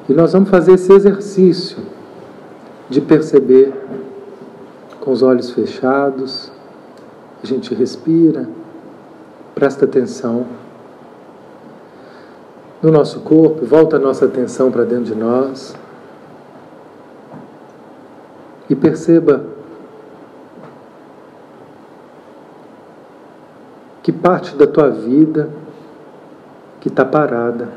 e 0.08 0.14
nós 0.14 0.32
vamos 0.32 0.48
fazer 0.48 0.74
esse 0.74 0.94
exercício 0.94 1.80
de 2.88 3.02
perceber 3.02 3.74
com 5.02 5.10
os 5.10 5.24
olhos 5.24 5.50
fechados. 5.50 6.52
A 7.42 7.48
gente 7.48 7.74
respira, 7.74 8.48
presta 9.56 9.86
atenção 9.86 10.46
no 12.80 12.92
nosso 12.92 13.22
corpo, 13.22 13.66
volta 13.66 13.96
a 13.96 14.00
nossa 14.00 14.26
atenção 14.26 14.70
para 14.70 14.84
dentro 14.84 15.06
de 15.06 15.16
nós 15.16 15.76
e 18.70 18.76
perceba 18.76 19.58
Que 24.10 24.14
parte 24.14 24.56
da 24.56 24.66
tua 24.66 24.90
vida 24.90 25.52
que 26.82 26.88
está 26.88 27.06
parada? 27.06 27.70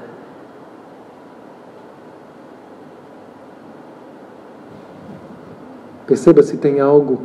Perceba 6.07 6.43
se 6.43 6.57
tem 6.57 6.80
algo 6.80 7.20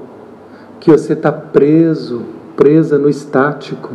que 0.82 0.92
você 0.92 1.14
está 1.14 1.32
preso, 1.32 2.26
presa 2.58 2.98
no 2.98 3.08
estático. 3.08 3.94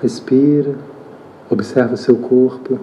Respira, 0.00 0.76
observa 1.50 1.96
seu 1.96 2.16
corpo. 2.16 2.78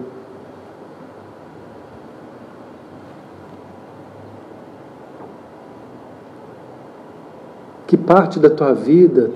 Que 7.86 7.96
parte 7.96 8.38
da 8.38 8.50
tua 8.50 8.74
vida 8.74 9.30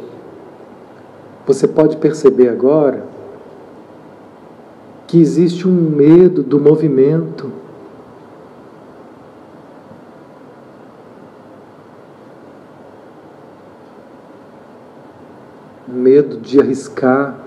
você 1.47 1.69
pode 1.69 1.97
perceber 1.99 2.49
agora 2.49 3.07
que 5.07 5.21
existe 5.21 5.69
um 5.69 5.73
medo 5.73 6.43
do 6.43 6.59
movimento. 6.59 7.53
Medo 15.87 16.39
de 16.39 16.61
arriscar, 16.61 17.39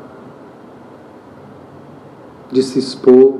de 2.50 2.64
se 2.64 2.80
expor. 2.80 3.40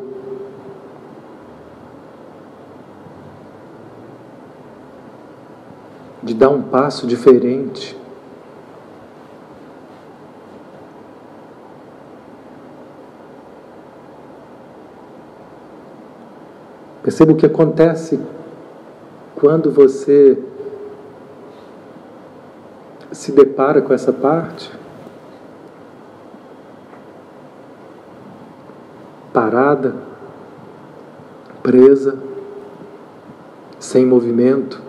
De 6.22 6.34
dar 6.34 6.50
um 6.50 6.62
passo 6.62 7.08
diferente. 7.08 7.98
Perceba 17.02 17.32
o 17.32 17.36
que 17.36 17.46
acontece 17.46 18.20
quando 19.36 19.72
você 19.72 20.38
se 23.12 23.32
depara 23.32 23.82
com 23.82 23.94
essa 23.94 24.12
parte. 24.12 24.72
Parada, 29.32 29.96
presa, 31.64 32.18
sem 33.80 34.06
movimento. 34.06 34.82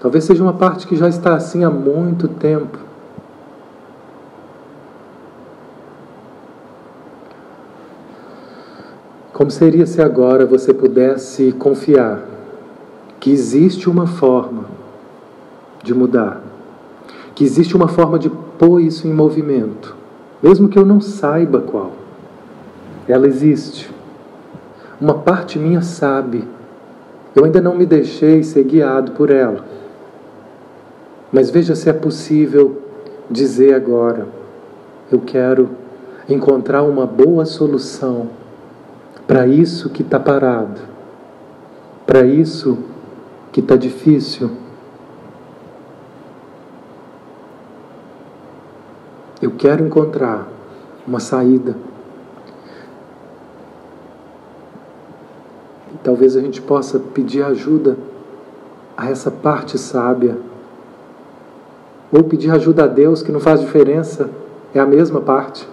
Talvez 0.00 0.24
seja 0.24 0.42
uma 0.42 0.54
parte 0.54 0.86
que 0.86 0.96
já 0.96 1.08
está 1.08 1.34
assim 1.34 1.62
há 1.62 1.70
muito 1.70 2.26
tempo. 2.26 2.81
Como 9.42 9.50
seria 9.50 9.86
se 9.86 10.00
agora 10.00 10.46
você 10.46 10.72
pudesse 10.72 11.50
confiar 11.50 12.22
que 13.18 13.28
existe 13.28 13.90
uma 13.90 14.06
forma 14.06 14.66
de 15.82 15.92
mudar, 15.92 16.40
que 17.34 17.42
existe 17.42 17.74
uma 17.74 17.88
forma 17.88 18.20
de 18.20 18.30
pôr 18.30 18.78
isso 18.78 19.08
em 19.08 19.12
movimento, 19.12 19.96
mesmo 20.40 20.68
que 20.68 20.78
eu 20.78 20.86
não 20.86 21.00
saiba 21.00 21.60
qual. 21.60 21.90
Ela 23.08 23.26
existe. 23.26 23.90
Uma 25.00 25.14
parte 25.14 25.58
minha 25.58 25.82
sabe. 25.82 26.46
Eu 27.34 27.44
ainda 27.44 27.60
não 27.60 27.74
me 27.74 27.84
deixei 27.84 28.44
ser 28.44 28.62
guiado 28.62 29.10
por 29.10 29.28
ela. 29.28 29.64
Mas 31.32 31.50
veja 31.50 31.74
se 31.74 31.90
é 31.90 31.92
possível 31.92 32.80
dizer 33.28 33.74
agora: 33.74 34.24
eu 35.10 35.18
quero 35.18 35.68
encontrar 36.28 36.84
uma 36.84 37.06
boa 37.06 37.44
solução 37.44 38.40
para 39.26 39.46
isso 39.46 39.90
que 39.90 40.02
está 40.02 40.18
parado, 40.18 40.80
para 42.06 42.24
isso 42.24 42.78
que 43.52 43.60
está 43.60 43.76
difícil. 43.76 44.50
Eu 49.40 49.50
quero 49.52 49.84
encontrar 49.84 50.46
uma 51.06 51.18
saída. 51.18 51.76
Talvez 56.02 56.36
a 56.36 56.40
gente 56.40 56.60
possa 56.60 56.98
pedir 56.98 57.42
ajuda 57.42 57.96
a 58.96 59.10
essa 59.10 59.30
parte 59.30 59.78
sábia. 59.78 60.36
Ou 62.12 62.22
pedir 62.24 62.50
ajuda 62.50 62.84
a 62.84 62.86
Deus, 62.86 63.22
que 63.22 63.32
não 63.32 63.40
faz 63.40 63.60
diferença, 63.60 64.30
é 64.74 64.78
a 64.78 64.86
mesma 64.86 65.20
parte. 65.20 65.68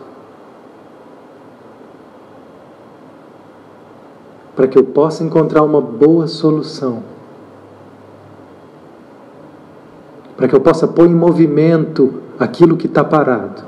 Para 4.60 4.68
que 4.68 4.78
eu 4.78 4.84
possa 4.84 5.24
encontrar 5.24 5.64
uma 5.64 5.80
boa 5.80 6.28
solução. 6.28 7.02
Para 10.36 10.50
que 10.50 10.54
eu 10.54 10.60
possa 10.60 10.86
pôr 10.86 11.08
em 11.08 11.16
movimento 11.16 12.22
aquilo 12.38 12.76
que 12.76 12.86
está 12.86 13.02
parado. 13.02 13.64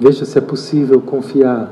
Veja 0.00 0.24
se 0.24 0.38
é 0.38 0.40
possível 0.40 0.98
confiar. 1.02 1.70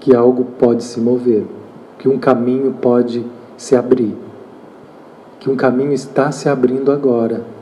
Que 0.00 0.16
algo 0.16 0.46
pode 0.58 0.82
se 0.82 1.00
mover, 1.00 1.46
que 1.96 2.08
um 2.08 2.18
caminho 2.18 2.72
pode 2.72 3.24
se 3.56 3.76
abrir, 3.76 4.16
que 5.38 5.48
um 5.48 5.54
caminho 5.54 5.92
está 5.92 6.32
se 6.32 6.48
abrindo 6.48 6.90
agora. 6.90 7.61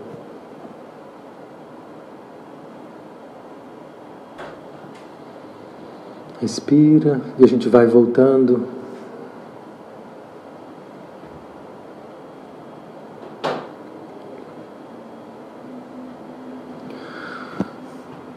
Respira 6.40 7.20
e 7.38 7.44
a 7.44 7.46
gente 7.46 7.68
vai 7.68 7.86
voltando. 7.86 8.66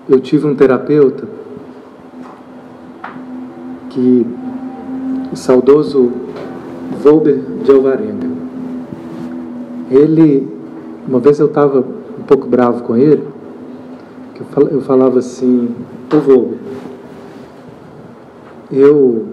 Eu 0.09 0.19
tive 0.19 0.45
um 0.45 0.53
terapeuta 0.53 1.25
que 3.89 4.27
o 5.31 5.35
saudoso 5.35 6.11
Volber 7.01 7.39
de 7.63 7.71
Alvarenga. 7.71 8.27
Ele, 9.89 10.47
uma 11.07 11.19
vez 11.19 11.39
eu 11.39 11.47
estava 11.47 11.79
um 11.79 12.23
pouco 12.23 12.47
bravo 12.47 12.83
com 12.83 12.97
ele, 12.97 13.23
que 14.35 14.41
eu 14.41 14.81
falava 14.81 15.19
assim, 15.19 15.73
ô 16.13 16.19
Volber, 16.19 16.59
eu 18.79 19.27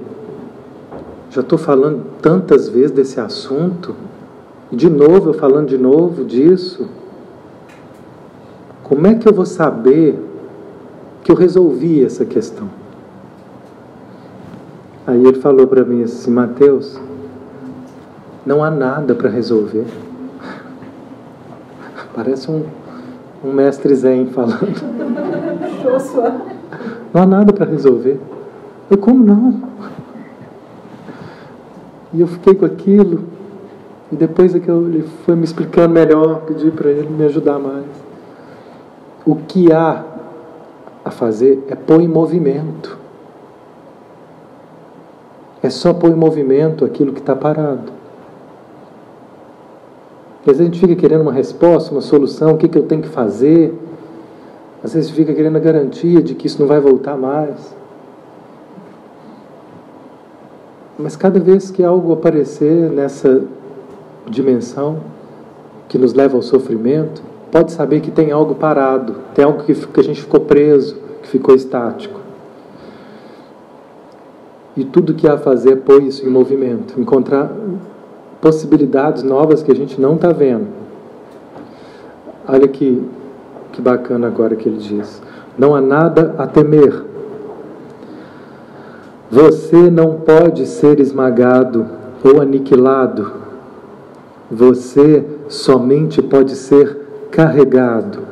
já 1.31 1.41
estou 1.41 1.59
falando 1.59 2.05
tantas 2.21 2.69
vezes 2.69 2.91
desse 2.91 3.21
assunto, 3.21 3.95
e 4.71 4.77
de 4.77 4.91
novo 4.91 5.31
eu 5.31 5.35
falando 5.35 5.69
de 5.69 5.79
novo 5.79 6.25
disso. 6.25 6.89
Como 8.83 9.07
é 9.07 9.15
que 9.15 9.29
eu 9.29 9.33
vou 9.33 9.47
saber 9.47 10.19
que 11.23 11.31
eu 11.31 11.37
resolvi 11.37 12.05
essa 12.05 12.25
questão? 12.25 12.69
Aí 15.07 15.25
ele 15.25 15.41
falou 15.41 15.67
para 15.67 15.85
mim 15.85 16.03
assim, 16.03 16.31
Mateus, 16.31 17.01
não 18.45 18.63
há 18.63 18.71
nada 18.71 19.15
para 19.15 19.31
resolver. 19.31 19.87
Parece 22.15 22.51
um, 22.51 22.65
um 23.45 23.53
mestre 23.53 23.95
zen 23.95 24.27
falando. 24.27 24.61
Não 27.13 27.23
há 27.23 27.27
nada 27.27 27.53
para 27.53 27.67
resolver. 27.67 28.21
Eu, 28.91 28.99
como 28.99 29.25
não? 29.25 29.63
E 32.13 32.21
eu 32.21 32.27
fiquei 32.27 32.55
com 32.55 32.65
aquilo. 32.65 33.25
E 34.11 34.17
depois 34.17 34.55
é 34.55 34.59
que 34.59 34.69
eu, 34.69 34.89
ele 34.89 35.05
foi 35.25 35.37
me 35.37 35.45
explicando 35.45 35.95
melhor, 35.95 36.41
pedi 36.41 36.71
para 36.73 36.91
ele 36.91 37.09
me 37.09 37.25
ajudar 37.25 37.61
mais. 37.61 37.87
O 39.25 39.37
que 39.37 39.73
há 39.73 40.05
a 41.05 41.11
fazer 41.11 41.65
é 41.69 41.77
pôr 41.77 42.01
em 42.01 42.09
movimento. 42.09 42.99
É 45.63 45.71
só 45.71 45.93
pôr 45.93 46.11
em 46.11 46.15
movimento 46.15 46.85
aquilo 46.85 47.13
que 47.13 47.21
está 47.21 47.37
parado. 47.37 47.93
Às 50.41 50.47
vezes 50.47 50.63
a 50.63 50.65
gente 50.65 50.81
fica 50.81 50.97
querendo 50.97 51.21
uma 51.21 51.33
resposta, 51.33 51.93
uma 51.93 52.01
solução, 52.01 52.55
o 52.55 52.57
que, 52.57 52.67
que 52.67 52.77
eu 52.77 52.83
tenho 52.83 53.03
que 53.03 53.09
fazer. 53.09 53.73
Às 54.83 54.95
vezes 54.95 55.11
fica 55.11 55.33
querendo 55.33 55.57
a 55.57 55.61
garantia 55.61 56.21
de 56.21 56.35
que 56.35 56.47
isso 56.49 56.59
não 56.59 56.67
vai 56.67 56.81
voltar 56.81 57.17
mais. 57.17 57.80
Mas 61.03 61.17
cada 61.17 61.41
vez 61.41 61.71
que 61.71 61.83
algo 61.83 62.13
aparecer 62.13 62.91
nessa 62.91 63.43
dimensão 64.29 64.99
que 65.89 65.97
nos 65.97 66.13
leva 66.13 66.37
ao 66.37 66.43
sofrimento, 66.43 67.23
pode 67.51 67.73
saber 67.73 68.01
que 68.01 68.11
tem 68.11 68.31
algo 68.31 68.55
parado, 68.55 69.17
tem 69.35 69.45
algo 69.45 69.65
que, 69.65 69.75
que 69.75 70.01
a 70.01 70.05
gente 70.05 70.21
ficou 70.21 70.41
preso, 70.41 70.97
que 71.23 71.29
ficou 71.29 71.55
estático. 71.55 72.21
E 74.77 74.85
tudo 74.85 75.15
que 75.15 75.27
há 75.27 75.35
a 75.35 75.39
fazer 75.39 75.73
é 75.73 75.77
pôr 75.77 76.03
isso 76.03 76.25
em 76.25 76.31
movimento, 76.31 77.01
encontrar 77.01 77.51
possibilidades 78.41 79.23
novas 79.23 79.63
que 79.63 79.73
a 79.73 79.75
gente 79.75 80.01
não 80.01 80.15
está 80.15 80.31
vendo. 80.33 80.69
Olha 82.47 82.69
que, 82.69 83.03
que 83.73 83.83
bacana 83.83 84.29
agora 84.29 84.55
que 84.55 84.69
ele 84.69 84.79
diz: 84.79 85.21
não 85.59 85.75
há 85.75 85.81
nada 85.81 86.35
a 86.39 86.47
temer 86.47 87.10
você 89.31 89.89
não 89.89 90.17
pode 90.21 90.67
ser 90.67 90.99
esmagado 90.99 91.87
ou 92.25 92.41
aniquilado. 92.41 93.33
Você 94.51 95.25
somente 95.49 96.21
pode 96.21 96.57
ser 96.57 97.29
carregado, 97.31 98.27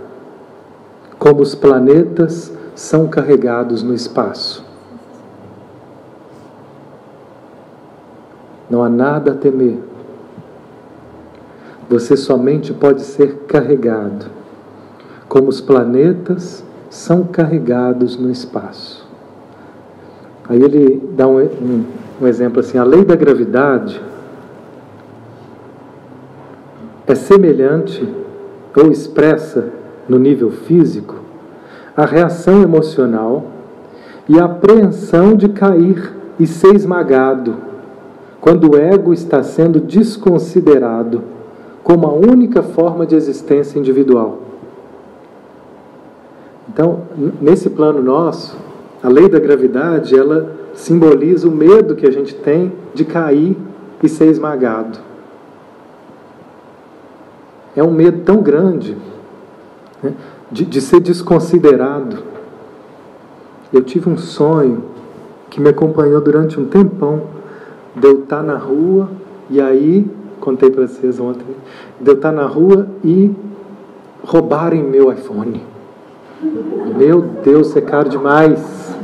como 1.17 1.41
os 1.41 1.55
planetas 1.55 2.53
são 2.75 3.07
carregados 3.07 3.81
no 3.85 3.95
espaço. 3.95 4.65
Não 8.69 8.83
há 8.83 8.89
nada 8.89 9.33
a 9.33 9.35
temer. 9.37 9.79
Você 11.89 12.17
somente 12.17 12.75
pode 12.75 13.03
ser 13.03 13.45
carregado, 13.47 14.27
como 15.29 15.49
os 15.49 15.61
planetas 15.61 16.65
são 16.91 17.23
carregados 17.23 18.17
no 18.17 18.31
espaço. 18.31 19.08
Aí 20.49 20.63
ele 20.63 21.03
dá 21.15 21.27
um, 21.27 21.39
um, 21.39 21.85
um 22.23 22.27
exemplo 22.27 22.61
assim: 22.61 22.79
a 22.79 22.85
lei 22.85 23.05
da 23.05 23.15
gravidade 23.15 24.01
é 27.07 27.15
semelhante 27.15 28.07
ou 28.77 28.91
expressa 28.91 29.71
no 30.09 30.19
nível 30.19 30.51
físico 30.51 31.17
a 31.97 32.07
reação 32.07 32.63
emocional 32.63 33.47
e 34.29 34.39
a 34.39 34.45
apreensão 34.45 35.35
de 35.35 35.49
cair 35.49 36.15
e 36.39 36.47
ser 36.47 36.75
esmagado 36.75 37.57
quando 38.41 38.71
o 38.71 38.77
ego 38.77 39.13
está 39.13 39.43
sendo 39.43 39.81
desconsiderado 39.81 41.23
como 41.83 42.07
a 42.07 42.13
única 42.13 42.63
forma 42.63 43.05
de 43.05 43.17
existência 43.17 43.79
individual. 43.79 44.39
Então, 46.69 47.01
nesse 47.41 47.69
plano 47.71 48.01
nosso, 48.01 48.57
a 49.03 49.09
lei 49.09 49.29
da 49.29 49.39
gravidade, 49.39 50.19
ela 50.19 50.53
simboliza 50.75 51.49
o 51.49 51.53
medo 51.53 51.95
que 51.95 52.07
a 52.07 52.11
gente 52.11 52.35
tem 52.35 52.73
de 52.95 53.05
cair 53.05 53.57
e 54.03 54.09
ser 54.09 54.27
esmagado. 54.27 54.99
É 57.77 57.83
um 57.83 57.93
medo 57.93 58.23
tão 58.25 58.43
grande 58.43 58.97
né, 60.03 60.13
de, 60.51 60.65
de 60.65 60.81
ser 60.81 61.01
desconsiderado. 61.01 62.23
Eu 63.73 63.83
tive 63.83 64.09
um 64.09 64.17
sonho 64.17 64.85
que 65.51 65.61
me 65.61 65.69
acompanhou 65.69 66.21
durante 66.21 66.59
um 66.59 66.67
tempão, 66.67 67.23
de 67.95 68.07
eu 68.07 68.23
estar 68.23 68.43
na 68.43 68.57
rua 68.57 69.09
e 69.51 69.61
aí, 69.61 70.07
contei 70.41 70.71
para 70.71 70.87
vocês 70.87 71.19
ontem, 71.19 71.47
de 72.01 72.11
eu 72.11 72.15
estar 72.15 72.33
na 72.33 72.47
rua 72.47 72.87
e 73.03 73.35
roubarem 74.23 74.83
meu 74.83 75.11
iPhone. 75.13 75.63
Meu 76.97 77.21
Deus, 77.21 77.77
é 77.77 77.81
caro 77.81 78.09
demais. 78.09 78.97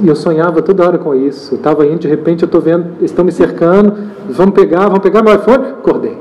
E 0.00 0.08
eu 0.08 0.16
sonhava 0.16 0.62
toda 0.62 0.86
hora 0.86 0.98
com 0.98 1.14
isso. 1.14 1.54
Eu 1.54 1.58
estava 1.58 1.86
indo, 1.86 2.00
de 2.00 2.08
repente 2.08 2.42
eu 2.42 2.46
estou 2.46 2.60
vendo, 2.60 3.04
estão 3.04 3.24
me 3.24 3.30
cercando, 3.30 3.94
vamos 4.28 4.54
pegar, 4.54 4.86
vamos 4.86 5.00
pegar 5.00 5.22
meu 5.22 5.34
iPhone. 5.34 5.64
Acordei. 5.66 6.18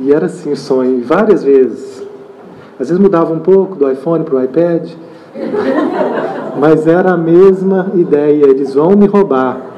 E 0.00 0.12
era 0.12 0.26
assim 0.26 0.52
o 0.52 0.56
sonho, 0.56 1.02
várias 1.02 1.42
vezes. 1.42 2.02
Às 2.78 2.88
vezes 2.88 2.98
mudava 2.98 3.32
um 3.32 3.40
pouco 3.40 3.76
do 3.76 3.90
iPhone 3.90 4.24
para 4.24 4.36
o 4.36 4.42
iPad, 4.42 4.90
mas 6.58 6.86
era 6.86 7.12
a 7.12 7.16
mesma 7.16 7.90
ideia, 7.94 8.44
eles 8.44 8.74
vão 8.74 8.96
me 8.96 9.06
roubar. 9.06 9.71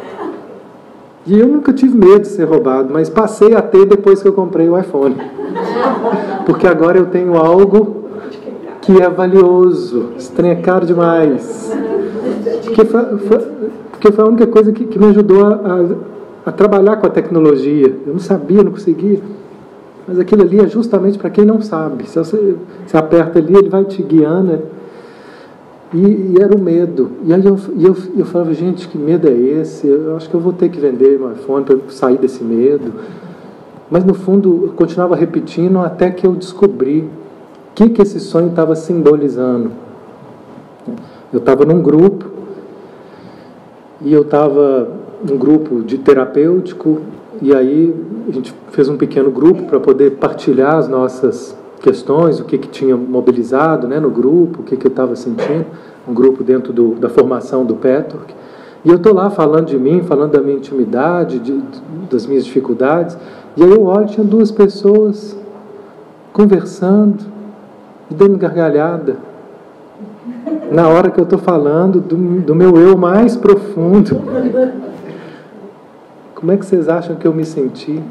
E 1.27 1.39
eu 1.39 1.49
nunca 1.49 1.73
tive 1.73 1.97
medo 1.97 2.21
de 2.21 2.29
ser 2.29 2.45
roubado, 2.45 2.93
mas 2.93 3.09
passei 3.09 3.55
a 3.55 3.63
ter 3.63 3.87
depois 3.87 4.21
que 4.21 4.29
eu 4.29 4.33
comprei 4.33 4.69
o 4.69 4.79
iPhone. 4.79 5.17
Porque 6.45 6.67
agora 6.67 6.99
eu 6.99 7.07
tenho 7.07 7.37
algo 7.37 8.05
que 8.83 9.01
é 9.01 9.09
valioso. 9.09 10.11
Estranho 10.19 10.53
é 10.53 10.57
caro 10.57 10.85
demais. 10.85 11.73
Porque 12.65 12.85
foi, 12.85 13.19
foi, 13.19 13.39
porque 13.91 14.13
foi 14.13 14.25
a 14.25 14.29
única 14.29 14.47
coisa 14.47 14.71
que, 14.71 14.85
que 14.85 14.99
me 14.99 15.07
ajudou 15.07 15.47
a, 15.47 15.55
a, 15.55 16.51
a, 16.51 16.53
trabalhar 16.53 16.97
com 16.97 17.07
a 17.07 17.11
tecnologia. 17.11 17.97
Eu 18.07 18.13
não 18.13 18.21
sabia, 18.21 18.63
não 18.63 18.73
conseguia. 18.73 19.21
Mas 20.07 20.19
aquilo 20.19 20.43
ali 20.43 20.61
é 20.61 20.67
justamente 20.67 21.17
para 21.17 21.31
quem 21.31 21.47
não 21.47 21.63
sabe. 21.63 22.07
Se 22.07 22.19
você, 22.19 22.57
você 22.87 22.97
aperta 22.99 23.39
ali, 23.39 23.57
ele 23.57 23.71
vai 23.71 23.85
te 23.85 24.03
guiando. 24.03 24.61
E, 25.95 26.35
e, 26.35 26.35
era 26.43 26.53
o 26.55 26.61
medo. 26.61 27.13
E 27.25 27.33
aí 27.33 27.47
eu, 27.47 27.57
eu, 27.79 27.97
eu 28.19 28.25
falava, 28.25 28.53
gente, 28.53 28.89
que 28.89 28.99
medo 28.99 29.29
é 29.29 29.33
esse? 29.33 29.87
Eu 29.87 30.17
acho 30.17 30.29
que 30.29 30.35
eu 30.35 30.41
vou 30.41 30.53
ter 30.53 30.69
que 30.69 30.81
vender 30.81 31.17
meu 31.19 31.33
iPhone 31.33 31.65
para 31.65 31.79
sair 31.89 32.19
desse 32.19 32.43
medo. 32.43 32.93
Mas 33.89 34.05
no 34.05 34.13
fundo, 34.13 34.65
eu 34.65 34.73
continuava 34.73 35.15
repetindo 35.15 35.79
até 35.79 36.11
que 36.11 36.27
eu 36.27 36.33
descobri 36.33 37.03
o 37.03 37.75
que, 37.77 37.91
que 37.91 38.03
esse 38.03 38.19
sonho 38.19 38.49
estava 38.49 38.75
simbolizando. 38.75 39.71
Eu 41.33 41.39
estava 41.39 41.65
num 41.65 41.81
grupo, 41.81 42.27
e 44.01 44.13
eu 44.13 44.23
estava 44.23 44.89
num 45.27 45.39
grupo 45.39 45.81
de 45.83 45.99
terapêutico, 45.99 47.01
E 47.43 47.55
aí 47.55 47.95
a 48.29 48.33
gente 48.33 48.55
fez 48.71 48.89
um 48.89 48.97
pequeno 48.97 49.31
grupo 49.31 49.65
para 49.65 49.81
poder 49.81 50.13
partilhar 50.13 50.77
as 50.77 50.89
nossas 50.89 51.57
questões, 51.85 52.41
o 52.41 52.45
que, 52.45 52.57
que 52.57 52.69
tinha 52.69 52.97
mobilizado 52.97 53.87
né, 53.87 54.01
no 54.01 54.11
grupo, 54.11 54.63
o 54.63 54.65
que, 54.65 54.75
que 54.75 54.87
eu 54.87 54.91
estava 54.91 55.15
sentindo, 55.15 55.67
um 56.09 56.15
grupo 56.15 56.43
dentro 56.43 56.73
do, 56.73 56.95
da 56.95 57.11
formação 57.11 57.63
do 57.67 57.75
Petork. 57.75 58.35
E 58.83 58.89
eu 58.89 58.97
estou 58.97 59.13
lá 59.13 59.29
falando 59.29 59.67
de 59.67 59.79
mim, 59.79 60.03
falando 60.03 60.33
da 60.33 60.41
minha 60.41 60.57
intimidade, 60.57 61.39
de, 61.39 61.63
das 62.11 62.27
minhas 62.27 62.47
dificuldades, 62.47 63.19
e 63.55 63.63
aí 63.63 63.71
eu 63.71 63.83
olho, 63.85 64.07
tinha 64.07 64.25
duas 64.25 64.51
pessoas 64.51 65.37
conversando, 66.33 67.23
e 68.11 68.15
dando 68.15 68.39
gargalhada. 68.39 69.17
Na 70.73 70.89
hora 70.89 71.11
que 71.11 71.21
eu 71.21 71.25
estou 71.25 71.39
falando 71.39 72.01
do, 72.01 72.17
do 72.41 72.55
meu 72.55 72.79
eu 72.79 72.97
mais 72.97 73.37
profundo. 73.37 74.21
Como 76.35 76.51
é 76.51 76.57
que 76.57 76.65
vocês 76.65 76.89
acham 76.89 77.17
que 77.17 77.27
eu 77.27 77.33
me 77.33 77.45
senti? 77.45 78.03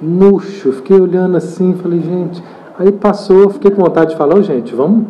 Murcho, 0.00 0.72
fiquei 0.72 0.98
olhando 0.98 1.36
assim, 1.36 1.74
falei, 1.82 2.00
gente. 2.00 2.42
Aí 2.78 2.92
passou, 2.92 3.50
fiquei 3.50 3.70
com 3.70 3.82
vontade 3.82 4.10
de 4.12 4.16
falar, 4.16 4.36
oh, 4.36 4.42
gente, 4.42 4.74
vamos 4.74 5.04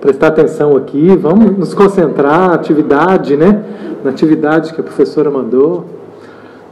prestar 0.00 0.28
atenção 0.28 0.76
aqui, 0.76 1.16
vamos 1.16 1.56
nos 1.58 1.74
concentrar 1.74 2.48
na 2.48 2.54
atividade, 2.54 3.36
né? 3.36 3.64
Na 4.04 4.10
atividade 4.10 4.72
que 4.72 4.80
a 4.80 4.84
professora 4.84 5.30
mandou. 5.30 5.84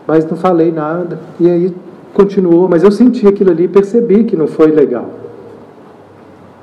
Mas 0.06 0.28
não 0.28 0.36
falei 0.36 0.70
nada. 0.70 1.18
E 1.38 1.48
aí 1.48 1.74
continuou, 2.14 2.68
mas 2.68 2.82
eu 2.82 2.90
senti 2.90 3.26
aquilo 3.26 3.50
ali, 3.50 3.68
percebi 3.68 4.24
que 4.24 4.36
não 4.36 4.46
foi 4.46 4.68
legal. 4.68 5.10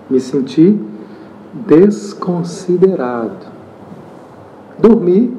Me 0.09 0.19
senti 0.19 0.79
desconsiderado. 1.65 3.47
Dormi, 4.79 5.35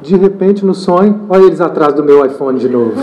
de 0.00 0.16
repente 0.16 0.64
no 0.64 0.74
sonho, 0.74 1.26
olha 1.28 1.44
eles 1.44 1.60
atrás 1.60 1.92
do 1.94 2.04
meu 2.04 2.24
iPhone 2.24 2.58
de 2.58 2.68
novo. 2.68 2.94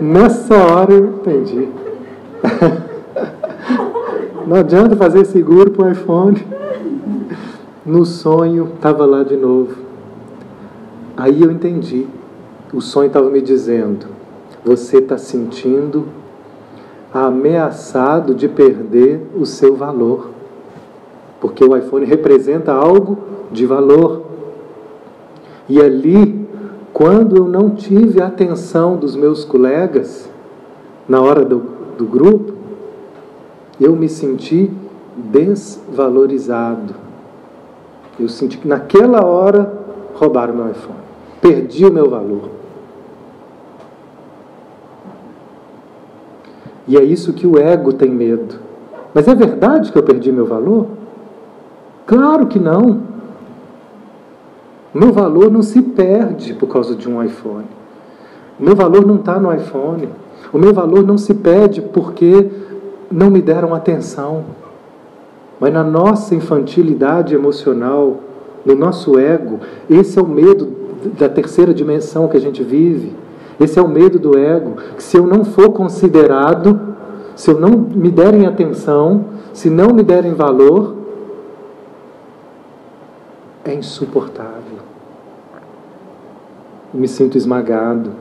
Nessa 0.00 0.54
hora 0.54 0.92
eu 0.92 1.06
entendi. 1.06 1.68
Não 4.46 4.56
adianta 4.56 4.96
fazer 4.96 5.24
seguro 5.26 5.72
para 5.72 5.86
o 5.86 5.90
iPhone. 5.90 6.46
No 7.84 8.06
sonho, 8.06 8.72
estava 8.74 9.04
lá 9.04 9.22
de 9.22 9.36
novo. 9.36 9.74
Aí 11.16 11.42
eu 11.42 11.50
entendi. 11.50 12.06
O 12.72 12.80
sonho 12.80 13.08
estava 13.08 13.28
me 13.28 13.42
dizendo: 13.42 14.06
você 14.64 14.98
está 14.98 15.18
sentindo 15.18 16.06
ameaçado 17.12 18.34
de 18.34 18.46
perder 18.48 19.26
o 19.34 19.44
seu 19.44 19.74
valor. 19.74 20.37
Porque 21.40 21.64
o 21.64 21.76
iPhone 21.76 22.04
representa 22.04 22.72
algo 22.72 23.18
de 23.50 23.64
valor. 23.64 24.22
E 25.68 25.80
ali, 25.80 26.46
quando 26.92 27.36
eu 27.36 27.44
não 27.44 27.70
tive 27.70 28.20
a 28.20 28.26
atenção 28.26 28.96
dos 28.96 29.14
meus 29.14 29.44
colegas, 29.44 30.28
na 31.08 31.20
hora 31.20 31.44
do, 31.44 31.62
do 31.96 32.04
grupo, 32.04 32.54
eu 33.80 33.94
me 33.94 34.08
senti 34.08 34.70
desvalorizado. 35.16 36.94
Eu 38.18 38.28
senti 38.28 38.58
que 38.58 38.66
naquela 38.66 39.24
hora 39.24 39.72
roubaram 40.14 40.54
meu 40.54 40.70
iPhone. 40.70 40.98
Perdi 41.40 41.86
o 41.86 41.92
meu 41.92 42.10
valor. 42.10 42.50
E 46.86 46.96
é 46.96 47.02
isso 47.02 47.32
que 47.32 47.46
o 47.46 47.58
ego 47.58 47.92
tem 47.92 48.10
medo. 48.10 48.56
Mas 49.14 49.28
é 49.28 49.34
verdade 49.34 49.92
que 49.92 49.98
eu 49.98 50.02
perdi 50.02 50.32
meu 50.32 50.46
valor? 50.46 50.86
Claro 52.08 52.46
que 52.46 52.58
não. 52.58 53.02
Meu 54.92 55.12
valor 55.12 55.48
não 55.48 55.62
se 55.62 55.80
perde 55.80 56.54
por 56.54 56.66
causa 56.66 56.96
de 56.96 57.08
um 57.08 57.22
iPhone. 57.22 57.66
O 58.58 58.64
meu 58.64 58.74
valor 58.74 59.06
não 59.06 59.14
está 59.14 59.38
no 59.38 59.54
iPhone. 59.54 60.08
O 60.52 60.58
meu 60.58 60.74
valor 60.74 61.06
não 61.06 61.16
se 61.16 61.34
perde 61.34 61.80
porque 61.80 62.50
não 63.08 63.30
me 63.30 63.40
deram 63.40 63.72
atenção. 63.72 64.42
Mas 65.60 65.72
na 65.72 65.84
nossa 65.84 66.34
infantilidade 66.34 67.32
emocional, 67.32 68.16
no 68.66 68.74
nosso 68.74 69.16
ego, 69.16 69.60
esse 69.88 70.18
é 70.18 70.22
o 70.22 70.26
medo 70.26 70.76
da 71.16 71.28
terceira 71.28 71.72
dimensão 71.72 72.26
que 72.26 72.36
a 72.36 72.40
gente 72.40 72.64
vive 72.64 73.12
esse 73.60 73.78
é 73.78 73.82
o 73.82 73.88
medo 73.88 74.18
do 74.18 74.38
ego, 74.38 74.76
que 74.96 75.02
se 75.02 75.16
eu 75.16 75.26
não 75.26 75.44
for 75.44 75.70
considerado, 75.70 76.80
se 77.34 77.50
eu 77.50 77.58
não 77.58 77.70
me 77.70 78.10
derem 78.10 78.46
atenção, 78.46 79.24
se 79.52 79.68
não 79.68 79.88
me 79.88 80.02
derem 80.02 80.34
valor, 80.34 80.94
é 83.70 83.74
insuportável. 83.74 84.78
Eu 86.92 87.00
me 87.00 87.08
sinto 87.08 87.36
esmagado. 87.36 88.12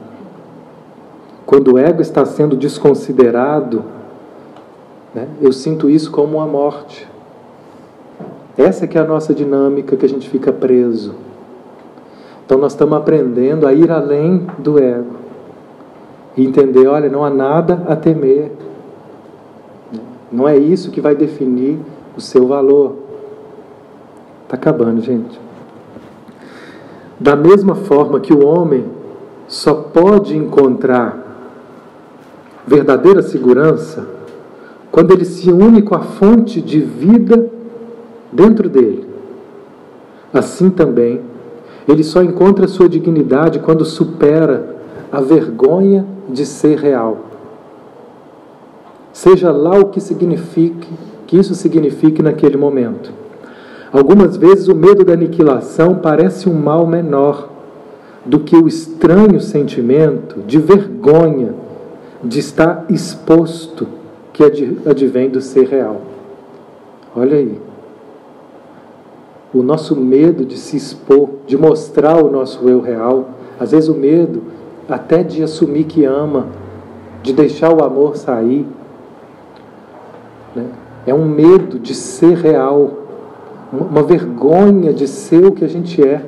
Quando 1.46 1.74
o 1.74 1.78
ego 1.78 2.02
está 2.02 2.26
sendo 2.26 2.56
desconsiderado, 2.56 3.84
né, 5.16 5.28
eu 5.42 5.54
sinto 5.54 5.90
isso 5.90 6.12
como 6.12 6.38
uma 6.38 6.48
morte. 6.48 7.08
Essa 8.58 8.88
que 8.88 8.98
é 8.98 9.02
a 9.02 9.06
nossa 9.06 9.34
dinâmica 9.34 9.96
que 9.96 10.06
a 10.06 10.10
gente 10.10 10.30
fica 10.30 10.52
preso. 10.52 11.16
Então 12.46 12.58
nós 12.58 12.74
estamos 12.74 12.98
aprendendo 12.98 13.68
a 13.68 13.74
ir 13.74 13.92
além 13.92 14.48
do 14.58 14.80
ego 14.80 15.16
e 16.36 16.46
entender: 16.46 16.88
olha, 16.88 17.10
não 17.10 17.24
há 17.24 17.30
nada 17.30 17.84
a 17.88 17.96
temer. 17.96 18.52
Não 20.32 20.48
é 20.48 20.58
isso 20.58 20.92
que 20.92 21.00
vai 21.00 21.16
definir 21.16 21.80
o 22.18 22.22
seu 22.22 22.48
valor. 22.48 23.07
Está 24.48 24.56
acabando, 24.56 25.02
gente. 25.02 25.38
Da 27.20 27.36
mesma 27.36 27.76
forma 27.76 28.22
que 28.22 28.34
o 28.34 28.48
homem 28.48 28.86
só 29.46 29.74
pode 29.74 30.38
encontrar 30.38 31.22
verdadeira 32.66 33.22
segurança 33.22 34.08
quando 34.90 35.12
ele 35.12 35.26
se 35.26 35.52
une 35.52 35.82
com 35.82 35.96
a 35.96 36.00
fonte 36.00 36.62
de 36.62 36.80
vida 36.80 37.50
dentro 38.32 38.70
dele. 38.70 39.06
Assim 40.34 40.70
também, 40.70 41.20
ele 41.86 42.04
só 42.06 42.24
encontra 42.24 42.70
sua 42.70 42.88
dignidade 42.88 43.60
quando 43.60 43.84
supera 43.84 44.78
a 45.12 45.20
vergonha 45.20 46.08
de 46.30 46.46
ser 46.46 46.78
real. 46.78 47.18
Seja 49.12 49.52
lá 49.52 49.78
o 49.78 49.90
que 49.90 50.00
signifique, 50.00 50.88
que 51.26 51.38
isso 51.38 51.54
signifique 51.54 52.24
naquele 52.24 52.56
momento. 52.56 53.12
Algumas 53.92 54.36
vezes 54.36 54.68
o 54.68 54.76
medo 54.76 55.04
da 55.04 55.14
aniquilação 55.14 55.96
parece 55.96 56.50
um 56.50 56.54
mal 56.54 56.86
menor 56.86 57.50
do 58.26 58.40
que 58.40 58.56
o 58.56 58.68
estranho 58.68 59.40
sentimento 59.40 60.42
de 60.42 60.60
vergonha 60.60 61.54
de 62.24 62.40
estar 62.40 62.86
exposto 62.90 63.88
que 64.34 64.44
advém 64.86 65.30
do 65.30 65.42
ser 65.42 65.68
real. 65.68 66.02
Olha 67.16 67.38
aí. 67.38 67.60
O 69.54 69.64
nosso 69.64 69.96
medo 69.96 70.46
de 70.46 70.58
se 70.58 70.76
expor, 70.76 71.30
de 71.48 71.58
mostrar 71.58 72.24
o 72.24 72.30
nosso 72.30 72.68
eu 72.68 72.82
real, 72.82 73.30
às 73.60 73.72
vezes 73.72 73.90
o 73.90 73.96
medo 73.96 74.44
até 74.90 75.24
de 75.24 75.42
assumir 75.42 75.86
que 75.86 76.06
ama, 76.06 76.48
de 77.24 77.34
deixar 77.34 77.74
o 77.74 77.84
amor 77.84 78.18
sair. 78.18 78.68
Né? 80.56 80.66
É 81.06 81.14
um 81.14 81.26
medo 81.26 81.80
de 81.80 81.96
ser 81.96 82.36
real, 82.38 83.07
uma 83.72 84.04
vergonha 84.04 84.94
de 84.94 85.08
ser 85.08 85.46
o 85.46 85.52
que 85.52 85.66
a 85.66 85.68
gente 85.68 86.02
é. 86.02 86.24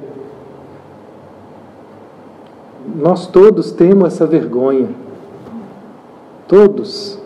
Nós 2.95 3.27
todos 3.27 3.71
temos 3.71 4.07
essa 4.07 4.25
vergonha. 4.25 4.89
Todos 6.47 7.19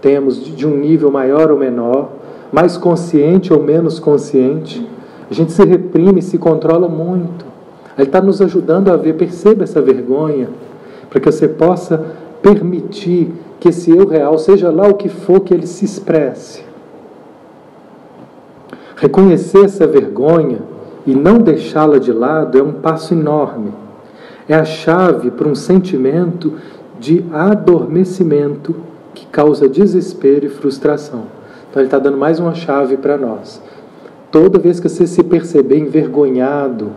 temos 0.00 0.44
de 0.44 0.66
um 0.66 0.76
nível 0.76 1.10
maior 1.10 1.50
ou 1.50 1.58
menor, 1.58 2.10
mais 2.52 2.76
consciente 2.76 3.52
ou 3.52 3.62
menos 3.62 3.98
consciente. 3.98 4.86
A 5.30 5.34
gente 5.34 5.52
se 5.52 5.64
reprime, 5.64 6.20
se 6.20 6.38
controla 6.38 6.88
muito. 6.88 7.46
Ele 7.96 8.06
está 8.06 8.20
nos 8.20 8.40
ajudando 8.40 8.90
a 8.90 8.96
ver, 8.96 9.14
perceba 9.14 9.64
essa 9.64 9.80
vergonha, 9.80 10.48
para 11.08 11.20
que 11.20 11.30
você 11.30 11.48
possa 11.48 12.04
permitir 12.40 13.32
que 13.58 13.68
esse 13.68 13.90
eu 13.90 14.06
real, 14.08 14.38
seja 14.38 14.70
lá 14.70 14.88
o 14.88 14.94
que 14.94 15.08
for, 15.08 15.40
que 15.40 15.54
ele 15.54 15.66
se 15.66 15.84
expresse. 15.84 16.71
Reconhecer 19.02 19.64
essa 19.64 19.84
vergonha 19.84 20.60
e 21.04 21.12
não 21.12 21.38
deixá-la 21.38 21.98
de 21.98 22.12
lado 22.12 22.56
é 22.56 22.62
um 22.62 22.74
passo 22.74 23.12
enorme. 23.14 23.72
É 24.48 24.54
a 24.54 24.64
chave 24.64 25.32
para 25.32 25.48
um 25.48 25.56
sentimento 25.56 26.52
de 27.00 27.24
adormecimento 27.32 28.76
que 29.12 29.26
causa 29.26 29.68
desespero 29.68 30.46
e 30.46 30.48
frustração. 30.48 31.24
Então, 31.68 31.82
ele 31.82 31.88
está 31.88 31.98
dando 31.98 32.16
mais 32.16 32.38
uma 32.38 32.54
chave 32.54 32.96
para 32.96 33.18
nós. 33.18 33.60
Toda 34.30 34.60
vez 34.60 34.78
que 34.78 34.88
você 34.88 35.04
se 35.04 35.24
perceber 35.24 35.78
envergonhado, 35.78 36.92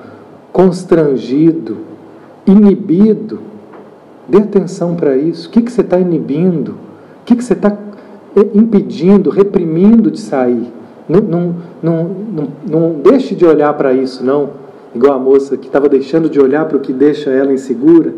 constrangido, 0.53 1.77
inibido. 2.45 3.39
Dê 4.29 4.37
atenção 4.37 4.93
para 4.93 5.17
isso. 5.17 5.47
O 5.47 5.51
que, 5.51 5.63
que 5.63 5.71
você 5.71 5.81
está 5.81 5.97
inibindo? 5.97 6.73
O 6.73 7.25
que, 7.25 7.35
que 7.35 7.43
você 7.43 7.53
está 7.53 7.75
eh, 8.35 8.47
impedindo, 8.53 9.31
reprimindo 9.31 10.11
de 10.11 10.19
sair? 10.19 10.71
Não, 11.07 11.21
não, 11.21 11.55
não, 11.81 12.03
não, 12.03 12.47
não 12.67 12.93
deixe 13.01 13.35
de 13.35 13.45
olhar 13.45 13.73
para 13.73 13.93
isso, 13.93 14.23
não. 14.23 14.49
Igual 14.93 15.13
a 15.13 15.19
moça 15.19 15.57
que 15.57 15.67
estava 15.67 15.89
deixando 15.89 16.29
de 16.29 16.39
olhar 16.39 16.65
para 16.65 16.77
o 16.77 16.79
que 16.79 16.93
deixa 16.93 17.29
ela 17.29 17.53
insegura. 17.53 18.13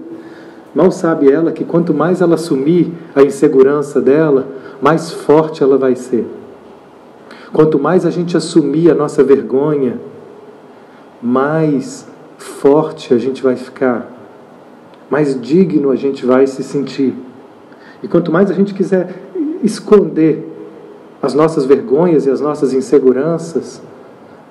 Mal 0.73 0.91
sabe 0.91 1.31
ela 1.31 1.51
que 1.51 1.63
quanto 1.63 1.93
mais 1.93 2.21
ela 2.21 2.35
assumir 2.35 2.93
a 3.15 3.23
insegurança 3.23 3.99
dela, 3.99 4.47
mais 4.81 5.11
forte 5.11 5.63
ela 5.63 5.77
vai 5.77 5.95
ser. 5.95 6.25
Quanto 7.51 7.79
mais 7.79 8.05
a 8.05 8.11
gente 8.11 8.37
assumir 8.37 8.91
a 8.91 8.93
nossa 8.93 9.23
vergonha, 9.23 9.99
mais 11.21 12.07
forte 12.37 13.13
a 13.13 13.17
gente 13.17 13.41
vai 13.41 13.55
ficar, 13.55 14.11
mais 15.09 15.39
digno 15.41 15.89
a 15.89 15.95
gente 15.95 16.25
vai 16.25 16.45
se 16.45 16.63
sentir. 16.63 17.15
E 18.03 18.07
quanto 18.07 18.31
mais 18.31 18.51
a 18.51 18.53
gente 18.53 18.73
quiser 18.73 19.15
esconder 19.63 20.46
as 21.21 21.33
nossas 21.33 21.65
vergonhas 21.65 22.25
e 22.25 22.29
as 22.29 22.39
nossas 22.39 22.73
inseguranças, 22.73 23.81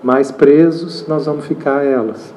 mais 0.03 0.31
presos 0.31 1.07
nós 1.07 1.27
vamos 1.27 1.47
ficar 1.47 1.79
a 1.79 1.85
elas. 1.85 2.35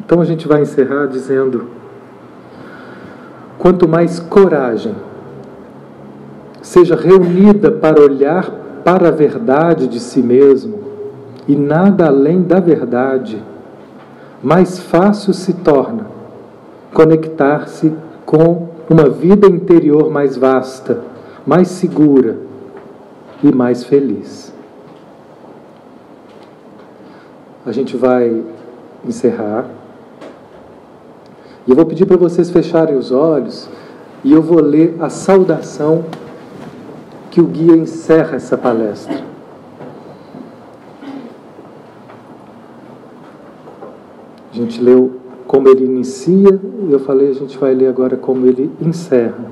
Então 0.00 0.20
a 0.20 0.24
gente 0.24 0.46
vai 0.46 0.62
encerrar 0.62 1.06
dizendo: 1.06 1.66
quanto 3.58 3.88
mais 3.88 4.20
coragem 4.20 4.94
seja 6.62 6.94
reunida 6.94 7.70
para 7.70 8.00
olhar 8.00 8.50
para 8.84 9.08
a 9.08 9.10
verdade 9.10 9.88
de 9.88 9.98
si 9.98 10.22
mesmo 10.22 10.84
e 11.48 11.56
nada 11.56 12.06
além 12.06 12.42
da 12.42 12.60
verdade, 12.60 13.42
mais 14.42 14.78
fácil 14.78 15.32
se 15.32 15.52
torna 15.52 16.06
conectar-se 16.92 17.92
com 18.24 18.65
uma 18.88 19.08
vida 19.08 19.46
interior 19.48 20.10
mais 20.10 20.36
vasta, 20.36 21.02
mais 21.46 21.68
segura 21.68 22.38
e 23.42 23.52
mais 23.52 23.84
feliz. 23.84 24.52
A 27.64 27.72
gente 27.72 27.96
vai 27.96 28.44
encerrar. 29.04 29.66
E 31.66 31.70
eu 31.70 31.76
vou 31.76 31.84
pedir 31.84 32.06
para 32.06 32.16
vocês 32.16 32.48
fecharem 32.50 32.96
os 32.96 33.10
olhos 33.10 33.68
e 34.22 34.32
eu 34.32 34.40
vou 34.40 34.60
ler 34.60 34.96
a 35.00 35.08
saudação 35.08 36.04
que 37.30 37.40
o 37.40 37.46
guia 37.46 37.76
encerra 37.76 38.36
essa 38.36 38.56
palestra. 38.56 39.20
A 44.52 44.54
gente 44.54 44.80
leu 44.80 45.25
como 45.46 45.68
ele 45.68 45.84
inicia, 45.84 46.60
e 46.88 46.92
eu 46.92 46.98
falei, 46.98 47.30
a 47.30 47.34
gente 47.34 47.56
vai 47.56 47.72
ler 47.72 47.88
agora 47.88 48.16
como 48.16 48.46
ele 48.46 48.70
encerra. 48.80 49.46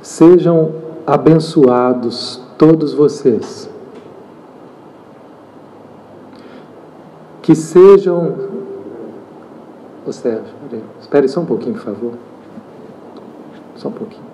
Sejam 0.00 0.72
abençoados 1.06 2.40
todos 2.56 2.92
vocês. 2.92 3.68
Que 7.42 7.54
sejam. 7.54 8.48
Ô 10.06 10.12
Sérgio, 10.12 10.54
espere 11.00 11.28
só 11.28 11.40
um 11.40 11.46
pouquinho, 11.46 11.74
por 11.74 11.82
favor. 11.82 12.12
Só 13.76 13.88
um 13.88 13.92
pouquinho. 13.92 14.24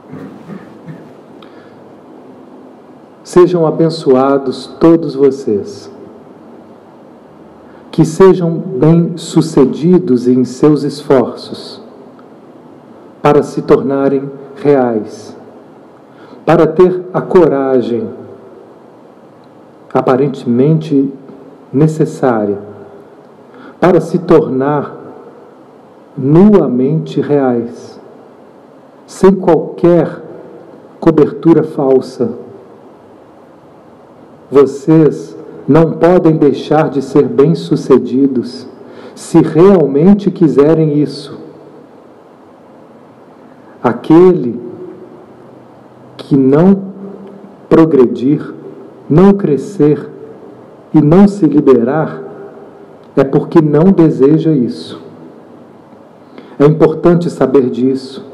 Sejam 3.23 3.67
abençoados 3.67 4.67
todos 4.79 5.15
vocês 5.15 5.94
que 7.95 8.05
sejam 8.05 8.51
bem-sucedidos 8.51 10.27
em 10.27 10.45
seus 10.45 10.83
esforços 10.83 11.81
para 13.23 13.41
se 13.45 13.63
tornarem 13.63 14.29
reais, 14.57 15.37
para 16.45 16.67
ter 16.67 17.05
a 17.15 17.21
coragem 17.21 18.11
aparentemente 19.93 21.09
necessária 21.73 22.59
para 23.79 24.01
se 24.01 24.19
tornar 24.19 24.97
nuamente 26.19 27.21
reais, 27.21 28.01
sem 29.07 29.37
qualquer 29.37 30.21
cobertura 30.99 31.63
falsa. 31.63 32.33
Vocês 34.51 35.34
não 35.67 35.93
podem 35.93 36.37
deixar 36.37 36.91
de 36.91 37.01
ser 37.01 37.27
bem-sucedidos 37.27 38.67
se 39.15 39.41
realmente 39.41 40.31
quiserem 40.31 40.99
isso. 40.99 41.39
Aquele 43.83 44.61
que 46.17 46.37
não 46.37 46.83
progredir, 47.69 48.53
não 49.09 49.33
crescer 49.33 50.09
e 50.93 51.01
não 51.01 51.27
se 51.27 51.47
liberar 51.47 52.23
é 53.17 53.25
porque 53.25 53.61
não 53.61 53.85
deseja 53.85 54.53
isso. 54.53 55.01
É 56.59 56.65
importante 56.67 57.31
saber 57.31 57.71
disso 57.71 58.25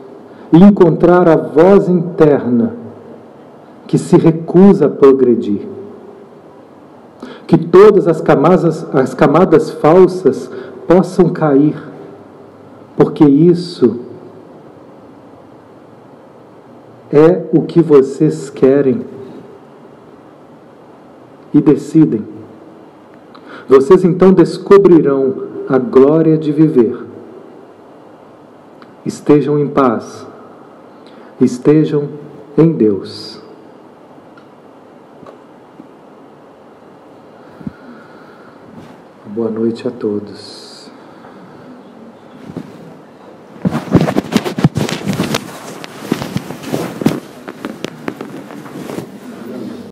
e 0.52 0.58
encontrar 0.62 1.28
a 1.28 1.36
voz 1.36 1.88
interna 1.88 2.74
que 3.86 3.98
se 3.98 4.16
recusa 4.16 4.86
a 4.86 4.88
progredir 4.88 5.79
que 7.50 7.58
todas 7.58 8.06
as 8.06 8.20
camadas, 8.20 8.86
as 8.94 9.12
camadas 9.12 9.72
falsas 9.72 10.48
possam 10.86 11.30
cair, 11.30 11.74
porque 12.96 13.24
isso 13.24 13.98
é 17.12 17.48
o 17.52 17.62
que 17.62 17.82
vocês 17.82 18.48
querem 18.50 19.04
e 21.52 21.60
decidem. 21.60 22.24
Vocês 23.68 24.04
então 24.04 24.32
descobrirão 24.32 25.48
a 25.68 25.76
glória 25.76 26.38
de 26.38 26.52
viver. 26.52 27.04
Estejam 29.04 29.58
em 29.58 29.66
paz, 29.66 30.24
estejam 31.40 32.10
em 32.56 32.70
Deus. 32.70 33.39
Boa 39.32 39.48
noite 39.48 39.86
a 39.86 39.92
todos. 39.92 40.59